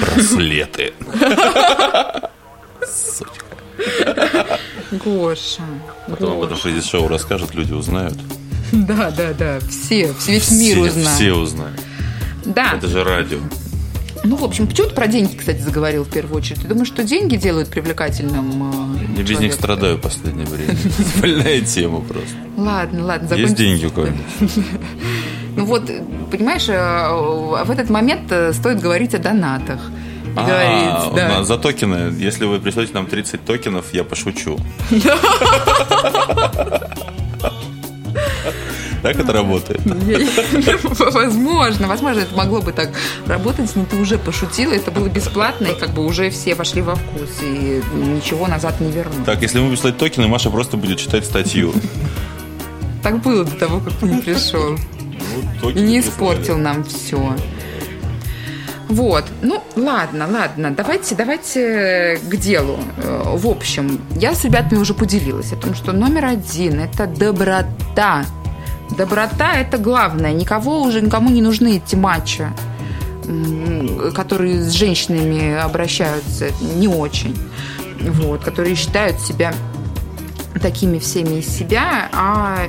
браслеты. 0.00 0.94
Сучка. 2.80 3.44
Гоша. 4.92 5.62
Потом 6.08 6.42
об 6.42 6.50
этом 6.50 6.82
Шоу 6.82 7.08
расскажут, 7.08 7.54
люди 7.54 7.74
узнают. 7.74 8.16
Да, 8.72 9.10
да, 9.10 9.34
да. 9.34 9.58
Все, 9.68 10.14
весь 10.26 10.50
мир 10.50 10.78
узнал. 10.78 11.14
Все 11.14 11.34
узнают. 11.34 11.78
Да. 12.46 12.72
Это 12.76 12.88
же 12.88 13.04
радио. 13.04 13.38
Ну, 14.24 14.36
в 14.36 14.44
общем, 14.44 14.66
почему 14.66 14.88
ты 14.88 14.94
про 14.94 15.06
деньги, 15.06 15.36
кстати, 15.36 15.58
заговорил 15.58 16.04
в 16.04 16.10
первую 16.10 16.38
очередь? 16.38 16.62
Ты 16.62 16.68
думаешь, 16.68 16.88
что 16.88 17.04
деньги 17.04 17.36
делают 17.36 17.68
привлекательным 17.68 18.96
э, 18.96 19.18
Я 19.18 19.22
без 19.22 19.38
них 19.38 19.52
страдаю 19.52 19.98
в 19.98 20.00
последнее 20.00 20.46
время. 20.46 20.74
Больная 21.20 21.60
тема 21.60 22.00
просто. 22.00 22.34
Ладно, 22.56 23.04
ладно, 23.04 23.34
Есть 23.34 23.52
закончим. 23.52 23.54
деньги 23.54 23.86
у 23.86 23.90
кого-нибудь? 23.90 24.64
Ну 25.56 25.64
вот, 25.64 25.90
понимаешь, 26.30 26.68
э, 26.68 27.64
в 27.64 27.70
этот 27.70 27.88
момент 27.88 28.30
э, 28.30 28.52
стоит 28.52 28.80
говорить 28.80 29.14
о 29.14 29.18
донатах. 29.18 29.80
А, 30.36 30.44
говорить, 30.44 31.16
да. 31.16 31.44
за 31.44 31.56
токены. 31.56 32.14
Если 32.18 32.44
вы 32.44 32.58
пришлете 32.58 32.92
нам 32.92 33.06
30 33.06 33.42
токенов, 33.44 33.94
я 33.94 34.04
пошучу. 34.04 34.58
Так 39.02 39.16
это 39.18 39.32
работает. 39.32 39.80
Возможно, 41.12 41.86
возможно, 41.86 42.20
это 42.20 42.34
могло 42.36 42.60
бы 42.60 42.72
так 42.72 42.90
работать, 43.26 43.70
но 43.74 43.84
ты 43.84 43.96
уже 43.96 44.18
пошутила, 44.18 44.72
это 44.72 44.90
было 44.90 45.08
бесплатно, 45.08 45.66
и 45.66 45.74
как 45.78 45.90
бы 45.90 46.04
уже 46.04 46.30
все 46.30 46.54
вошли 46.54 46.82
во 46.82 46.94
вкус, 46.96 47.30
и 47.42 47.82
ничего 47.94 48.46
назад 48.46 48.80
не 48.80 48.90
вернуть. 48.90 49.24
Так, 49.24 49.42
если 49.42 49.60
мы 49.60 49.70
прислать 49.70 49.96
токены, 49.98 50.28
Маша 50.28 50.50
просто 50.50 50.76
будет 50.76 50.98
читать 50.98 51.24
статью. 51.24 51.72
Так 53.02 53.20
было 53.22 53.44
до 53.44 53.52
того, 53.56 53.80
как 53.80 53.92
ты 53.94 54.06
не 54.06 54.20
пришел. 54.20 54.70
Ну, 54.72 54.78
И 55.40 55.60
токены 55.60 55.80
не 55.86 56.00
испортил 56.00 56.56
нам 56.58 56.82
все. 56.84 57.36
Вот, 58.88 59.24
ну 59.42 59.62
ладно, 59.74 60.28
ладно, 60.30 60.70
давайте, 60.70 61.16
давайте 61.16 62.20
к 62.30 62.36
делу. 62.36 62.78
Э, 62.98 63.32
В 63.34 63.48
общем, 63.48 64.00
я 64.14 64.32
с 64.32 64.44
ребятами 64.44 64.78
уже 64.78 64.94
поделилась 64.94 65.52
о 65.52 65.56
том, 65.56 65.74
что 65.74 65.92
номер 65.92 66.26
один– 66.26 66.78
это 66.80 67.06
доброта. 67.08 68.24
Доброта– 68.90 69.52
это 69.54 69.78
главное. 69.78 70.32
Никого 70.32 70.82
уже, 70.82 71.00
никому 71.02 71.30
не 71.30 71.42
нужны 71.42 71.76
эти 71.76 71.96
матчи, 71.96 72.46
которые 74.14 74.62
с 74.62 74.72
женщинами 74.72 75.54
обращаются 75.54 76.50
не 76.76 76.88
очень. 76.88 77.36
Вот, 78.00 78.44
которые 78.44 78.76
считают 78.76 79.20
себя 79.20 79.52
такими 80.60 80.98
всеми 80.98 81.40
из 81.40 81.48
себя, 81.48 82.08
а 82.12 82.68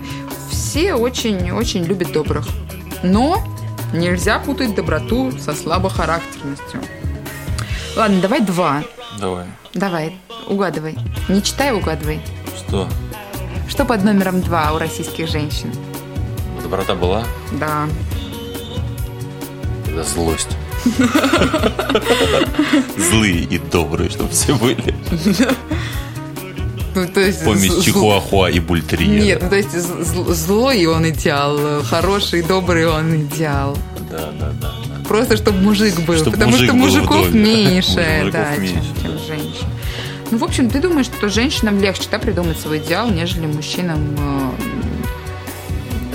все 0.49 0.95
очень-очень 0.95 1.83
любят 1.83 2.11
добрых. 2.11 2.47
Но 3.03 3.43
нельзя 3.93 4.39
путать 4.39 4.75
доброту 4.75 5.31
со 5.39 5.53
слабохарактерностью. 5.53 6.81
Ладно, 7.95 8.21
давай 8.21 8.41
два. 8.41 8.83
Давай. 9.19 9.45
Давай, 9.73 10.17
угадывай. 10.47 10.97
Не 11.29 11.41
читай, 11.41 11.71
угадывай. 11.71 12.21
Что? 12.57 12.87
Что 13.67 13.85
под 13.85 14.03
номером 14.03 14.41
два 14.41 14.71
у 14.73 14.77
российских 14.77 15.27
женщин? 15.27 15.71
Доброта 16.67 16.95
была? 16.95 17.23
Да. 17.53 17.87
Тогда 19.85 20.03
злость. 20.03 20.49
Злые 22.97 23.43
и 23.45 23.57
добрые, 23.57 24.09
чтобы 24.09 24.31
все 24.31 24.53
были. 24.53 24.93
Ну, 26.93 27.07
то 27.07 27.21
есть 27.21 27.45
Помесь 27.45 27.71
зл- 27.71 27.81
Чихуахуа 27.83 28.49
и 28.49 28.59
Бультерьера. 28.59 29.23
Нет, 29.23 29.41
ну 29.43 29.49
то 29.49 29.55
есть 29.55 29.69
зл- 29.73 30.33
злой 30.33 30.85
он 30.87 31.07
идеал, 31.09 31.81
хороший, 31.83 32.41
добрый 32.41 32.85
он 32.85 33.15
идеал. 33.21 33.77
Да, 34.11 34.29
да, 34.37 34.51
да. 34.59 34.71
да. 34.89 35.07
Просто 35.07 35.37
чтобы 35.37 35.61
мужик 35.61 35.97
был. 36.01 36.17
Чтоб 36.17 36.33
потому 36.33 36.51
мужик 36.51 36.65
что 36.67 36.75
мужиков 36.75 37.31
меньше, 37.33 38.23
Мужиков 38.23 38.31
да, 38.33 38.53
чем- 38.55 38.63
меньше, 38.63 38.83
чем, 39.01 39.11
да. 39.13 39.19
женщин. 39.25 39.67
Ну, 40.31 40.37
в 40.39 40.43
общем, 40.43 40.69
ты 40.69 40.81
думаешь, 40.81 41.05
что 41.05 41.29
женщинам 41.29 41.79
легче 41.81 42.09
да, 42.11 42.19
придумать 42.19 42.59
свой 42.59 42.79
идеал, 42.79 43.09
нежели 43.09 43.45
мужчинам 43.45 44.17
э, 44.19 44.49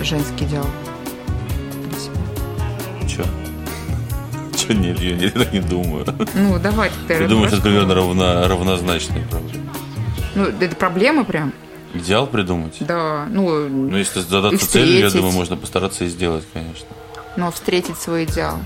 женский 0.04 0.44
идеал. 0.44 0.66
для 1.88 1.98
себя. 1.98 3.08
Че? 3.08 3.24
Че 4.56 4.74
нет, 4.74 5.00
я 5.00 5.30
так 5.30 5.52
не 5.52 5.60
думаю. 5.60 6.06
Ну, 6.34 6.58
давай 6.58 6.90
ты 7.08 7.14
Я 7.14 7.28
думаю, 7.28 7.44
расскажи. 7.44 7.62
примерно 7.62 7.94
равно, 7.94 8.46
равнозначные 8.48 9.24
проблемы. 9.26 9.64
Ну, 10.34 10.44
это 10.44 10.76
проблема 10.76 11.24
прям. 11.24 11.52
Идеал 11.94 12.26
придумать? 12.26 12.76
Да, 12.80 13.26
ну, 13.30 13.68
Ну, 13.68 13.96
если 13.96 14.20
задаться 14.20 14.66
целью, 14.70 15.00
я 15.00 15.10
думаю, 15.10 15.32
можно 15.32 15.56
постараться 15.56 16.04
и 16.04 16.08
сделать, 16.08 16.44
конечно. 16.52 16.86
но 17.36 17.50
встретить 17.50 17.98
свой 17.98 18.24
идеал. 18.24 18.58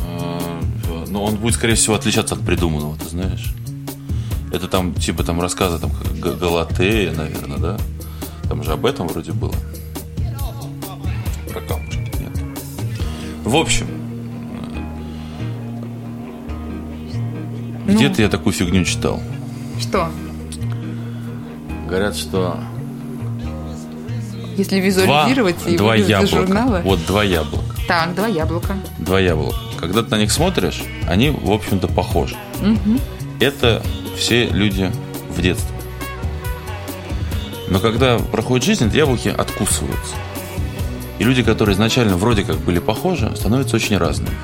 А, 0.00 0.60
Но 1.08 1.24
он 1.24 1.36
будет, 1.36 1.54
скорее 1.54 1.74
всего, 1.76 1.94
отличаться 1.94 2.34
от 2.34 2.40
придуманного, 2.44 2.96
ты 2.96 3.08
знаешь. 3.08 3.54
Это 4.52 4.66
там, 4.66 4.92
типа, 4.94 5.22
там 5.22 5.40
рассказы 5.40 5.78
там, 5.78 5.92
Галатея, 6.20 7.12
наверное, 7.12 7.58
да? 7.58 7.76
Там 8.48 8.62
же 8.64 8.72
об 8.72 8.86
этом 8.86 9.06
вроде 9.08 9.30
было. 9.32 9.54
Про 11.54 11.60
камушки 11.62 12.10
нет. 12.18 12.32
В 13.44 13.54
общем, 13.56 13.86
Ну. 17.86 17.94
где-то 17.94 18.22
я 18.22 18.28
такую 18.28 18.52
фигню 18.52 18.84
читал. 18.84 19.22
Что? 19.78 20.10
Говорят, 21.86 22.16
что 22.16 22.58
Если 24.56 24.78
два, 24.80 24.86
визуализировать 24.86 25.56
и 25.66 25.76
два 25.76 25.90
вылезать 25.92 26.06
из 26.24 26.30
яблока. 26.32 26.36
журнала. 26.46 26.80
Вот 26.82 27.06
два 27.06 27.22
яблока. 27.22 27.64
Так, 27.86 28.14
два 28.14 28.26
яблока. 28.26 28.76
два 28.98 29.20
яблока. 29.20 29.56
Когда 29.78 30.02
ты 30.02 30.10
на 30.10 30.18
них 30.18 30.32
смотришь, 30.32 30.82
они, 31.08 31.30
в 31.30 31.50
общем-то, 31.52 31.86
похожи. 31.88 32.36
Это 33.38 33.82
все 34.16 34.46
люди 34.46 34.90
в 35.36 35.40
детстве. 35.42 35.76
Но 37.68 37.78
когда 37.80 38.18
проходит 38.18 38.64
жизнь, 38.64 38.90
яблоки 38.94 39.28
откусываются. 39.28 40.14
И 41.24 41.26
люди, 41.26 41.42
которые 41.42 41.72
изначально 41.72 42.18
вроде 42.18 42.44
как 42.44 42.58
были 42.58 42.80
похожи, 42.80 43.32
становятся 43.34 43.76
очень 43.76 43.96
разными. 43.96 44.36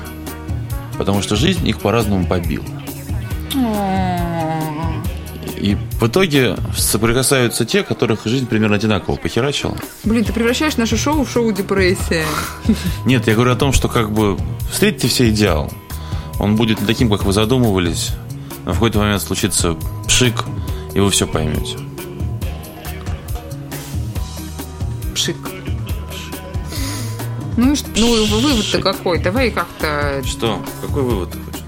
Потому 0.97 1.21
что 1.21 1.35
жизнь 1.35 1.67
их 1.67 1.79
по-разному 1.79 2.25
побила. 2.25 2.65
И 5.57 5.77
в 5.99 6.07
итоге 6.07 6.57
соприкасаются 6.75 7.65
те, 7.65 7.83
которых 7.83 8.25
жизнь 8.25 8.47
примерно 8.47 8.77
одинаково 8.77 9.15
похерачила. 9.15 9.77
Блин, 10.03 10.25
ты 10.25 10.33
превращаешь 10.33 10.75
наше 10.77 10.97
шоу 10.97 11.23
в 11.23 11.29
шоу 11.29 11.51
депрессия. 11.51 12.25
Нет, 13.05 13.27
я 13.27 13.35
говорю 13.35 13.51
о 13.51 13.55
том, 13.55 13.73
что 13.73 13.87
как 13.87 14.11
бы 14.11 14.39
встретите 14.71 15.07
все 15.07 15.29
идеал. 15.29 15.71
Он 16.39 16.55
будет 16.55 16.81
не 16.81 16.87
таким, 16.87 17.11
как 17.11 17.25
вы 17.25 17.33
задумывались. 17.33 18.13
Но 18.65 18.71
в 18.71 18.75
какой-то 18.75 18.97
момент 18.97 19.21
случится 19.21 19.77
пшик, 20.07 20.45
и 20.95 20.99
вы 20.99 21.11
все 21.11 21.27
поймете. 21.27 21.77
Ну, 27.57 27.73
и 27.73 27.75
что- 27.75 27.89
ну 27.95 28.25
вывод-то 28.25 28.79
какой? 28.79 29.19
Давай 29.19 29.51
как-то... 29.51 30.21
Что? 30.25 30.61
Какой 30.81 31.03
вывод 31.03 31.31
ты 31.31 31.37
хочешь? 31.39 31.61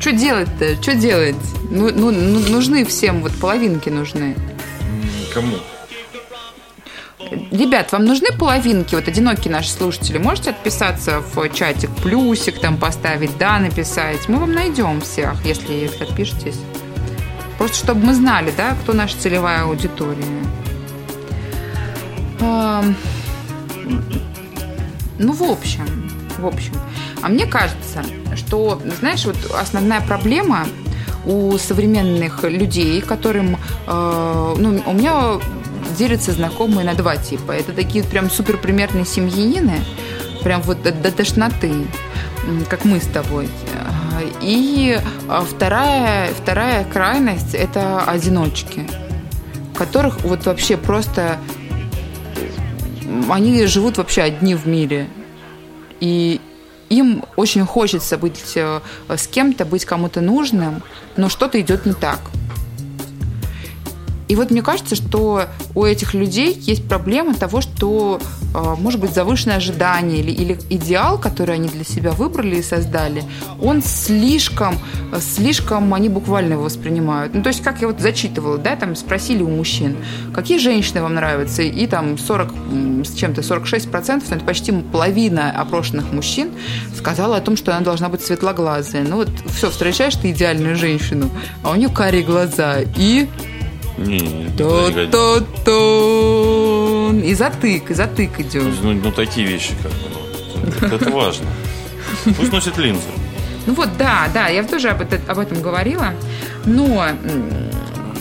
Что 0.00 0.12
делать-то? 0.12 0.82
Что 0.82 0.94
делать? 0.94 1.36
Ну, 1.70 1.90
ну, 1.92 2.10
ну, 2.10 2.38
нужны 2.48 2.84
всем, 2.84 3.20
вот 3.22 3.32
половинки 3.32 3.88
нужны. 3.90 4.36
Кому? 5.34 5.56
Ребят, 7.50 7.92
вам 7.92 8.06
нужны 8.06 8.28
половинки? 8.32 8.94
Вот 8.94 9.06
одинокие 9.06 9.52
наши 9.52 9.70
слушатели. 9.70 10.16
Можете 10.16 10.50
отписаться 10.50 11.20
в 11.20 11.48
чатик, 11.50 11.90
плюсик 12.02 12.58
там 12.58 12.78
поставить, 12.78 13.36
да, 13.36 13.58
написать. 13.58 14.28
Мы 14.28 14.38
вам 14.38 14.52
найдем 14.52 15.00
всех, 15.02 15.44
если, 15.44 15.72
если 15.74 16.04
отпишетесь. 16.04 16.58
Просто 17.58 17.76
чтобы 17.76 18.06
мы 18.06 18.14
знали, 18.14 18.52
да, 18.56 18.76
кто 18.82 18.92
наша 18.94 19.18
целевая 19.18 19.64
аудитория. 19.64 20.24
Ну, 25.18 25.32
в 25.32 25.42
общем, 25.42 25.86
в 26.38 26.46
общем. 26.46 26.72
А 27.22 27.28
мне 27.28 27.46
кажется, 27.46 28.04
что, 28.36 28.80
знаешь, 29.00 29.24
вот 29.24 29.36
основная 29.58 30.00
проблема 30.00 30.66
у 31.26 31.58
современных 31.58 32.44
людей, 32.44 33.00
которым, 33.00 33.56
э, 33.86 34.54
ну, 34.58 34.82
у 34.86 34.92
меня 34.92 35.40
делятся 35.98 36.32
знакомые 36.32 36.84
на 36.84 36.94
два 36.94 37.16
типа. 37.16 37.52
Это 37.52 37.72
такие 37.72 38.04
прям 38.04 38.30
суперпримерные 38.30 39.04
семьянины, 39.04 39.80
прям 40.42 40.62
вот 40.62 40.82
до, 40.82 40.92
до 40.92 41.10
тошноты, 41.10 41.72
как 42.68 42.84
мы 42.84 43.00
с 43.00 43.06
тобой. 43.06 43.48
И 44.40 44.98
вторая, 45.48 46.30
вторая 46.32 46.84
крайность– 46.84 47.54
это 47.56 48.02
одиночки, 48.02 48.88
которых 49.74 50.22
вот 50.22 50.46
вообще 50.46 50.76
просто 50.76 51.38
они 53.30 53.66
живут 53.66 53.98
вообще 53.98 54.22
одни 54.22 54.54
в 54.54 54.66
мире. 54.66 55.08
И 56.00 56.40
им 56.88 57.24
очень 57.36 57.64
хочется 57.64 58.16
быть 58.18 58.52
э, 58.56 58.80
с 59.08 59.26
кем-то, 59.26 59.64
быть 59.64 59.84
кому-то 59.84 60.20
нужным, 60.20 60.82
но 61.16 61.28
что-то 61.28 61.60
идет 61.60 61.86
не 61.86 61.92
так. 61.92 62.20
И 64.28 64.36
вот 64.36 64.50
мне 64.50 64.62
кажется, 64.62 64.94
что 64.94 65.44
у 65.74 65.84
этих 65.84 66.14
людей 66.14 66.52
есть 66.54 66.86
проблема 66.86 67.34
того, 67.34 67.60
что, 67.60 68.20
э, 68.54 68.74
может 68.78 69.00
быть, 69.00 69.12
завышенное 69.12 69.56
ожидание 69.56 70.20
или, 70.20 70.30
или 70.30 70.58
идеал, 70.70 71.18
который 71.18 71.54
они 71.54 71.68
для 71.68 71.84
себя 71.84 72.12
выбрали 72.12 72.56
и 72.56 72.62
создали, 72.62 73.24
он 73.60 73.82
слишком, 73.82 74.78
слишком 75.20 75.92
они 75.94 76.08
буквально 76.08 76.54
его 76.54 76.64
воспринимают. 76.64 77.34
Ну, 77.34 77.42
то 77.42 77.48
есть, 77.48 77.62
как 77.62 77.80
я 77.80 77.88
вот 77.88 78.00
зачитывала, 78.00 78.58
да, 78.58 78.76
там 78.76 78.94
спросили 78.96 79.42
у 79.42 79.48
мужчин, 79.48 79.96
какие 80.34 80.58
женщины 80.58 81.02
вам 81.02 81.14
нравятся, 81.14 81.62
и 81.62 81.86
там 81.86 82.18
40 82.18 82.52
м, 82.52 83.04
с 83.04 83.14
чем-то, 83.14 83.42
46 83.42 83.90
процентов, 83.90 84.30
это 84.30 84.44
почти 84.44 84.72
половина 84.72 85.50
опрошенных 85.50 86.12
мужчин 86.12 86.50
сказала 86.96 87.36
о 87.36 87.40
том, 87.40 87.56
что 87.56 87.74
она 87.74 87.84
должна 87.84 88.08
быть 88.08 88.20
светлоглазая. 88.22 89.04
Ну 89.04 89.16
вот, 89.16 89.30
все, 89.56 89.70
встречаешь 89.70 90.14
ты 90.16 90.30
идеальную 90.30 90.76
женщину, 90.76 91.30
а 91.62 91.70
у 91.70 91.74
нее 91.76 91.88
карие 91.88 92.22
глаза 92.22 92.78
и 92.96 93.28
Не, 93.98 94.48
то 94.56 94.90
И 97.24 97.34
затык, 97.34 97.90
и 97.90 97.94
затык 97.94 98.40
идет. 98.40 98.74
Ну, 98.82 98.92
ну, 98.92 99.12
такие 99.12 99.46
вещи 99.46 99.72
как 99.82 99.90
бы. 99.92 100.88
ну, 100.88 100.96
это- 100.96 101.10
важно. 101.10 101.46
Пусть 102.36 102.52
носит 102.52 102.78
линзы. 102.78 103.08
Ну 103.66 103.74
вот, 103.74 103.90
да, 103.98 104.28
да, 104.32 104.48
я 104.48 104.62
тоже 104.62 104.88
об, 104.90 105.02
это- 105.02 105.20
об 105.30 105.38
этом 105.38 105.60
говорила. 105.60 106.14
Но 106.64 107.06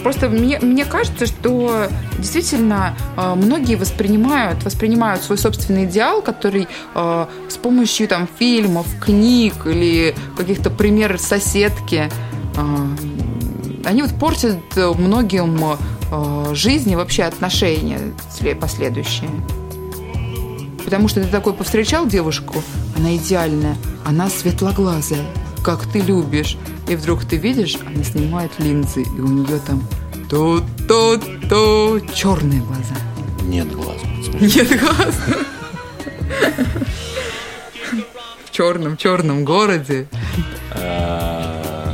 просто 0.03 0.29
мне, 0.29 0.59
мне 0.59 0.85
кажется, 0.85 1.25
что 1.25 1.87
действительно 2.17 2.95
э, 3.15 3.33
многие 3.35 3.75
воспринимают, 3.75 4.63
воспринимают 4.63 5.23
свой 5.23 5.37
собственный 5.37 5.85
идеал, 5.85 6.21
который 6.21 6.67
э, 6.95 7.25
с 7.49 7.57
помощью 7.57 8.07
там 8.07 8.27
фильмов, 8.39 8.87
книг 9.01 9.65
или 9.65 10.15
каких-то 10.37 10.69
примеров 10.69 11.21
соседки 11.21 12.09
э, 12.55 12.87
они 13.87 14.01
вот 14.01 14.13
портят 14.19 14.57
э, 14.75 14.91
многим 14.97 15.57
э, 16.11 16.53
жизни, 16.53 16.95
вообще 16.95 17.23
отношения 17.23 17.99
сле- 18.37 18.53
последующие. 18.55 19.29
Потому 20.83 21.07
что 21.07 21.21
ты 21.21 21.27
такой 21.27 21.53
повстречал 21.53 22.05
девушку, 22.05 22.61
она 22.97 23.15
идеальная, 23.15 23.77
она 24.05 24.29
светлоглазая, 24.29 25.25
как 25.63 25.85
ты 25.85 25.99
любишь. 25.99 26.57
И 26.87 26.95
вдруг 26.95 27.23
ты 27.25 27.37
видишь, 27.37 27.77
она 27.85 28.03
снимает 28.03 28.51
линзы, 28.59 29.03
и 29.03 29.19
у 29.21 29.27
нее 29.27 29.59
там 29.65 29.81
то-то-то 30.29 31.99
черные 32.13 32.61
глаза. 32.61 32.95
Нет 33.43 33.71
глаз. 33.73 33.97
Нет 34.39 34.79
глаз. 34.79 35.15
В 38.45 38.51
черном, 38.51 38.97
черном 38.97 39.45
городе. 39.45 40.07
А, 40.71 41.93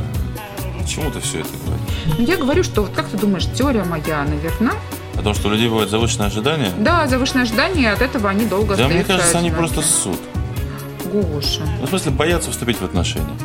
Почему 0.80 1.10
ты 1.10 1.20
все 1.20 1.40
это 1.40 1.48
говоришь? 1.64 1.83
Ну, 2.18 2.24
Я 2.24 2.36
говорю, 2.36 2.62
что 2.62 2.82
вот 2.82 2.90
как 2.94 3.08
ты 3.08 3.16
думаешь, 3.16 3.46
теория 3.54 3.84
моя, 3.84 4.22
она 4.22 4.34
верна? 4.36 4.72
О 5.16 5.22
том, 5.22 5.34
что 5.34 5.48
у 5.48 5.52
людей 5.52 5.68
бывает 5.68 5.90
завышенное 5.90 6.26
ожидание? 6.26 6.70
Да, 6.78 7.06
завышенное 7.06 7.44
ожидание, 7.44 7.84
и 7.84 7.86
от 7.86 8.02
этого 8.02 8.28
они 8.30 8.46
долго 8.46 8.76
Да, 8.76 8.88
мне 8.88 9.04
кажется, 9.04 9.38
они 9.38 9.50
просто 9.50 9.82
ссут. 9.82 10.18
Гоша. 11.12 11.62
Ну, 11.80 11.86
в 11.86 11.88
смысле, 11.88 12.10
боятся 12.12 12.50
вступить 12.50 12.78
в 12.80 12.84
отношения. 12.84 13.36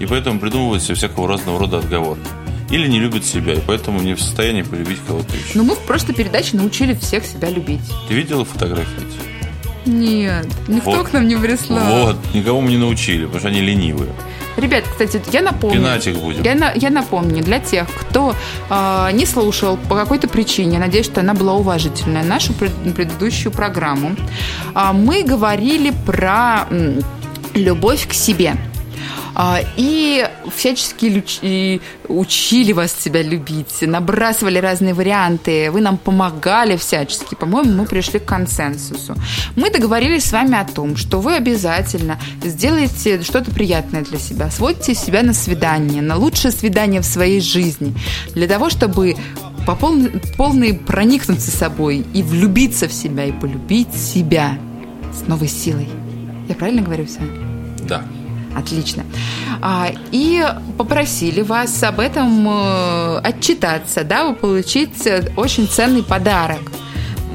И 0.00 0.06
поэтому 0.06 0.38
придумывают 0.38 0.82
себе 0.82 0.94
всякого 0.94 1.26
разного 1.26 1.58
рода 1.58 1.78
отговорки. 1.78 2.28
Или 2.70 2.86
не 2.86 3.00
любят 3.00 3.24
себя, 3.24 3.54
и 3.54 3.60
поэтому 3.66 4.00
не 4.00 4.14
в 4.14 4.20
состоянии 4.20 4.62
полюбить 4.62 4.98
кого-то 5.06 5.34
еще. 5.34 5.52
Но 5.54 5.64
мы 5.64 5.74
в 5.74 5.80
прошлой 5.80 6.14
передаче 6.14 6.56
научили 6.56 6.94
всех 6.94 7.24
себя 7.24 7.48
любить. 7.48 7.80
Ты 8.08 8.14
видела 8.14 8.44
фотографии 8.44 8.98
эти? 8.98 9.88
Нет, 9.88 10.46
никто 10.68 10.90
Вот. 10.90 11.08
к 11.08 11.12
нам 11.14 11.26
не 11.26 11.36
прислал. 11.36 12.04
Вот, 12.04 12.16
никого 12.34 12.60
мы 12.60 12.68
не 12.68 12.76
научили, 12.76 13.24
потому 13.24 13.40
что 13.40 13.48
они 13.48 13.62
ленивые. 13.62 14.12
Ребят, 14.58 14.84
кстати, 14.90 15.22
я 15.32 15.42
напомню. 15.42 15.76
Пинать 15.78 16.06
их 16.06 16.16
будем. 16.18 16.42
Я, 16.42 16.54
на- 16.54 16.72
я 16.74 16.90
напомню 16.90 17.42
для 17.44 17.60
тех, 17.60 17.86
кто 17.88 18.34
э, 18.70 19.08
не 19.12 19.24
слушал 19.26 19.76
по 19.88 19.94
какой-то 19.94 20.28
причине, 20.28 20.74
я 20.74 20.78
надеюсь, 20.80 21.06
что 21.06 21.20
она 21.20 21.32
была 21.34 21.54
уважительная, 21.54 22.24
нашу 22.24 22.52
пред- 22.54 22.94
предыдущую 22.94 23.52
программу, 23.52 24.16
а, 24.74 24.92
мы 24.92 25.22
говорили 25.22 25.92
про 26.04 26.66
м, 26.70 27.00
любовь 27.54 28.06
к 28.08 28.12
себе. 28.12 28.56
А, 29.40 29.60
И 29.76 30.28
всячески 30.52 31.80
учили 32.08 32.72
вас 32.72 32.92
себя 32.92 33.22
любить, 33.22 33.82
набрасывали 33.82 34.58
разные 34.58 34.94
варианты, 34.94 35.70
вы 35.70 35.80
нам 35.80 35.96
помогали 35.96 36.76
всячески. 36.76 37.36
По-моему, 37.36 37.70
мы 37.70 37.86
пришли 37.86 38.18
к 38.18 38.24
консенсусу. 38.24 39.14
Мы 39.54 39.70
договорились 39.70 40.24
с 40.24 40.32
вами 40.32 40.58
о 40.58 40.64
том, 40.64 40.96
что 40.96 41.20
вы 41.20 41.36
обязательно 41.36 42.18
сделаете 42.42 43.22
что-то 43.22 43.52
приятное 43.52 44.02
для 44.02 44.18
себя, 44.18 44.50
сводите 44.50 44.96
себя 44.96 45.22
на 45.22 45.34
свидание, 45.34 46.02
на 46.02 46.16
лучшее 46.16 46.50
свидание 46.50 47.00
в 47.00 47.06
своей 47.06 47.40
жизни, 47.40 47.94
для 48.34 48.48
того, 48.48 48.70
чтобы 48.70 49.14
по 49.64 49.76
полной, 49.76 50.20
полной 50.36 50.74
проникнуться 50.74 51.52
собой 51.52 52.04
и 52.12 52.24
влюбиться 52.24 52.88
в 52.88 52.92
себя, 52.92 53.26
и 53.26 53.30
полюбить 53.30 53.94
себя 53.94 54.58
с 55.14 55.28
новой 55.28 55.46
силой. 55.46 55.88
Я 56.48 56.56
правильно 56.56 56.82
говорю 56.82 57.06
все? 57.06 57.20
Да. 57.86 58.02
Отлично. 58.58 59.04
А, 59.60 59.88
И 60.12 60.44
попросили 60.76 61.42
вас 61.42 61.82
об 61.82 62.00
этом 62.00 62.48
э, 62.48 63.18
отчитаться, 63.18 64.04
да, 64.04 64.24
вы 64.24 64.34
получите 64.34 65.32
очень 65.36 65.68
ценный 65.68 66.02
подарок. 66.02 66.60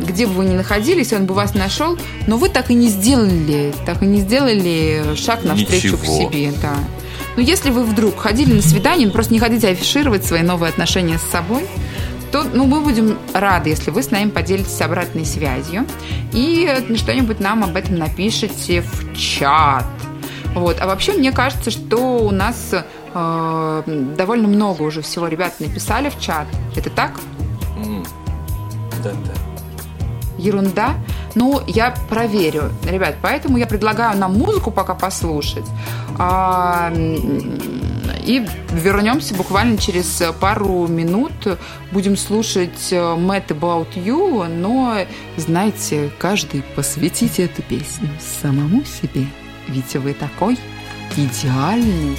Где 0.08 0.26
бы 0.26 0.34
вы 0.34 0.46
ни 0.46 0.54
находились, 0.54 1.14
он 1.14 1.26
бы 1.26 1.34
вас 1.34 1.54
нашел, 1.54 1.98
но 2.28 2.38
вы 2.38 2.50
так 2.50 2.72
и 2.72 2.74
не 2.74 2.90
сделали, 2.90 3.74
так 3.86 4.02
и 4.02 4.06
не 4.06 4.22
сделали 4.22 5.16
шаг 5.16 5.44
навстречу 5.44 5.98
к 5.98 6.02
Ничего. 6.02 6.32
себе, 6.32 6.54
да. 6.62 6.76
Но 7.36 7.42
если 7.42 7.70
вы 7.70 7.84
вдруг 7.84 8.20
ходили 8.20 8.54
на 8.54 8.62
свидание, 8.62 9.10
просто 9.10 9.34
не 9.34 9.40
хотите 9.40 9.70
афишировать 9.70 10.26
свои 10.26 10.42
новые 10.42 10.70
отношения 10.70 11.18
с 11.18 11.32
собой, 11.32 11.66
то 12.32 12.44
ну, 12.44 12.66
мы 12.66 12.82
будем 12.82 13.18
рады, 13.34 13.70
если 13.70 13.92
вы 13.92 14.02
с 14.02 14.10
нами 14.10 14.30
поделитесь 14.30 14.82
обратной 14.82 15.26
связью 15.26 15.86
и 16.34 16.68
что-нибудь 16.96 17.40
нам 17.40 17.64
об 17.64 17.76
этом 17.76 17.96
напишите 17.98 18.82
в 18.82 19.16
чат. 19.16 19.86
Вот. 20.54 20.78
А 20.80 20.86
вообще, 20.86 21.14
мне 21.14 21.32
кажется, 21.32 21.72
что 21.72 22.20
у 22.20 22.32
нас 22.32 22.74
э, 22.74 23.84
довольно 24.18 24.48
много 24.48 24.84
уже 24.84 25.02
всего 25.02 25.28
ребят 25.28 25.60
написали 25.60 26.10
в 26.10 26.20
чат. 26.20 26.48
Это 26.76 26.90
так? 26.90 27.20
Да, 29.04 29.12
да. 29.12 29.34
Ерунда? 30.38 30.96
Ну, 31.36 31.62
я 31.68 31.94
проверю, 32.10 32.72
ребят, 32.90 33.16
поэтому 33.22 33.58
я 33.58 33.66
предлагаю 33.66 34.18
нам 34.18 34.38
музыку 34.38 34.72
пока 34.72 34.94
послушать. 34.94 35.66
А, 36.18 36.94
и 38.26 38.46
вернемся 38.72 39.34
буквально 39.34 39.78
через 39.78 40.24
пару 40.40 40.88
минут. 40.88 41.32
Будем 41.92 42.16
слушать 42.16 42.92
э, 42.92 42.96
Mad 42.96 43.48
About 43.48 43.94
You, 43.96 44.48
но, 44.48 44.98
знаете, 45.38 46.12
каждый 46.20 46.64
посвятите 46.76 47.46
эту 47.46 47.62
песню 47.64 48.10
самому 48.42 48.84
себе. 48.86 49.28
Ведь 49.68 49.96
вы 49.96 50.14
такой 50.14 50.58
идеальный. 51.16 52.18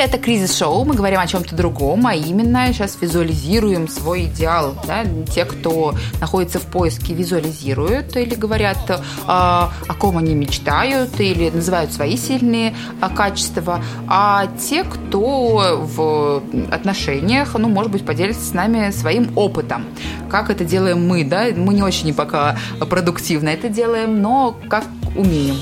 Это 0.00 0.18
кризис-шоу. 0.18 0.84
Мы 0.84 0.94
говорим 0.94 1.20
о 1.20 1.26
чем-то 1.26 1.54
другом, 1.54 2.06
а 2.06 2.14
именно 2.14 2.72
сейчас 2.72 2.96
визуализируем 3.00 3.88
свой 3.88 4.24
идеал. 4.24 4.74
Да? 4.86 5.04
Те, 5.32 5.44
кто 5.44 5.94
находится 6.20 6.58
в 6.58 6.62
поиске, 6.62 7.14
визуализируют 7.14 8.16
или 8.16 8.34
говорят, 8.34 9.02
а, 9.26 9.72
о 9.86 9.94
ком 9.94 10.18
они 10.18 10.34
мечтают, 10.34 11.20
или 11.20 11.50
называют 11.50 11.92
свои 11.92 12.16
сильные 12.16 12.74
а, 13.00 13.10
качества. 13.10 13.82
А 14.08 14.48
те, 14.58 14.84
кто 14.84 15.86
в 15.94 16.42
отношениях, 16.72 17.54
ну, 17.58 17.68
может 17.68 17.92
быть, 17.92 18.04
поделятся 18.04 18.44
с 18.46 18.54
нами 18.54 18.90
своим 18.90 19.36
опытом. 19.36 19.84
Как 20.30 20.50
это 20.50 20.64
делаем 20.64 21.06
мы, 21.06 21.24
да? 21.24 21.46
Мы 21.54 21.74
не 21.74 21.82
очень 21.82 22.14
пока 22.14 22.56
продуктивно 22.78 23.50
это 23.50 23.68
делаем, 23.68 24.20
но 24.22 24.56
как 24.68 24.84
умеем. 25.16 25.56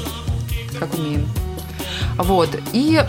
Как 0.79 0.95
умеем. 0.95 1.27
Вот. 2.17 2.51
И 2.73 3.01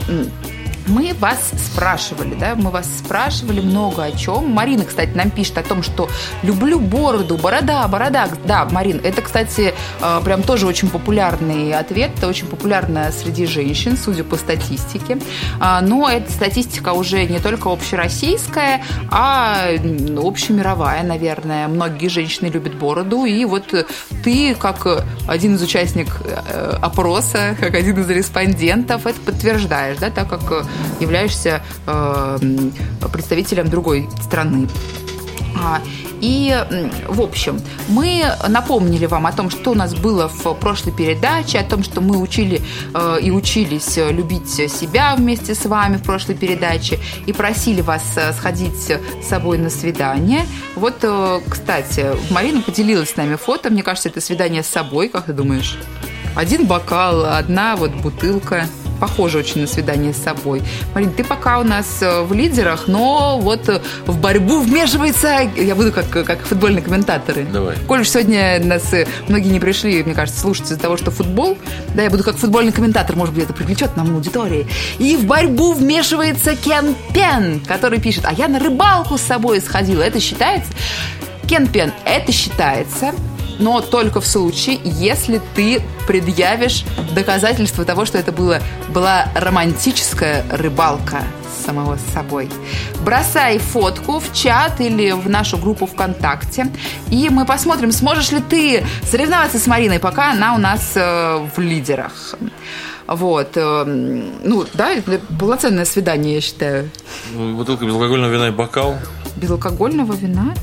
мы 0.90 1.14
вас 1.14 1.52
спрашивали, 1.58 2.36
да, 2.36 2.56
мы 2.56 2.72
вас 2.72 2.88
спрашивали 2.98 3.62
много 3.62 4.04
о 4.04 4.12
чем. 4.12 4.50
Марина, 4.50 4.86
кстати, 4.86 5.12
нам 5.16 5.30
пишет 5.30 5.58
о 5.58 5.64
том, 5.64 5.84
что 5.84 6.10
люблю 6.44 6.80
бороду, 6.80 7.38
борода, 7.38 7.88
борода. 7.88 8.28
Да, 8.46 8.66
Марин, 8.66 9.00
это, 9.04 9.22
кстати, 9.22 9.74
э, 10.02 10.22
прям 10.24 10.44
тоже 10.44 10.68
очень 10.68 10.90
популярный 10.90 11.74
ответ, 11.74 12.12
это 12.18 12.28
очень 12.28 12.48
популярно 12.48 13.12
среди 13.12 13.46
женщин, 13.46 13.98
судя 13.98 14.24
по 14.24 14.36
статистике. 14.36 15.20
А, 15.60 15.82
Но 15.82 16.10
эта 16.10 16.32
статистика 16.32 16.94
уже 16.94 17.26
не 17.26 17.40
только 17.40 17.72
общероссийская, 17.72 18.82
а 19.12 19.68
общемировая, 20.18 21.04
наверное. 21.04 21.68
Многие 21.68 22.08
женщины 22.08 22.48
любят 22.48 22.76
бороду, 22.76 23.26
и 23.26 23.46
вот 23.46 23.74
ты, 24.24 24.56
как 24.56 25.06
один 25.28 25.56
из 25.56 25.62
участников 25.62 26.22
э, 26.26 26.78
опроса, 26.82 27.56
как 27.60 27.76
один 27.76 28.00
из 28.02 28.10
респондентов, 28.10 29.06
это 29.06 29.20
подтверждаешь, 29.22 29.98
да, 29.98 30.10
так 30.10 30.28
как 30.28 30.66
являешься 31.00 31.62
э, 31.88 32.38
представителем 33.12 33.70
другой 33.70 34.10
страны. 34.24 34.68
А, 35.62 35.82
И, 36.22 36.54
в 37.08 37.22
общем, 37.22 37.60
мы 37.88 38.26
напомнили 38.48 39.06
вам 39.06 39.26
о 39.26 39.32
том, 39.32 39.50
что 39.50 39.72
у 39.72 39.74
нас 39.74 39.94
было 39.94 40.28
в 40.28 40.54
прошлой 40.56 40.92
передаче, 40.92 41.60
о 41.60 41.64
том, 41.64 41.84
что 41.84 42.02
мы 42.02 42.18
учили 42.18 42.62
э, 42.94 43.18
и 43.22 43.32
учились 43.32 43.98
э, 43.98 44.12
любить 44.12 44.50
себя 44.50 45.16
вместе 45.16 45.56
с 45.56 45.66
вами 45.66 45.98
в 45.98 46.04
прошлой 46.04 46.36
передаче, 46.36 47.00
и 47.26 47.34
просили 47.34 47.82
вас 47.82 48.04
э, 48.18 48.34
сходить 48.34 48.76
с 48.78 49.00
собой 49.28 49.58
на 49.58 49.70
свидание. 49.70 50.46
Вот, 50.76 50.98
э, 51.04 51.40
кстати, 51.50 52.06
Марина 52.32 52.62
поделилась 52.62 53.12
с 53.12 53.16
нами 53.16 53.36
фото. 53.36 53.70
Мне 53.70 53.84
кажется, 53.84 54.10
это 54.10 54.22
свидание 54.22 54.62
с 54.62 54.68
собой, 54.68 55.08
как 55.08 55.26
ты 55.26 55.34
думаешь? 55.34 55.78
Один 56.36 56.66
бокал, 56.68 57.26
одна 57.26 57.76
вот 57.76 57.92
бутылка. 57.92 58.68
Похоже 59.00 59.40
очень 59.40 59.62
на 59.62 59.68
свидание 59.68 60.14
с 60.14 60.18
собой. 60.18 60.62
Марин, 60.94 61.12
ты 61.12 61.24
пока 61.24 61.60
у 61.60 61.64
нас 61.64 62.02
э, 62.02 62.22
в 62.22 62.34
лидерах, 62.34 62.88
но 62.88 63.40
вот 63.40 63.70
э, 63.70 63.82
в 64.06 64.20
борьбу 64.20 64.60
вмешивается... 64.60 65.50
Я 65.56 65.76
буду 65.76 65.92
как, 65.92 66.10
как 66.10 66.42
футбольные 66.46 66.82
комментаторы. 66.82 67.46
Давай. 67.46 67.76
Коль 67.88 68.02
уж 68.02 68.10
сегодня 68.10 68.60
нас 68.64 68.94
э, 68.94 69.08
многие 69.28 69.50
не 69.50 69.60
пришли, 69.60 70.04
мне 70.04 70.14
кажется, 70.14 70.40
слушать 70.40 70.66
из-за 70.66 70.80
того, 70.80 70.98
что 70.98 71.12
футбол, 71.12 71.58
да, 71.94 72.04
я 72.04 72.10
буду 72.10 72.24
как 72.24 72.38
футбольный 72.38 72.72
комментатор, 72.72 73.16
может 73.16 73.34
быть, 73.34 73.44
это 73.44 73.54
привлечет 73.54 73.96
нам 73.96 74.14
аудитории. 74.16 74.68
И 74.98 75.16
в 75.16 75.26
борьбу 75.26 75.74
вмешивается 75.74 76.56
Кен 76.56 76.96
Пен, 77.14 77.62
который 77.62 78.00
пишет, 78.00 78.26
а 78.26 78.34
я 78.34 78.48
на 78.48 78.60
рыбалку 78.60 79.18
с 79.18 79.22
собой 79.22 79.62
сходила. 79.62 80.02
Это 80.02 80.20
считается? 80.20 80.72
Кен 81.48 81.68
Пен, 81.68 81.92
это 82.06 82.32
считается, 82.32 83.14
но 83.60 83.82
только 83.82 84.22
в 84.22 84.26
случае, 84.26 84.80
если 84.84 85.42
ты 85.54 85.82
предъявишь 86.08 86.86
доказательства 87.14 87.86
того, 87.86 88.06
что 88.06 88.18
это 88.18 88.32
было, 88.32 88.60
была 88.90 89.28
романтическая 89.36 90.46
рыбалка 90.50 91.24
с 91.54 91.66
самого 91.66 91.98
с 91.98 92.14
собой. 92.14 92.50
Бросай 93.04 93.60
фотку 93.60 94.20
в 94.20 94.34
чат 94.34 94.80
или 94.80 95.12
в 95.12 95.30
нашу 95.30 95.58
группу 95.58 95.86
ВКонтакте, 95.86 96.72
и 97.12 97.30
мы 97.30 97.46
посмотрим, 97.46 97.92
сможешь 97.92 98.32
ли 98.32 98.40
ты 98.40 98.86
соревноваться 99.04 99.60
с 99.60 99.68
Мариной, 99.68 100.00
пока 100.00 100.32
она 100.32 100.56
у 100.56 100.58
нас 100.58 100.94
э, 100.96 101.48
в 101.56 101.60
лидерах. 101.60 102.36
Вот. 103.08 103.52
э, 103.56 103.84
ну, 103.86 104.66
да, 104.74 104.92
это 104.92 105.20
полноценное 105.40 105.86
свидание, 105.86 106.36
я 106.36 106.42
считаю. 106.42 106.90
Ну, 107.34 107.56
Бутылка 107.56 107.86
безалкогольного 107.86 108.32
вина 108.32 108.48
и 108.48 108.52
бокал. 108.52 108.96
Безалкогольного 109.36 110.14
вина? 110.14 110.54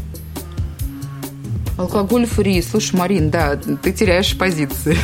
Алкоголь 1.76 2.26
фри. 2.26 2.62
Слушай, 2.62 2.96
Марин, 2.96 3.30
да, 3.30 3.56
ты 3.56 3.92
теряешь 3.92 4.36
позиции. 4.36 4.96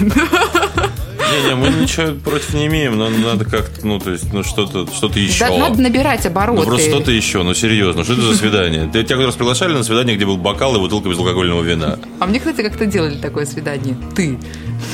Не-не, 1.33 1.55
мы 1.55 1.68
ничего 1.68 2.12
против 2.20 2.53
не 2.55 2.66
имеем, 2.66 2.99
но 2.99 3.09
надо 3.09 3.45
как-то, 3.45 3.87
ну, 3.87 3.99
то 3.99 4.11
есть, 4.11 4.33
ну, 4.33 4.43
что-то 4.43 4.87
что 4.93 5.09
еще. 5.09 5.47
Да, 5.47 5.57
надо 5.57 5.81
набирать 5.81 6.27
обороты. 6.27 6.61
Ну, 6.61 6.66
просто 6.66 6.89
что-то 6.89 7.11
еще, 7.11 7.43
ну, 7.43 7.55
серьезно, 7.55 8.05
что 8.05 8.12
это 8.14 8.23
за 8.23 8.37
свидание? 8.37 8.89
Ты 8.93 9.03
тебя 9.03 9.25
раз 9.25 9.35
приглашали 9.35 9.73
на 9.73 9.83
свидание, 9.83 10.16
где 10.16 10.27
был 10.27 10.37
бокал 10.37 10.77
и 10.77 10.79
бутылка 10.79 11.09
безалкогольного 11.09 11.62
вина? 11.62 11.99
А 12.20 12.27
мне, 12.27 12.39
кстати, 12.39 12.62
как-то 12.62 12.85
делали 12.87 13.16
такое 13.16 13.47
свидание. 13.47 13.97
Ты. 14.14 14.39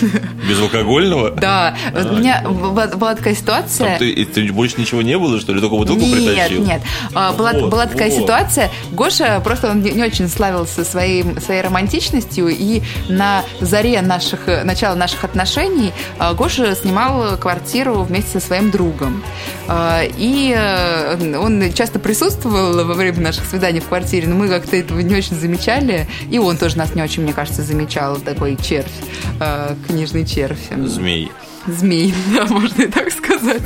Безалкогольного? 0.49 1.31
Да. 1.33 1.77
Вот 1.93 2.11
У 2.13 2.17
меня 2.17 2.43
была, 2.43 3.15
такая 3.15 3.35
ситуация. 3.35 3.99
Ты, 3.99 4.25
ты 4.25 4.53
больше 4.53 4.81
ничего 4.81 5.03
не 5.03 5.19
было, 5.19 5.41
что 5.41 5.53
ли? 5.53 5.61
Только 5.61 5.77
бутылку 5.77 6.03
нет, 6.03 6.13
притащил? 6.17 6.65
нет. 6.65 6.83
А, 7.15 7.33
Была, 7.33 7.53
Вот, 7.53 7.71
была 7.71 7.87
такая 7.87 8.11
вот. 8.11 8.21
ситуация. 8.21 8.71
Гоша 8.93 9.41
просто 9.45 9.71
он 9.71 9.83
не, 9.83 10.03
очень 10.03 10.29
славился 10.29 10.85
своим, 10.85 11.41
своей 11.41 11.63
романтичностью, 11.63 12.49
и 12.49 12.83
на 13.09 13.45
заре 13.61 14.01
наших, 14.03 14.47
начала 14.65 14.95
наших 14.95 15.25
отношений 15.25 15.93
а, 16.19 16.35
Гоша 16.35 16.75
снимал 16.75 17.37
квартиру 17.39 18.03
вместе 18.03 18.41
со 18.41 18.47
своим 18.47 18.71
другом. 18.71 19.23
А, 19.67 20.03
И 20.17 20.55
э, 20.57 21.37
он 21.39 21.73
часто 21.73 21.99
присутствовал 21.99 22.85
во 22.85 22.95
время 22.95 23.21
наших 23.21 23.45
свиданий 23.45 23.81
в 23.81 23.87
квартире, 23.89 24.29
но 24.29 24.35
мы 24.37 24.49
как-то 24.49 24.77
этого 24.77 25.01
не 25.01 25.15
очень 25.15 25.37
замечали, 25.37 26.07
и 26.31 26.39
он 26.39 26.57
тоже 26.57 26.79
нас 26.79 26.95
не 26.95 27.03
очень, 27.03 27.23
мне 27.23 27.33
кажется, 27.33 27.63
замечал, 27.63 28.17
такой 28.17 28.57
червь, 28.57 28.87
книжный 29.87 30.25
червь. 30.25 30.71
Змей. 30.85 31.31
Змей, 31.67 32.15
да, 32.35 32.47
можно 32.47 32.83
и 32.83 32.87
так 32.87 33.11
сказать. 33.11 33.63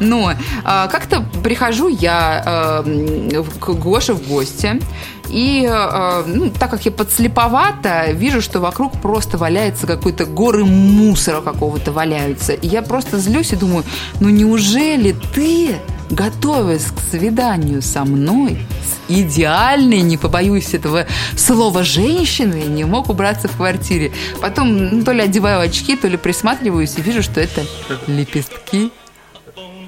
Но 0.00 0.32
а, 0.64 0.88
как-то 0.88 1.24
прихожу 1.42 1.88
я 1.88 2.42
а, 2.44 2.82
к 3.60 3.70
Гоше 3.74 4.14
в 4.14 4.28
гости, 4.28 4.80
и 5.28 5.66
а, 5.68 6.24
ну, 6.26 6.50
так 6.50 6.70
как 6.70 6.84
я 6.84 6.90
подслеповата, 6.90 8.12
вижу, 8.12 8.40
что 8.40 8.60
вокруг 8.60 9.00
просто 9.00 9.38
валяется 9.38 9.86
какой-то 9.86 10.26
горы 10.26 10.64
мусора 10.64 11.40
какого-то 11.40 11.92
валяются. 11.92 12.52
И 12.52 12.66
я 12.66 12.82
просто 12.82 13.18
злюсь 13.18 13.52
и 13.52 13.56
думаю, 13.56 13.84
ну 14.20 14.28
неужели 14.28 15.14
ты, 15.34 15.76
готовясь 16.10 16.86
к 16.86 17.00
свиданию 17.10 17.82
со 17.82 18.04
мной, 18.04 18.58
с 18.82 19.10
идеальной, 19.10 20.00
не 20.00 20.16
побоюсь 20.16 20.74
этого 20.74 21.06
слова, 21.36 21.82
женщиной, 21.82 22.66
не 22.66 22.84
мог 22.84 23.08
убраться 23.08 23.48
в 23.48 23.56
квартире. 23.56 24.12
Потом 24.40 24.76
ну, 24.76 25.04
то 25.04 25.12
ли 25.12 25.22
одеваю 25.22 25.60
очки, 25.60 25.96
то 25.96 26.08
ли 26.08 26.16
присматриваюсь 26.16 26.94
и 26.96 27.02
вижу, 27.02 27.22
что 27.22 27.40
это 27.40 27.64
лепестки 28.06 28.90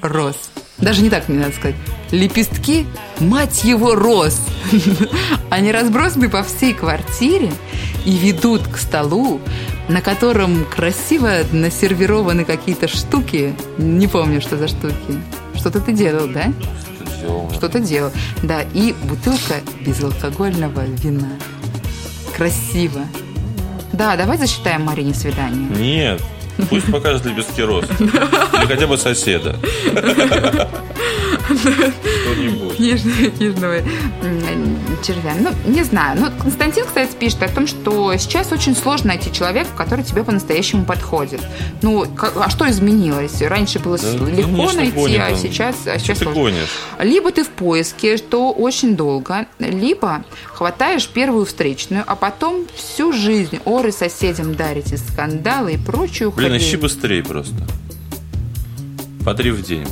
роз. 0.01 0.35
Даже 0.77 1.01
не 1.01 1.09
так 1.09 1.29
мне 1.29 1.39
надо 1.39 1.53
сказать. 1.53 1.75
Лепестки, 2.11 2.85
мать 3.19 3.63
его, 3.63 3.95
роз. 3.95 4.41
Они 5.49 5.71
разбросаны 5.71 6.29
по 6.29 6.43
всей 6.43 6.73
квартире 6.73 7.51
и 8.05 8.17
ведут 8.17 8.67
к 8.67 8.77
столу, 8.77 9.39
на 9.87 10.01
котором 10.01 10.65
красиво 10.65 11.31
насервированы 11.51 12.43
какие-то 12.43 12.87
штуки. 12.87 13.55
Не 13.77 14.07
помню, 14.07 14.41
что 14.41 14.57
за 14.57 14.67
штуки. 14.67 14.95
Что-то 15.55 15.79
ты 15.79 15.93
делал, 15.93 16.27
да? 16.27 16.51
Что 16.95 17.15
сделал? 17.17 17.51
Что-то 17.53 17.79
делал. 17.79 18.11
Да, 18.43 18.61
и 18.73 18.93
бутылка 19.03 19.61
безалкогольного 19.85 20.83
вина. 20.85 21.29
Красиво. 22.35 23.01
Да, 23.93 24.17
давай 24.17 24.37
засчитаем 24.37 24.83
Марине 24.83 25.13
свидание. 25.13 25.69
Нет. 25.69 26.21
Пусть 26.69 26.91
покажет 26.91 27.25
лепестки 27.25 27.61
роз. 27.61 27.85
Или 27.99 28.65
хотя 28.67 28.87
бы 28.87 28.97
соседа. 28.97 29.57
Книжного 32.77 33.73
м, 34.21 34.77
червя. 35.03 35.33
Ну, 35.39 35.51
не 35.71 35.83
знаю. 35.83 36.19
Ну, 36.19 36.27
Константин, 36.41 36.85
кстати, 36.85 37.11
пишет 37.17 37.43
о 37.43 37.47
том, 37.49 37.67
что 37.67 38.15
сейчас 38.17 38.51
очень 38.51 38.75
сложно 38.75 39.09
найти 39.09 39.31
человека, 39.31 39.69
который 39.77 40.03
тебе 40.03 40.23
по-настоящему 40.23 40.85
подходит. 40.85 41.41
Ну, 41.81 42.05
а 42.35 42.49
что 42.49 42.69
изменилось? 42.69 43.41
Раньше 43.41 43.79
было 43.79 43.97
Да, 43.97 44.11
легко 44.11 44.67
конечно, 44.67 44.81
найти, 44.81 45.15
а 45.17 45.35
сейчас, 45.35 45.75
а 45.85 45.99
сейчас 45.99 46.19
ты 46.19 46.25
гонишь? 46.25 46.69
Либо 46.99 47.31
ты 47.31 47.43
в 47.43 47.49
поиске, 47.49 48.17
что 48.17 48.51
очень 48.51 48.95
долго, 48.95 49.45
либо 49.59 50.23
хватаешь 50.45 51.07
первую 51.07 51.45
встречную, 51.45 52.03
а 52.07 52.15
потом 52.15 52.65
всю 52.75 53.11
жизнь 53.13 53.59
оры 53.65 53.91
соседям 53.91 54.55
дарите, 54.55 54.97
скандалы 54.97 55.73
и 55.73 55.77
прочую 55.77 56.31
Блин, 56.31 56.49
хрень. 56.51 56.61
ищи 56.61 56.77
быстрее 56.77 57.23
просто. 57.23 57.55
По 59.25 59.33
три 59.33 59.51
в 59.51 59.61
день. 59.63 59.87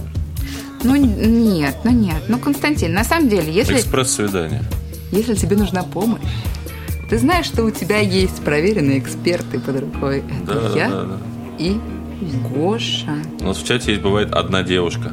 Ну, 0.83 0.95
нет, 0.95 1.75
ну 1.83 1.91
нет. 1.91 2.23
Ну, 2.27 2.37
Константин, 2.39 2.93
на 2.93 3.03
самом 3.03 3.29
деле, 3.29 3.51
если... 3.51 3.75
Экспресс-свидание. 3.75 4.63
Если 5.11 5.35
тебе 5.35 5.55
нужна 5.57 5.83
помощь, 5.83 6.21
ты 7.09 7.17
знаешь, 7.17 7.45
что 7.47 7.63
у 7.63 7.71
тебя 7.71 7.97
есть 7.99 8.41
проверенные 8.43 8.99
эксперты 8.99 9.59
под 9.59 9.79
рукой. 9.81 10.23
Это 10.43 10.53
Да, 10.69 10.77
я 10.77 10.89
да, 10.89 11.03
да. 11.03 11.17
и 11.57 11.77
Гоша. 12.53 13.15
У 13.39 13.45
нас 13.45 13.57
в 13.57 13.65
чате 13.65 13.91
есть, 13.91 14.01
бывает, 14.03 14.31
одна 14.33 14.61
девушка. 14.63 15.11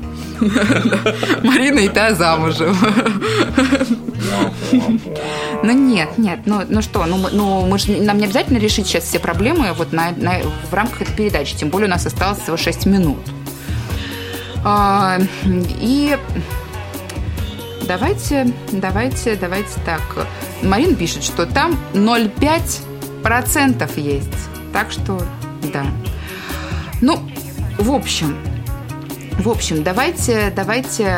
Марина 1.42 1.78
и 1.78 1.88
та 1.88 2.14
замужем. 2.14 2.76
Ну 5.62 5.72
нет, 5.72 6.18
нет, 6.18 6.40
ну, 6.46 6.62
ну 6.68 6.82
что, 6.82 7.04
ну, 7.06 7.16
мы- 7.16 7.30
ну 7.32 7.66
мы 7.66 7.78
же, 7.78 7.92
нам 8.02 8.18
не 8.18 8.24
обязательно 8.24 8.58
решить 8.58 8.86
сейчас 8.86 9.04
все 9.04 9.18
проблемы 9.18 9.72
вот 9.72 9.92
на, 9.92 10.10
на- 10.16 10.40
в 10.70 10.74
рамках 10.74 11.02
этой 11.02 11.14
передачи, 11.14 11.56
тем 11.56 11.70
более 11.70 11.86
у 11.86 11.90
нас 11.90 12.04
осталось 12.06 12.40
всего 12.40 12.56
6 12.56 12.86
минут. 12.86 13.18
А, 14.68 15.20
и 15.80 16.18
давайте, 17.86 18.52
давайте, 18.72 19.36
давайте 19.36 19.78
так. 19.84 20.02
Марина 20.60 20.96
пишет, 20.96 21.22
что 21.22 21.46
там 21.46 21.78
0,5% 21.94 24.00
есть. 24.00 24.28
Так 24.72 24.90
что, 24.90 25.22
да. 25.72 25.86
Ну, 27.00 27.20
в 27.78 27.92
общем, 27.92 28.36
в 29.38 29.48
общем, 29.48 29.84
давайте, 29.84 30.52
давайте... 30.56 31.16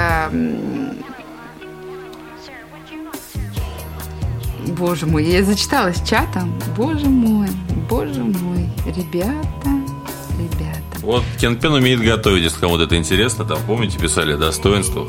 Боже 4.76 5.07
мой, 5.07 5.24
я 5.24 5.42
зачиталась 5.42 6.07
чатом. 6.07 6.53
Боже 6.76 7.09
мой, 7.09 7.49
боже 7.88 8.22
мой, 8.22 8.68
ребята. 8.84 9.88
Вот 11.09 11.24
Кен 11.40 11.56
Пен 11.56 11.72
умеет 11.72 12.02
готовить, 12.02 12.42
если 12.42 12.61
кому-то 12.61 12.82
это 12.82 12.94
интересно. 12.94 13.46
Там, 13.46 13.59
помните, 13.66 13.98
писали 13.98 14.34
о 14.34 14.36
достоинствах? 14.36 15.09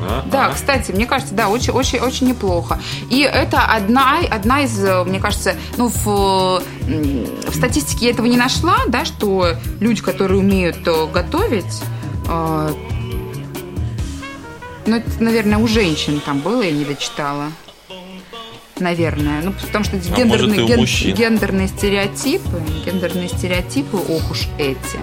А? 0.00 0.24
Да, 0.32 0.48
кстати, 0.48 0.90
мне 0.90 1.04
кажется, 1.04 1.34
да, 1.34 1.50
очень, 1.50 1.74
очень, 1.74 1.98
очень 1.98 2.28
неплохо. 2.28 2.80
И 3.10 3.20
это 3.20 3.60
одна, 3.60 4.20
одна 4.30 4.62
из, 4.62 4.82
э, 4.82 5.04
мне 5.04 5.20
кажется, 5.20 5.54
ну, 5.76 5.88
в, 5.88 6.62
в 6.86 7.54
статистике 7.54 8.06
я 8.06 8.12
этого 8.12 8.24
не 8.24 8.38
нашла, 8.38 8.78
да, 8.88 9.04
что 9.04 9.48
люди, 9.80 10.00
которые 10.00 10.40
умеют 10.40 10.78
э, 10.88 11.06
готовить, 11.12 11.82
э, 12.26 12.72
ну, 14.86 14.96
это, 14.96 15.22
наверное, 15.22 15.58
у 15.58 15.68
женщин 15.68 16.22
там 16.24 16.40
было, 16.40 16.62
я 16.62 16.72
не 16.72 16.86
дочитала. 16.86 17.52
наверное. 18.80 19.42
Ну, 19.42 19.52
потому 19.52 19.84
что 19.84 19.96
А 19.96 19.98
может, 19.98 20.16
гендерные, 20.16 20.62
у 20.62 20.66
ген- 20.66 21.14
гендерные 21.14 21.68
стереотипы, 21.68 22.62
гендерные 22.86 23.28
стереотипы, 23.28 23.98
ох 23.98 24.30
уж 24.30 24.48
эти. 24.58 24.98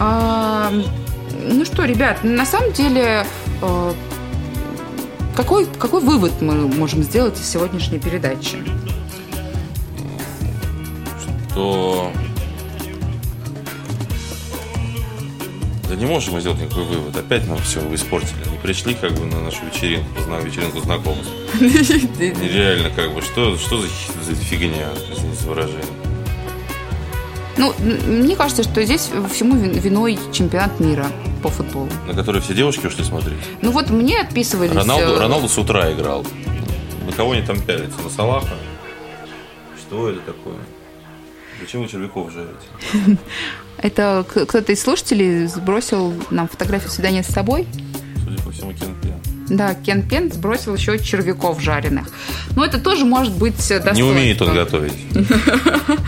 А, 0.00 0.72
ну 1.46 1.64
что, 1.64 1.84
ребят, 1.84 2.24
на 2.24 2.46
самом 2.46 2.72
деле, 2.72 3.24
э, 3.62 3.92
какой, 5.36 5.66
какой 5.66 6.00
вывод 6.00 6.32
мы 6.40 6.54
можем 6.66 7.02
сделать 7.02 7.38
из 7.38 7.48
сегодняшней 7.48 7.98
передачи? 7.98 8.58
то... 11.54 12.12
Да 15.88 15.96
не 15.96 16.06
можем 16.06 16.34
мы 16.34 16.40
сделать 16.40 16.60
никакой 16.60 16.84
вывод. 16.84 17.16
Опять 17.16 17.48
нам 17.48 17.58
все 17.58 17.80
испортили. 17.94 18.48
Не 18.50 18.58
пришли 18.58 18.94
как 18.94 19.12
бы 19.12 19.26
на 19.26 19.40
нашу 19.40 19.58
вечеринку, 19.66 20.06
позна- 20.16 20.40
вечеринку 20.40 20.80
знакомств. 20.80 21.28
Нереально 21.60 22.90
как 22.90 23.12
бы. 23.12 23.20
Что, 23.22 23.58
что 23.58 23.80
за, 23.80 23.88
за 24.22 24.34
фигня, 24.36 24.88
извините 25.12 25.42
за 25.42 25.48
выражение. 25.48 25.99
Ну, 27.56 27.74
мне 27.78 28.36
кажется, 28.36 28.62
что 28.62 28.82
здесь 28.84 29.10
всему 29.32 29.56
вин- 29.56 29.78
виной 29.78 30.18
чемпионат 30.32 30.78
мира 30.80 31.06
по 31.42 31.48
футболу. 31.48 31.88
На 32.06 32.14
который 32.14 32.40
все 32.40 32.54
девушки 32.54 32.86
ушли 32.86 33.04
смотреть. 33.04 33.38
Ну 33.62 33.70
вот 33.72 33.90
мне 33.90 34.20
отписывались... 34.20 34.74
Роналду, 34.74 35.04
э, 35.14 35.18
Роналду 35.20 35.48
с 35.48 35.58
утра 35.58 35.92
играл. 35.92 36.24
На 37.06 37.12
кого 37.12 37.32
они 37.32 37.42
там 37.42 37.60
пялятся? 37.60 38.00
На 38.02 38.10
Салаха? 38.10 38.54
Что 39.78 40.10
это 40.10 40.20
такое? 40.20 40.56
Зачем 41.60 41.82
вы 41.82 41.88
червяков 41.88 42.30
жарите? 42.32 43.18
Это 43.82 44.24
кто-то 44.28 44.72
из 44.72 44.80
слушателей 44.82 45.46
сбросил 45.46 46.14
нам 46.30 46.48
фотографию 46.48 46.90
свидания 46.90 47.22
с 47.22 47.26
собой. 47.28 47.66
Судя 48.24 48.42
по 48.42 48.50
всему, 48.50 48.72
Кен 48.72 48.94
Пен. 49.02 49.14
Да, 49.56 49.74
Кен 49.74 50.06
Пен 50.08 50.30
сбросил 50.32 50.74
еще 50.74 50.98
червяков 50.98 51.60
жареных. 51.60 52.08
Но 52.56 52.64
это 52.64 52.78
тоже 52.78 53.04
может 53.04 53.32
быть 53.34 53.56
достоинством. 53.56 53.94
Не 53.94 54.02
умеет 54.02 54.40
он 54.42 54.54
готовить. 54.54 54.92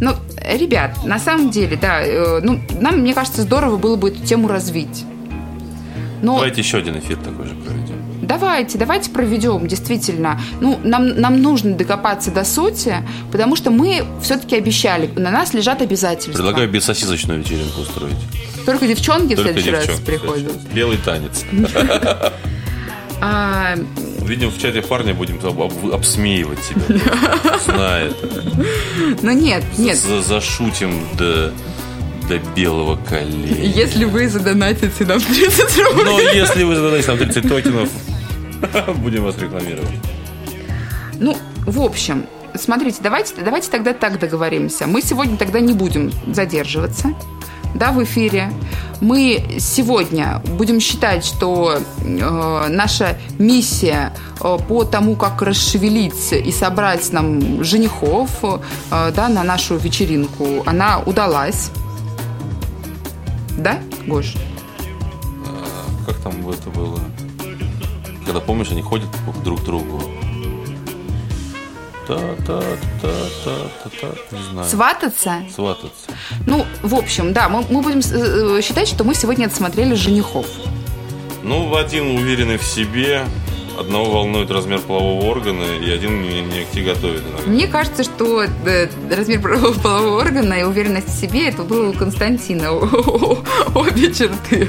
Ну, 0.00 0.16
ребят, 0.44 1.04
на 1.04 1.18
самом 1.18 1.50
деле, 1.50 1.76
да, 1.80 2.00
э, 2.02 2.40
ну, 2.42 2.60
нам, 2.80 2.98
мне 3.00 3.14
кажется, 3.14 3.42
здорово 3.42 3.76
было 3.76 3.96
бы 3.96 4.08
эту 4.08 4.20
тему 4.24 4.48
развить. 4.48 5.04
Но 6.22 6.34
Давайте 6.36 6.60
еще 6.60 6.78
один 6.78 6.98
эфир 6.98 7.16
такой 7.16 7.46
же 7.48 7.54
проведем. 7.54 7.96
давайте, 8.22 8.78
давайте 8.78 9.10
проведем, 9.10 9.66
действительно. 9.66 10.40
Ну, 10.60 10.78
нам, 10.84 11.20
нам 11.20 11.42
нужно 11.42 11.74
докопаться 11.74 12.30
до 12.30 12.44
сути, 12.44 12.94
потому 13.32 13.56
что 13.56 13.70
мы 13.70 14.04
все-таки 14.22 14.56
обещали, 14.56 15.10
на 15.16 15.30
нас 15.32 15.52
лежат 15.52 15.82
обязательства. 15.82 16.32
Предлагаю 16.32 16.70
бессосисочную 16.70 17.40
вечеринку 17.40 17.80
устроить. 17.80 18.14
Только 18.64 18.86
девчонки 18.86 19.34
в 19.34 19.36
Только 19.42 19.60
следующий 19.60 19.70
раз 19.72 19.86
девчонки. 19.86 20.04
приходят. 20.04 20.52
Белый 20.72 20.98
танец. 20.98 21.44
Видим 24.24 24.50
в 24.50 24.58
чате 24.58 24.82
парня, 24.82 25.14
будем 25.14 25.38
об- 25.42 25.60
об- 25.60 25.92
обсмеивать 25.92 26.58
тебя. 26.68 27.00
Знает. 27.64 28.16
ну 29.22 29.32
нет, 29.32 29.64
нет. 29.78 29.96
За- 29.98 30.22
Зашутим 30.22 30.92
до, 31.18 31.52
до 32.28 32.38
белого 32.56 32.96
колена. 32.96 33.46
Если 33.60 34.04
вы 34.04 34.28
задонатите 34.28 35.04
нам 35.04 35.20
30 35.20 35.78
рублей. 35.78 36.04
Но 36.04 36.20
если 36.20 36.62
вы 36.62 36.74
зададите 36.76 37.08
нам 37.08 37.18
30 37.18 37.48
токенов, 37.48 37.88
будем 38.98 39.24
вас 39.24 39.36
рекламировать. 39.38 39.88
Ну, 41.18 41.36
в 41.66 41.80
общем, 41.82 42.26
смотрите, 42.54 42.98
давайте, 43.02 43.34
давайте 43.44 43.70
тогда 43.70 43.92
так 43.92 44.18
договоримся. 44.18 44.86
Мы 44.86 45.02
сегодня 45.02 45.36
тогда 45.36 45.60
не 45.60 45.72
будем 45.72 46.10
задерживаться 46.32 47.14
да, 47.74 47.92
в 47.92 48.02
эфире. 48.04 48.52
Мы 49.00 49.56
сегодня 49.58 50.40
будем 50.56 50.78
считать, 50.78 51.24
что 51.24 51.78
э, 52.04 52.66
наша 52.68 53.18
миссия 53.38 54.12
э, 54.40 54.58
по 54.68 54.84
тому, 54.84 55.16
как 55.16 55.42
расшевелить 55.42 56.32
и 56.32 56.52
собрать 56.52 57.12
нам 57.12 57.64
женихов 57.64 58.30
э, 58.44 59.12
да, 59.14 59.28
на 59.28 59.42
нашу 59.42 59.76
вечеринку, 59.76 60.62
она 60.66 61.00
удалась. 61.00 61.70
Да, 63.58 63.78
Гош? 64.06 64.34
Как 66.06 66.16
там 66.18 66.48
это 66.48 66.70
было? 66.70 67.00
Когда, 68.24 68.40
помнишь, 68.40 68.70
они 68.70 68.82
ходят 68.82 69.08
друг 69.44 69.60
к 69.60 69.64
другу. 69.64 70.00
Свататься? 74.64 75.42
Свататься. 75.54 76.10
Ну, 76.46 76.66
в 76.82 76.94
общем, 76.94 77.32
да, 77.32 77.48
мы, 77.48 77.64
мы 77.68 77.82
будем 77.82 78.02
считать, 78.62 78.88
что 78.88 79.04
мы 79.04 79.14
сегодня 79.14 79.46
отсмотрели 79.46 79.94
женихов. 79.94 80.46
Ну, 81.42 81.74
один 81.74 82.16
уверенный 82.16 82.56
в 82.56 82.64
себе, 82.64 83.24
одного 83.82 84.10
волнует 84.10 84.50
размер 84.50 84.80
полового 84.80 85.24
органа, 85.26 85.64
и 85.64 85.90
один 85.90 86.22
не 86.22 86.60
акти 86.60 86.80
готовит 86.80 87.22
иногда. 87.22 87.50
Мне 87.50 87.66
кажется, 87.66 88.04
что 88.04 88.42
э, 88.42 88.88
размер 89.10 89.40
полового 89.82 90.20
органа 90.20 90.54
и 90.54 90.62
уверенность 90.62 91.08
в 91.08 91.20
себе 91.20 91.48
это 91.48 91.62
было 91.62 91.90
у 91.90 91.92
Константина 91.92 92.72
обе 92.72 94.12
черты. 94.12 94.68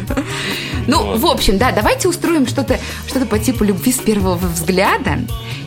Ну, 0.88 1.18
в 1.18 1.26
общем, 1.26 1.58
да, 1.58 1.72
давайте 1.72 2.10
устроим 2.10 2.46
что-то 2.46 2.80
что 3.08 3.26
по 3.26 3.40
типу 3.40 3.64
любви 3.64 3.92
с 3.92 4.00
первого 4.00 4.36
взгляда. 4.36 5.20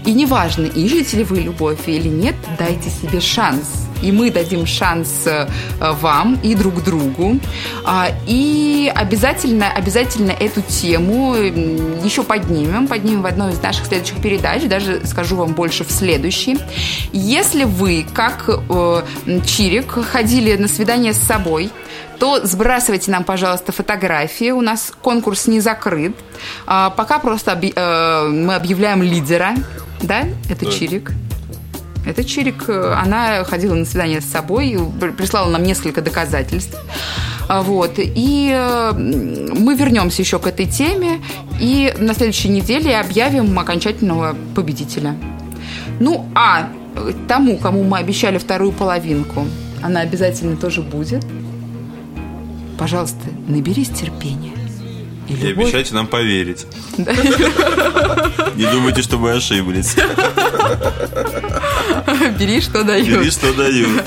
И 0.05 0.13
неважно, 0.13 0.67
ищете 0.67 1.19
ли 1.19 1.25
вы 1.25 1.41
любовь 1.41 1.81
или 1.87 2.09
нет, 2.09 2.37
дайте 2.59 2.91
себе 2.91 3.21
шанс. 3.21 3.86
И 4.03 4.13
мы 4.13 4.31
дадим 4.31 4.67
шанс 4.67 5.23
э, 5.27 5.47
вам 5.81 6.39
и 6.43 6.55
друг 6.55 6.83
другу. 6.85 7.39
А, 7.85 8.09
И 8.27 8.93
обязательно, 8.95 9.71
обязательно 9.71 10.31
эту 10.33 10.63
тему 10.63 11.35
еще 11.35 12.23
поднимем. 12.23 12.87
Поднимем 12.89 13.23
в 13.23 13.27
одной 13.27 13.53
из 13.53 13.61
наших 13.63 13.87
следующих 13.87 14.21
передач. 14.21 14.63
Даже 14.65 15.07
скажу 15.07 15.37
вам 15.37 15.55
больше 15.55 15.85
в 15.85 15.91
следующей. 15.91 16.59
Если 17.13 17.65
вы, 17.65 18.07
как 18.15 18.49
э, 18.49 19.03
Чирик, 19.47 19.93
ходили 20.11 20.57
на 20.57 20.69
свидание 20.69 21.13
с 21.13 21.19
собой, 21.19 21.71
то 22.19 22.41
сбрасывайте 22.47 23.11
нам, 23.11 23.25
пожалуйста, 23.25 23.73
фотографии. 23.73 24.51
У 24.51 24.63
нас 24.63 24.93
конкурс 25.03 25.47
не 25.47 25.61
закрыт. 25.61 26.17
А, 26.67 26.91
Пока 26.91 27.19
просто 27.19 27.53
объ- 27.53 27.73
э, 27.77 28.29
мы 28.29 28.55
объявляем 28.55 29.03
лидера. 29.03 29.55
Да, 30.01 30.25
это 30.49 30.65
Да. 30.67 30.71
Чирик. 30.71 31.13
Это 32.07 32.23
Чирик, 32.23 32.69
э, 32.69 32.95
она 32.95 33.43
ходила 33.45 33.75
на 33.75 33.85
свидание 33.85 34.21
с 34.21 34.27
собой, 34.27 34.79
прислала 35.19 35.51
нам 35.51 35.65
несколько 35.65 36.01
доказательств. 36.01 36.77
А, 37.49 37.63
Вот. 37.63 37.95
И 37.99 38.51
э, 38.55 38.93
мы 38.93 39.75
вернемся 39.75 40.23
еще 40.23 40.39
к 40.39 40.47
этой 40.47 40.67
теме 40.67 41.21
и 41.61 41.93
на 41.99 42.15
следующей 42.15 42.49
неделе 42.49 42.97
объявим 42.99 43.59
окончательного 43.59 44.37
победителя. 44.55 45.17
Ну, 45.99 46.27
а 46.35 46.69
э, 46.95 47.13
тому, 47.27 47.57
кому 47.57 47.83
мы 47.83 47.99
обещали 47.99 48.39
вторую 48.39 48.71
половинку, 48.71 49.45
она 49.83 50.01
обязательно 50.01 50.57
тоже 50.57 50.83
будет. 50.83 51.25
Пожалуйста, 52.79 53.25
наберись 53.49 53.89
терпения. 53.89 54.56
И 55.29 55.33
И 55.33 55.37
любовь- 55.37 55.64
обещайте 55.66 55.95
нам 55.95 56.07
поверить. 56.07 56.66
Не 56.99 58.70
думайте, 58.70 59.03
что 59.03 59.18
мы 59.18 59.33
ошиблись. 59.33 59.97
Бери, 62.39 62.61
что 62.61 62.85
дают. 62.85 63.09
Бери, 63.09 63.31
что 63.31 63.53
дают. 63.55 64.05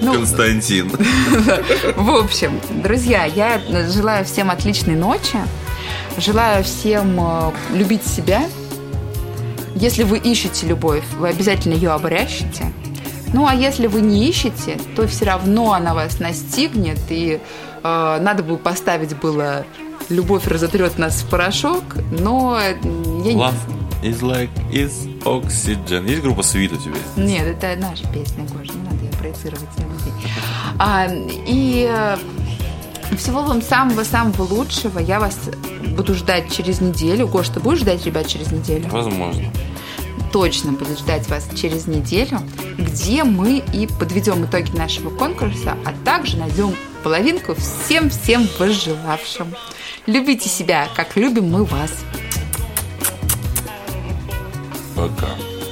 Ну, 0.00 0.14
Константин. 0.14 0.90
В 1.96 2.10
общем, 2.10 2.60
друзья, 2.82 3.24
я 3.24 3.60
желаю 3.90 4.24
всем 4.24 4.50
отличной 4.50 4.94
ночи. 4.96 5.38
Желаю 6.16 6.62
всем 6.62 7.18
э, 7.18 7.50
любить 7.76 8.06
себя. 8.06 8.42
Если 9.74 10.04
вы 10.04 10.18
ищете 10.18 10.66
любовь, 10.66 11.02
вы 11.18 11.28
обязательно 11.28 11.74
ее 11.74 11.90
обрящите. 11.90 12.72
Ну, 13.32 13.46
а 13.48 13.54
если 13.54 13.88
вы 13.88 14.00
не 14.00 14.28
ищете, 14.28 14.78
то 14.94 15.08
все 15.08 15.24
равно 15.24 15.72
она 15.72 15.92
вас 15.92 16.20
настигнет. 16.20 17.00
И 17.10 17.40
э, 17.82 18.18
надо 18.20 18.44
бы 18.44 18.56
поставить 18.56 19.16
было 19.16 19.66
«Любовь 20.08 20.46
разотрет 20.46 20.98
нас 20.98 21.22
в 21.22 21.28
порошок», 21.28 21.82
но 22.10 22.58
я 22.60 22.74
не... 22.74 23.34
Love 23.34 23.54
is 24.02 24.20
like 24.20 24.50
is 24.70 25.08
oxygen. 25.22 26.08
Есть 26.08 26.22
группа 26.22 26.42
Свит 26.42 26.72
у 26.72 26.76
тебя? 26.76 26.94
Нет, 27.16 27.46
это 27.46 27.80
наша 27.80 28.06
песня, 28.12 28.44
Гоша, 28.44 28.72
не 28.72 28.82
надо 28.82 29.04
ее 29.04 29.10
проецировать 29.12 29.68
на 29.78 29.82
людей. 29.82 30.12
А, 30.78 31.06
и 31.10 31.88
э, 31.90 32.16
всего 33.16 33.42
вам 33.42 33.62
самого-самого 33.62 34.42
лучшего. 34.42 34.98
Я 34.98 35.20
вас 35.20 35.38
буду 35.96 36.14
ждать 36.14 36.52
через 36.54 36.80
неделю. 36.80 37.26
Гош, 37.28 37.48
ты 37.48 37.60
будешь 37.60 37.80
ждать 37.80 38.04
ребят 38.04 38.26
через 38.26 38.52
неделю? 38.52 38.88
Возможно. 38.90 39.50
Точно 40.32 40.72
буду 40.72 40.96
ждать 40.96 41.28
вас 41.28 41.48
через 41.54 41.86
неделю, 41.86 42.40
где 42.76 43.24
мы 43.24 43.62
и 43.72 43.86
подведем 43.86 44.44
итоги 44.44 44.76
нашего 44.76 45.10
конкурса, 45.10 45.76
а 45.84 45.94
также 46.04 46.36
найдем 46.36 46.74
половинку 47.04 47.54
всем-всем 47.54 48.48
возжелавшим. 48.58 49.54
Любите 50.06 50.50
себя, 50.50 50.88
как 50.94 51.16
любим 51.16 51.50
мы 51.50 51.64
вас. 51.64 51.90
Пока. 54.94 55.28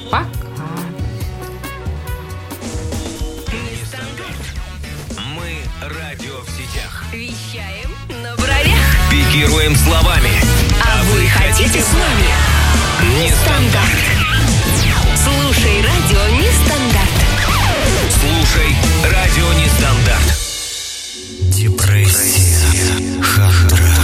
Пока. 0.09 0.25
Мы 5.35 5.61
радио 5.81 6.39
в 6.41 6.49
сетях. 6.49 7.03
Вещаем 7.13 7.91
на 8.23 8.35
бровях. 8.35 9.11
Пикируем 9.11 9.75
словами. 9.75 10.31
А, 10.81 11.03
вы 11.03 11.27
хотите 11.27 11.79
с 11.79 11.93
нами? 11.93 13.23
Нестандарт. 13.23 14.03
Слушай 15.15 15.81
радио 15.83 16.37
Нестандарт. 16.39 17.19
Слушай 18.19 18.75
радио 19.11 19.53
Нестандарт. 19.53 20.37
Депрессия. 21.51 23.21
Хандра. 23.21 24.02